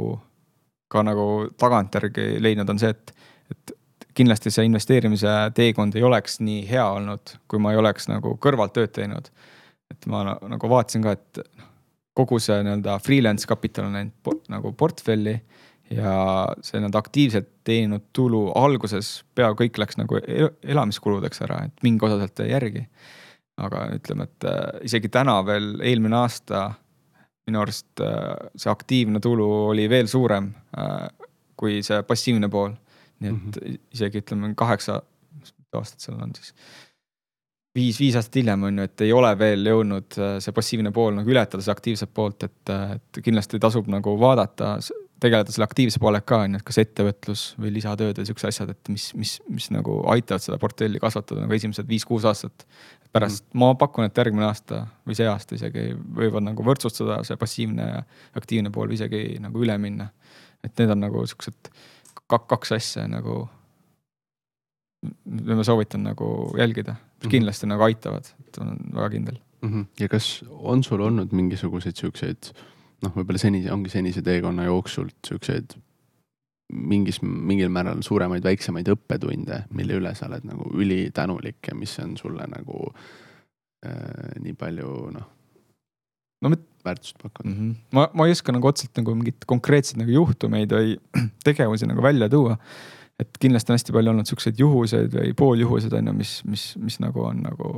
ka 0.92 1.02
nagu 1.06 1.26
tagantjärgi 1.58 2.36
leidnud, 2.42 2.70
on 2.70 2.80
see, 2.80 2.92
et, 2.94 3.12
et 3.50 3.76
kindlasti 4.16 4.52
see 4.54 4.66
investeerimise 4.68 5.34
teekond 5.56 5.96
ei 5.98 6.04
oleks 6.06 6.40
nii 6.44 6.64
hea 6.68 6.86
olnud, 6.98 7.36
kui 7.50 7.60
ma 7.62 7.74
ei 7.74 7.80
oleks 7.80 8.08
nagu 8.10 8.36
kõrvalt 8.42 8.76
tööd 8.76 8.94
teinud. 8.96 9.30
et 9.90 10.06
ma 10.10 10.24
nagu 10.26 10.68
vaatasin 10.70 11.04
ka, 11.04 11.12
et 11.14 11.42
noh, 11.42 11.68
kogu 12.16 12.40
see 12.42 12.56
nii-öelda 12.64 12.96
freelance 13.04 13.46
kapital 13.46 13.86
on 13.86 13.98
läinud 13.98 14.48
nagu 14.50 14.72
portfelli 14.72 15.36
ja 15.92 16.14
see 16.64 16.80
nii-öelda 16.80 17.02
aktiivselt 17.02 17.50
teeninud 17.66 18.08
tulu 18.16 18.48
alguses 18.58 19.20
pea 19.36 19.52
kõik 19.58 19.78
läks 19.78 20.00
nagu 20.00 20.18
elamiskuludeks 20.18 21.44
ära, 21.46 21.60
et 21.68 21.86
mingi 21.86 22.06
osa 22.06 22.18
sealt 22.22 22.42
jäi 22.42 22.50
järgi. 22.50 22.86
aga 23.56 23.86
ütleme, 23.96 24.26
et 24.28 24.44
äh, 24.44 24.64
isegi 24.84 25.08
täna 25.08 25.38
veel 25.46 25.78
eelmine 25.80 26.18
aasta 26.18 26.66
minu 27.46 27.62
arust 27.62 28.02
äh, 28.02 28.50
see 28.58 28.72
aktiivne 28.72 29.20
tulu 29.22 29.46
oli 29.70 29.86
veel 29.90 30.08
suurem 30.10 30.50
äh, 30.78 31.06
kui 31.56 31.80
see 31.86 32.02
passiivne 32.06 32.50
pool. 32.52 32.74
nii 33.20 33.30
et 33.30 33.36
mm 33.36 33.50
-hmm. 33.50 33.78
isegi 33.96 34.20
ütleme 34.20 34.54
kaheksa, 34.54 35.02
aastat 35.72 36.00
seal 36.00 36.18
on 36.20 36.34
siis 36.36 36.52
viis, 37.76 38.00
viis 38.00 38.16
aastat 38.16 38.34
hiljem 38.40 38.62
on 38.68 38.78
ju, 38.78 38.84
et 38.84 39.00
ei 39.00 39.12
ole 39.12 39.30
veel 39.38 39.66
jõudnud 39.70 40.18
äh, 40.18 40.36
see 40.44 40.52
passiivne 40.52 40.92
pool 40.92 41.14
nagu 41.16 41.30
ületada 41.30 41.62
seda 41.62 41.76
aktiivset 41.76 42.12
poolt, 42.14 42.42
et, 42.42 42.72
et 42.96 43.22
kindlasti 43.24 43.60
tasub 43.62 43.88
nagu 43.92 44.18
vaadata, 44.20 44.76
tegeleda 45.20 45.52
selle 45.52 45.64
aktiivse 45.64 46.00
poolega 46.02 46.26
ka 46.28 46.42
on 46.44 46.56
ju, 46.56 46.60
et 46.60 46.66
kas 46.66 46.78
ettevõtlus 46.82 47.44
või 47.60 47.72
lisatööd 47.76 48.18
või 48.20 48.28
siuksed 48.28 48.50
asjad, 48.50 48.72
et 48.74 48.90
mis, 48.92 49.08
mis, 49.16 49.32
mis 49.48 49.70
nagu 49.72 49.98
aitavad 50.12 50.44
seda 50.44 50.58
portfelli 50.60 51.00
kasvatada 51.02 51.44
nagu 51.44 51.56
esimesed 51.56 51.88
viis-kuus 51.88 52.26
aastat. 52.28 52.66
pärast 53.12 53.44
mm. 53.46 53.58
ma 53.62 53.74
pakun, 53.80 54.04
et 54.04 54.18
järgmine 54.18 54.46
aasta 54.46 54.84
või 55.06 55.16
see 55.16 55.28
aasta 55.30 55.56
isegi 55.56 55.88
võivad 55.96 56.44
nagu 56.44 56.64
võrdsustada 56.66 57.22
see 57.24 57.36
passiivne 57.40 57.88
ja 57.88 58.02
aktiivne 58.36 58.70
pool 58.70 58.92
või 58.92 59.00
isegi 59.00 59.40
nagu 59.40 59.64
üle 59.64 59.78
minna. 59.78 60.10
et 60.64 60.76
need 60.78 60.90
on 60.90 61.00
nagu 61.00 61.26
siuksed 61.26 61.72
kaks 62.26 62.72
asja 62.72 63.06
nagu 63.08 63.46
mida 65.24 65.56
ma 65.56 65.64
soovitan 65.64 66.02
nagu 66.06 66.28
jälgida, 66.58 66.96
mis 67.18 67.26
mhm. 67.26 67.30
kindlasti 67.30 67.66
mm 67.66 67.70
-hmm. 67.70 67.74
nagu 67.74 67.82
aitavad, 67.82 68.32
et 68.46 68.58
olen 68.58 68.78
väga 68.94 69.10
kindel 69.10 69.38
mm. 69.62 69.68
-hmm. 69.72 69.86
ja 70.00 70.08
kas 70.08 70.44
on 70.48 70.84
sul 70.84 71.00
olnud 71.00 71.32
mingisuguseid 71.32 71.96
siukseid 71.96 72.52
noh, 73.04 73.12
võib-olla 73.12 73.40
senise, 73.40 73.72
ongi 73.74 73.92
senise 73.92 74.22
teekonna 74.24 74.66
jooksul 74.68 75.10
siukseid 75.26 75.76
mingis, 76.72 77.20
mingil 77.22 77.70
määral 77.72 78.02
suuremaid, 78.02 78.44
väiksemaid 78.46 78.88
õppetunde, 78.94 79.62
mille 79.76 80.00
üle 80.00 80.12
sa 80.18 80.26
oled 80.30 80.46
nagu 80.48 80.66
ülitänulik 80.74 81.70
ja 81.70 81.76
mis 81.78 81.94
on 82.02 82.16
sulle 82.18 82.48
nagu 82.50 82.90
äh, 83.86 84.36
nii 84.42 84.56
palju 84.58 84.92
noh 85.14 85.32
no 86.42 86.52
me 86.52 86.58
väärtust 86.84 87.16
pakkunud 87.22 87.52
mm? 87.52 87.62
-hmm. 87.62 87.74
ma, 87.96 88.08
ma 88.14 88.26
ei 88.26 88.34
oska 88.36 88.52
nagu 88.52 88.68
otseselt 88.68 88.98
nagu 89.00 89.14
mingeid 89.14 89.46
konkreetseid 89.46 90.00
nagu 90.02 90.12
juhtumeid 90.12 90.72
või 90.72 90.96
tegevusi 91.48 91.88
nagu 91.88 92.02
välja 92.02 92.28
tuua 92.28 92.58
et 93.20 93.38
kindlasti 93.40 93.72
on 93.72 93.78
hästi 93.78 93.94
palju 93.96 94.12
olnud 94.12 94.28
siukseid 94.28 94.58
juhuseid 94.60 95.14
või 95.16 95.32
pooljuhuseid 95.36 95.94
on 95.96 96.10
ju, 96.10 96.16
mis, 96.16 96.32
mis, 96.44 96.64
mis 96.82 96.98
nagu 97.00 97.24
on 97.24 97.40
nagu 97.46 97.70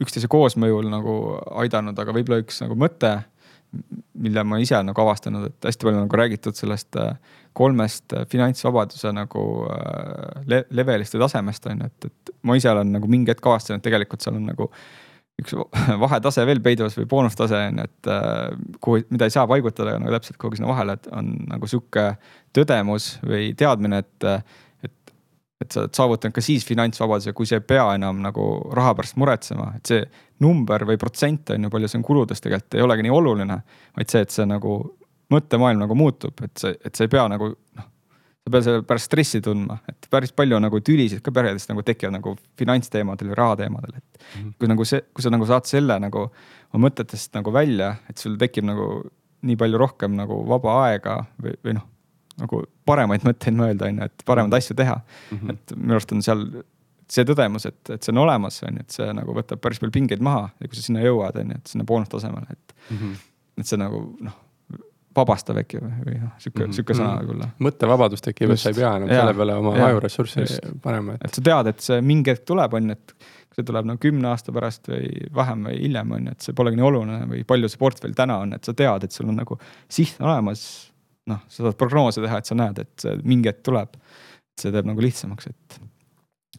üksteise 0.00 0.28
koosmõjul 0.32 0.88
nagu 0.92 1.14
aidanud, 1.60 1.98
aga 1.98 2.12
võib-olla 2.16 2.40
üks 2.40 2.60
nagu 2.62 2.76
mõte, 2.78 3.10
mille 4.20 4.42
ma 4.44 4.58
ise 4.60 4.78
nagu 4.84 5.02
avastanud, 5.04 5.50
et 5.50 5.68
hästi 5.68 5.86
palju 5.86 6.02
nagu 6.02 6.18
räägitud 6.18 6.58
sellest 6.58 6.96
äh, 7.00 7.12
kolmest 7.56 8.12
äh, 8.16 8.26
finantsvabaduse 8.30 9.12
nagu 9.16 9.44
äh, 9.70 10.40
le 10.50 10.64
levelist 10.76 11.14
või 11.16 11.24
tasemest 11.24 11.68
on 11.70 11.84
ju, 11.84 11.90
et, 11.90 12.08
et 12.10 12.32
ma 12.46 12.56
ise 12.58 12.70
olen 12.72 12.90
nagu 12.96 13.10
mingi 13.10 13.32
hetk 13.32 13.46
avastanud, 13.46 13.80
et 13.80 13.88
tegelikult 13.88 14.24
seal 14.24 14.40
on 14.40 14.48
nagu 14.50 14.70
üks 15.40 15.54
vahetase 16.04 16.44
veel 16.48 16.62
peidus 16.64 16.98
või 16.98 17.08
boonustase 17.10 17.62
on 17.70 17.82
ju, 17.82 17.86
et 17.88 18.80
kuhu, 18.84 19.04
mida 19.14 19.28
ei 19.28 19.36
saa 19.36 19.46
paigutada 19.50 19.96
nagu 20.02 20.16
täpselt 20.18 20.40
kuhugi 20.40 20.60
sinna 20.60 20.72
vahele, 20.72 20.98
et 20.98 21.08
on 21.14 21.30
nagu 21.48 21.70
sihuke 21.70 22.10
tõdemus 22.56 23.14
või 23.24 23.52
teadmine, 23.58 24.02
et, 24.04 24.28
et, 25.60 25.68
sa 25.72 25.84
oled 25.84 25.94
saavutanud 25.96 26.34
ka 26.36 26.44
siis 26.44 26.64
finantsvabaduse, 26.68 27.34
kui 27.36 27.48
sa 27.48 27.58
ei 27.58 27.66
pea 27.66 27.86
enam 27.98 28.22
nagu 28.24 28.46
raha 28.76 28.94
pärast 28.98 29.18
muretsema, 29.20 29.70
et 29.76 29.92
see 29.92 30.02
number 30.40 30.86
või 30.88 30.98
protsent 31.00 31.52
on 31.54 31.66
ju, 31.66 31.72
palju 31.72 31.90
see 31.90 32.00
on 32.00 32.06
kuludes 32.06 32.40
tegelikult 32.40 32.78
ei 32.78 32.86
olegi 32.86 33.06
nii 33.06 33.14
oluline, 33.14 33.60
vaid 33.98 34.12
see, 34.12 34.24
et 34.24 34.34
see 34.34 34.48
nagu 34.48 34.80
mõttemaailm 35.30 35.84
nagu 35.84 35.96
muutub, 35.98 36.40
et 36.46 36.56
see, 36.58 36.74
et 36.84 36.96
sa 36.96 37.06
ei 37.06 37.12
pea 37.12 37.26
nagu 37.30 37.52
noh, 37.52 37.88
sa 38.40 38.54
pead 38.54 38.66
selle 38.66 38.86
pärast 38.88 39.10
stressi 39.10 39.42
tundma, 39.44 39.76
et 39.90 40.08
päris 40.10 40.32
palju 40.36 40.58
nagu 40.64 40.80
tülisid 40.84 41.20
ka 41.24 41.32
peredes 41.34 41.68
nagu 41.68 41.84
tekivad 41.86 42.16
nagu 42.16 42.34
finantsteemadel 42.58 43.30
või 43.30 43.38
rahateemadel, 43.42 44.00
et 44.00 44.04
mm 44.08 44.42
-hmm. 44.42 44.56
kui 44.58 44.72
nagu 44.72 44.88
see, 44.88 45.04
kui 45.14 45.22
sa 45.22 45.30
nagu 45.30 45.46
saad 45.46 45.68
selle 45.68 45.98
nagu 46.00 46.26
oma 46.72 46.88
mõtetest 46.88 47.36
nagu 47.36 47.52
välja, 47.52 47.96
et 48.08 48.18
sul 48.18 48.38
tekib 48.40 48.64
nagu 48.64 48.90
nii 49.42 49.56
palju 49.56 49.78
rohkem 49.78 50.16
nagu 50.16 50.42
vaba 50.48 50.76
aega 50.86 51.24
või, 51.42 51.54
või 51.64 51.76
noh, 51.78 51.86
nagu 52.40 52.64
paremaid 52.88 53.24
mõtteid 53.26 53.56
mõelda, 53.56 53.88
on 53.88 54.02
ju, 54.02 54.10
et 54.10 54.26
paremaid 54.26 54.58
asju 54.58 54.76
teha 54.78 54.98
mm. 54.98 55.38
-hmm. 55.38 55.56
et 55.56 55.76
minu 55.76 55.96
arust 55.96 56.12
on 56.16 56.22
seal 56.26 56.44
see 57.10 57.26
tõdemus, 57.26 57.66
et, 57.66 57.80
et 57.90 58.02
see 58.02 58.12
on 58.14 58.22
olemas, 58.22 58.60
on 58.66 58.76
ju, 58.78 58.86
et 58.86 59.00
see 59.00 59.08
nagu 59.16 59.34
võtab 59.34 59.62
päris 59.62 59.82
palju 59.82 59.94
pingeid 59.96 60.22
maha 60.22 60.48
ja 60.60 60.68
kui 60.68 60.78
sa 60.78 60.86
sinna 60.86 61.02
jõuad, 61.02 61.40
on 61.42 61.50
ju, 61.50 61.58
et 61.62 61.74
sinna 61.74 61.88
boonustasemele, 61.88 62.46
et 62.54 62.76
mm, 62.76 62.96
-hmm. 62.96 63.18
et 63.58 63.66
see 63.66 63.80
nagu 63.80 64.04
noh 64.20 64.38
vabastav 65.16 65.58
äkki 65.58 65.80
või, 65.82 66.16
noh, 66.20 66.30
sihuke 66.38 66.62
mm, 66.62 66.68
-hmm. 66.68 66.76
sihuke 66.76 66.94
sõna 66.94 67.16
võib-olla. 67.18 67.48
mõttevabadus 67.66 68.22
tekib, 68.22 68.52
et 68.54 68.62
sa 68.62 68.70
ei 68.70 68.78
pea 68.78 68.92
enam 69.00 69.10
selle 69.10 69.34
peale 69.34 69.56
oma 69.58 69.72
ajuressurssi 69.88 70.46
panema 70.82 71.16
et.... 71.16 71.24
et 71.26 71.38
sa 71.38 71.44
tead, 71.50 71.70
et 71.72 71.86
see 71.86 72.00
mingi 72.06 72.30
hetk 72.30 72.46
tuleb, 72.46 72.76
on 72.78 72.92
ju, 72.92 72.96
et 72.98 73.14
see 73.56 73.66
tuleb 73.66 73.88
nagu 73.90 74.02
kümne 74.02 74.30
aasta 74.30 74.54
pärast 74.54 74.90
või 74.92 75.08
vähem 75.34 75.66
või 75.66 75.80
hiljem, 75.80 76.14
on 76.16 76.28
ju, 76.28 76.36
et 76.36 76.46
see 76.46 76.56
polegi 76.60 76.78
nii 76.78 76.86
oluline 76.86 77.18
või 77.32 77.42
palju 77.48 77.72
see 77.72 77.82
portfell 77.82 78.14
täna 78.16 78.38
on, 78.44 78.54
et 78.54 78.70
sa 78.70 78.76
tead, 78.76 79.06
et 79.06 79.16
sul 79.16 79.28
on 79.32 79.40
nagu 79.42 79.58
siht 79.90 80.22
olemas. 80.22 80.64
Noh, 81.28 81.40
sa 81.48 81.64
saad 81.64 81.78
prognoose 81.78 82.22
teha, 82.24 82.40
et 82.40 82.48
sa 82.48 82.56
näed, 82.58 82.78
et 82.78 83.06
mingi 83.24 83.50
hetk 83.50 83.62
tuleb. 83.66 83.96
see 84.60 84.72
teeb 84.72 84.84
nagu 84.84 85.00
lihtsamaks, 85.00 85.46
et, 85.46 85.80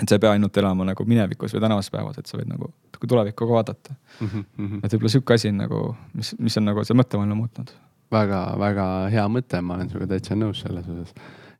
et 0.01 0.09
sa 0.09 0.17
ei 0.17 0.21
pea 0.23 0.31
ainult 0.33 0.57
elama 0.57 0.87
nagu 0.87 1.05
minevikus 1.05 1.53
või 1.53 1.61
tänases 1.61 1.91
päevas, 1.93 2.17
et 2.17 2.25
sa 2.25 2.39
võid 2.39 2.49
nagu 2.49 2.71
tulevikku 3.01 3.45
ka 3.45 3.53
vaadata 3.53 3.93
mm. 3.93 4.27
-hmm. 4.27 4.79
et 4.83 4.93
võib-olla 4.93 5.11
sihuke 5.13 5.33
asi 5.33 5.49
on 5.49 5.57
nagu, 5.61 5.81
mis, 6.13 6.33
mis 6.39 6.57
on 6.57 6.65
nagu 6.65 6.83
see 6.85 6.97
mõttemaailma 6.97 7.37
muutnud 7.37 7.73
väga-väga 8.11 8.87
hea 9.13 9.27
mõte, 9.31 9.61
ma 9.61 9.77
olen 9.77 9.89
sinuga 9.91 10.09
täitsa 10.13 10.35
nõus 10.35 10.63
selles 10.63 10.87
osas. 10.91 11.13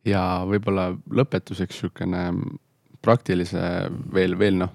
ja 0.05 0.43
võib-olla 0.47 0.91
lõpetuseks 1.19 1.79
sihukene 1.79 2.23
praktilise 3.01 3.61
veel, 4.13 4.37
veel 4.39 4.59
noh, 4.61 4.73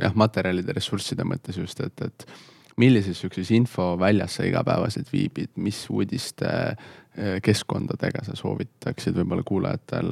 jah, 0.00 0.14
materjalide, 0.14 0.74
ressursside 0.76 1.26
mõttes 1.26 1.58
just, 1.58 1.80
et, 1.80 2.02
et 2.02 2.26
millises 2.76 3.20
sihukeses 3.20 3.50
infoväljas 3.54 4.38
sa 4.38 4.46
igapäevaselt 4.48 5.12
viibid, 5.12 5.52
mis 5.56 5.84
uudiste 5.90 6.50
eh, 6.50 7.38
keskkondadega 7.42 8.24
sa 8.26 8.36
soovitaksid 8.38 9.16
võib-olla 9.20 9.46
kuulajatel 9.46 10.10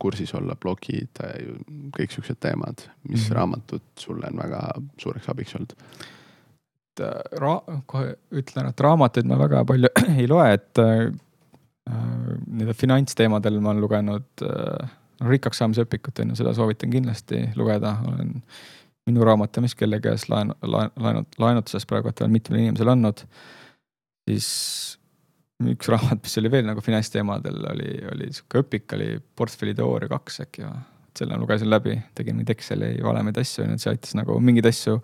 kursis 0.00 0.32
olla, 0.38 0.56
blogid, 0.56 1.20
kõik 1.96 2.14
siuksed 2.14 2.40
teemad, 2.40 2.86
mis 3.08 3.20
mm 3.20 3.26
-hmm. 3.26 3.36
raamatud 3.36 3.86
sulle 3.98 4.30
on 4.32 4.42
väga 4.44 4.64
suureks 4.98 5.28
abiks 5.28 5.54
olnud? 5.58 5.76
et 6.92 7.04
ra-, 7.40 7.80
kohe 7.86 8.16
ütlen, 8.36 8.68
et 8.68 8.80
raamatuid 8.80 9.28
ma 9.28 9.38
väga 9.40 9.64
palju 9.68 9.88
ei 10.20 10.26
loe, 10.28 10.48
et 10.52 10.78
äh, 10.82 11.08
nende 12.46 12.74
finantsteemadel 12.74 13.60
ma 13.60 13.72
olen 13.72 13.80
lugenud 13.84 14.44
äh, 14.46 14.92
rikkaks 15.28 15.62
saamise 15.62 15.86
õpikut 15.86 16.22
on 16.22 16.32
ju, 16.32 16.40
seda 16.42 16.54
soovitan 16.56 16.92
kindlasti 16.92 17.44
lugeda, 17.58 17.96
olen 18.08 18.36
minu 19.06 19.24
raamat 19.26 19.56
ja 19.56 19.62
mis 19.64 19.74
kelle 19.74 19.98
käes 20.02 20.28
laen-, 20.30 20.54
laen-, 20.62 20.92
laenut-, 21.00 21.38
laenutuses 21.42 21.86
praegu, 21.90 22.10
et 22.12 22.20
olen 22.20 22.32
mitmele 22.32 22.62
inimesele 22.62 22.94
andnud. 22.94 23.24
siis 24.30 24.48
üks 25.72 25.88
raamat, 25.92 26.22
mis 26.22 26.38
oli 26.38 26.50
veel 26.50 26.66
nagu 26.66 26.82
finantsteemadel, 26.84 27.60
oli, 27.72 27.92
oli 28.14 28.30
sihuke 28.32 28.62
õpik, 28.62 28.88
oli 28.96 29.12
portfelli 29.36 29.74
teooria 29.78 30.10
kaks 30.12 30.42
äkki 30.46 30.66
või. 30.66 30.80
selle 31.18 31.36
lugesin 31.36 31.68
läbi, 31.68 31.98
tegin 32.16 32.38
mingeid 32.38 32.54
Exceli 32.56 32.94
valemeid 33.04 33.36
asju, 33.36 33.66
onju, 33.66 33.74
et 33.76 33.84
see 33.84 33.90
aitas 33.92 34.14
nagu 34.16 34.38
mingeid 34.40 34.70
asju 34.70 35.00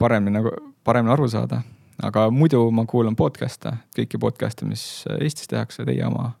paremini 0.00 0.38
nagu 0.38 0.52
paremini 0.84 1.12
aru 1.12 1.28
saada. 1.28 1.62
aga 2.02 2.30
muidu 2.30 2.64
ma 2.74 2.86
kuulan 2.88 3.16
podcast'e, 3.16 3.74
kõiki 3.96 4.18
podcast'e, 4.18 4.66
mis 4.66 5.04
Eestis 5.20 5.50
tehakse, 5.50 5.84
teie 5.86 6.06
oma 6.06 6.32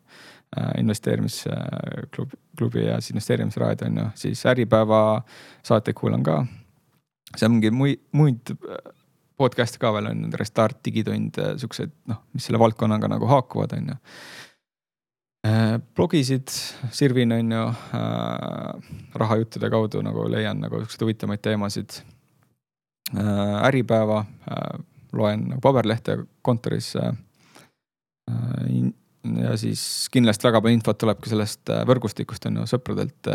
äh, 0.56 0.72
investeerimisklubi, 0.80 2.40
klubi 2.58 2.86
ja 2.86 2.96
siis 3.00 3.12
investeerimisraadio 3.14 3.90
on 3.90 4.00
ju, 4.00 4.08
siis 4.24 4.46
Äripäeva 4.46 5.22
saateid 5.62 5.98
kuulan 5.98 6.22
ka. 6.22 6.40
Seal 7.36 7.52
mingi 7.54 7.72
muid, 7.74 8.02
muid 8.16 8.54
äh, 8.54 8.92
podcast'e 9.40 9.80
ka 9.82 9.92
veel 9.96 10.10
on, 10.12 10.24
Restart, 10.38 10.80
Digitund, 10.84 11.38
äh, 11.42 11.56
siuksed 11.60 11.92
noh, 12.10 12.22
mis 12.36 12.48
selle 12.48 12.60
valdkonnaga 12.62 13.10
nagu 13.16 13.30
haakuvad, 13.30 13.76
on 13.78 13.92
ju 13.94 14.00
blogisid 15.98 16.52
sirvin, 16.94 17.32
on 17.34 17.48
ju 17.50 17.62
äh,, 17.98 18.90
rahajuttude 19.18 19.72
kaudu 19.74 19.98
nagu 20.06 20.28
leian 20.30 20.60
nagu 20.62 20.78
siukseid 20.84 21.02
huvitavaid 21.02 21.42
teemasid 21.42 21.96
Äh, 23.16 23.66
Äripäeva, 23.66 24.24
äh, 24.48 24.78
loen 25.12 25.48
nagu 25.50 25.60
paberlehte 25.60 26.24
kontoris. 26.42 26.96
Äh, 26.96 27.12
ja 29.42 29.56
siis 29.56 30.08
kindlasti 30.10 30.46
väga 30.48 30.62
palju 30.62 30.78
infot 30.78 30.98
tuleb 30.98 31.20
ka 31.22 31.30
sellest 31.30 31.70
võrgustikust 31.86 32.46
on 32.48 32.56
ju 32.58 32.64
sõpradelt, 32.70 33.28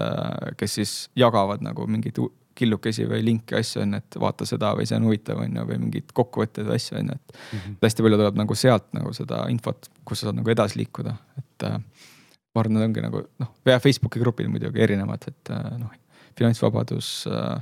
kes 0.60 0.74
siis 0.80 0.94
jagavad 1.16 1.62
nagu 1.64 1.86
mingeid 1.88 2.18
killukesi 2.58 3.06
või 3.10 3.22
linke 3.26 3.60
asju 3.60 3.84
on 3.84 3.98
et 4.00 4.18
vaata 4.20 4.48
seda 4.50 4.74
või 4.78 4.88
see 4.90 4.98
on 4.98 5.08
huvitav 5.10 5.42
on 5.44 5.56
ju, 5.60 5.66
või 5.70 5.80
mingeid 5.86 6.12
kokkuvõtteid 6.18 6.68
või 6.70 6.82
asju 6.82 7.00
on 7.00 7.14
ju, 7.14 7.18
et 7.20 7.38
mm. 7.38 7.60
-hmm. 7.60 7.80
hästi 7.86 8.06
palju 8.06 8.20
tuleb 8.24 8.42
nagu 8.42 8.58
sealt 8.58 8.90
nagu 8.98 9.14
seda 9.14 9.46
infot, 9.54 9.90
kus 10.06 10.22
sa 10.22 10.30
saad 10.30 10.40
nagu 10.42 10.54
edasi 10.54 10.82
liikuda, 10.82 11.16
et 11.38 11.68
äh, 11.70 11.78
ma 11.78 12.64
arvan, 12.64 12.78
need 12.78 12.90
ongi 12.90 13.06
nagu 13.06 13.24
noh, 13.44 13.54
Facebooki 13.84 14.22
grupid 14.24 14.50
muidugi 14.52 14.84
erinevad, 14.84 15.30
et 15.30 15.54
äh, 15.54 15.72
noh, 15.82 15.94
finantsvabadus 16.38 17.12
äh, 17.32 17.62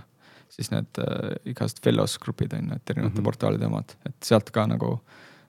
siis 0.56 0.72
need 0.72 1.02
äh, 1.02 1.36
igast 1.52 1.82
fellows 1.84 2.18
grupid 2.24 2.54
on 2.54 2.72
ju, 2.72 2.76
et 2.80 2.90
erinevate 2.90 3.14
mm 3.14 3.20
-hmm. 3.20 3.24
portaalide 3.30 3.66
omad, 3.66 3.96
et 4.06 4.16
sealt 4.24 4.52
ka 4.52 4.68
nagu 4.68 5.00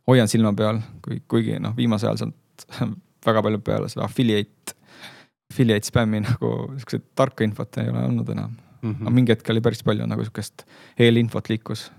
hoian 0.06 0.28
silma 0.28 0.52
peal, 0.52 0.80
kui, 1.02 1.22
kuigi 1.28 1.58
noh, 1.60 1.76
viimasel 1.76 2.10
ajal 2.10 2.18
sealt 2.18 2.94
väga 3.26 3.42
palju 3.42 3.58
peale 3.58 3.88
seda 3.88 4.04
affiliate, 4.04 4.76
affiliate 5.50 5.86
spämmi 5.86 6.20
nagu 6.20 6.52
siukseid 6.78 7.02
tarka 7.14 7.44
infot 7.44 7.78
ei 7.78 7.90
ole 7.90 8.04
olnud 8.06 8.28
enam 8.34 8.56
mm. 8.86 8.94
-hmm. 8.94 9.06
aga 9.06 9.14
mingi 9.18 9.34
hetk 9.34 9.50
oli 9.54 9.62
päris 9.64 9.82
palju 9.86 10.06
nagu 10.06 10.24
siukest 10.26 10.64
eelinfot 10.98 11.50
liikus, 11.52 11.90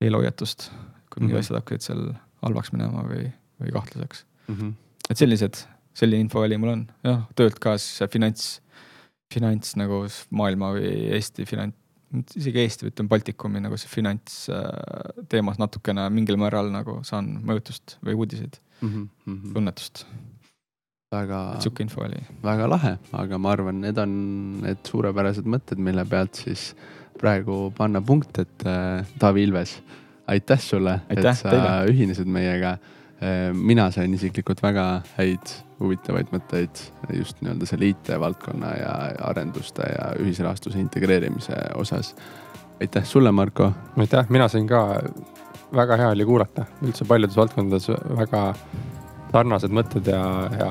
eelhoiatust, 0.00 0.70
kui 1.10 1.22
mingid 1.22 1.34
mm 1.34 1.38
-hmm. 1.38 1.44
asjad 1.44 1.60
hakkasid 1.60 1.86
seal 1.88 2.02
halvaks 2.42 2.72
minema 2.72 3.06
või, 3.08 3.30
või 3.62 3.72
kahtlaseks 3.78 4.24
mm. 4.48 4.54
-hmm. 4.54 4.74
et 5.10 5.22
sellised, 5.22 5.62
selline 5.94 6.26
infoväli 6.26 6.58
mul 6.58 6.74
on, 6.74 6.84
jah, 7.04 7.24
töölt 7.36 7.58
ka 7.58 7.78
siis 7.78 8.10
finants, 8.10 8.60
finants 9.34 9.76
nagu 9.76 10.04
maailma 10.30 10.74
või 10.76 10.92
Eesti 11.18 11.46
finants 11.48 11.80
isegi 12.38 12.60
Eesti, 12.62 12.90
ütleme 12.90 13.10
Baltikumi 13.10 13.62
nagu 13.62 13.78
see 13.80 13.90
finantsteemas 13.90 15.58
natukene 15.58 16.06
mingil 16.14 16.38
määral 16.40 16.70
nagu 16.74 17.00
saan 17.06 17.32
mõjutust 17.46 17.98
või 18.04 18.14
uudiseid 18.20 18.60
mm, 18.80 19.08
-hmm. 19.26 19.54
tunnetust. 19.56 20.04
Väga. 21.14 21.40
sihuke 21.64 21.86
info 21.86 22.04
oli. 22.04 22.20
väga 22.44 22.68
lahe, 22.70 22.96
aga 23.12 23.38
ma 23.38 23.54
arvan, 23.54 23.80
need 23.84 23.98
on 24.02 24.16
need 24.64 24.82
suurepärased 24.88 25.48
mõtted, 25.48 25.82
mille 25.82 26.04
pealt 26.10 26.42
siis 26.44 26.72
praegu 27.20 27.68
panna 27.76 28.02
punkt, 28.02 28.38
et 28.42 28.66
äh, 28.66 29.06
Taavi 29.18 29.46
Ilves, 29.46 29.78
aitäh 30.30 30.60
sulle, 30.60 31.00
et 31.08 31.22
sa 31.22 31.50
teile. 31.50 31.76
ühinesid 31.92 32.30
meiega 32.30 32.76
äh,. 32.76 33.52
mina 33.54 33.90
sain 33.94 34.14
isiklikult 34.14 34.62
väga 34.62 34.88
häid 35.16 35.54
huvitavaid 35.80 36.30
mõtteid 36.32 36.82
just 37.16 37.40
nii-öelda 37.42 37.68
selle 37.68 37.90
IT-valdkonna 37.92 38.72
ja 38.78 38.94
arenduste 39.28 39.86
ja 39.90 40.10
ühisrahastuse 40.22 40.80
integreerimise 40.80 41.56
osas. 41.74 42.14
aitäh 42.80 43.04
sulle, 43.04 43.32
Marko. 43.32 43.72
aitäh, 43.96 44.26
mina 44.28 44.48
sain 44.48 44.66
ka, 44.66 45.02
väga 45.74 45.96
hea 45.96 46.08
oli 46.14 46.24
kuulata, 46.24 46.66
üldse 46.82 47.04
paljudes 47.04 47.36
valdkondades 47.36 47.88
väga 48.16 48.54
sarnased 49.34 49.74
mõtted 49.74 50.08
ja, 50.10 50.22
ja 50.54 50.70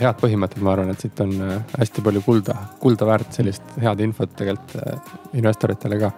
head 0.00 0.18
põhimõtted, 0.22 0.62
ma 0.64 0.74
arvan, 0.74 0.92
et 0.94 1.04
siit 1.04 1.20
on 1.24 1.34
äh, 1.44 1.76
hästi 1.78 2.04
palju 2.06 2.22
kulda, 2.26 2.56
kulda 2.82 3.08
väärt 3.08 3.38
sellist 3.40 3.78
head 3.82 4.02
infot 4.04 4.34
tegelikult 4.38 4.76
äh, 4.82 5.14
investoritele 5.38 6.00
ka. 6.04 6.12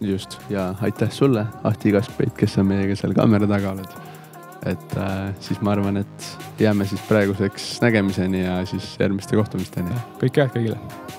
just 0.00 0.38
ja 0.50 0.74
aitäh 0.82 1.10
sulle, 1.10 1.46
Ahti 1.64 1.92
Kaskpeit, 1.92 2.36
kes 2.38 2.54
sa 2.58 2.64
meiega 2.64 2.96
seal 2.96 3.14
kaamera 3.18 3.48
taga 3.50 3.74
oled 3.76 3.98
et 4.66 4.96
äh, 4.98 5.34
siis 5.40 5.60
ma 5.62 5.72
arvan, 5.76 6.00
et 6.02 6.28
jääme 6.58 6.86
siis 6.86 7.02
praeguseks 7.08 7.70
nägemiseni 7.82 8.44
ja 8.44 8.58
siis 8.66 8.96
järgmiste 9.00 9.36
kohtumisteni. 9.38 10.02
kõike 10.22 10.44
head 10.44 10.54
kõigile 10.56 11.17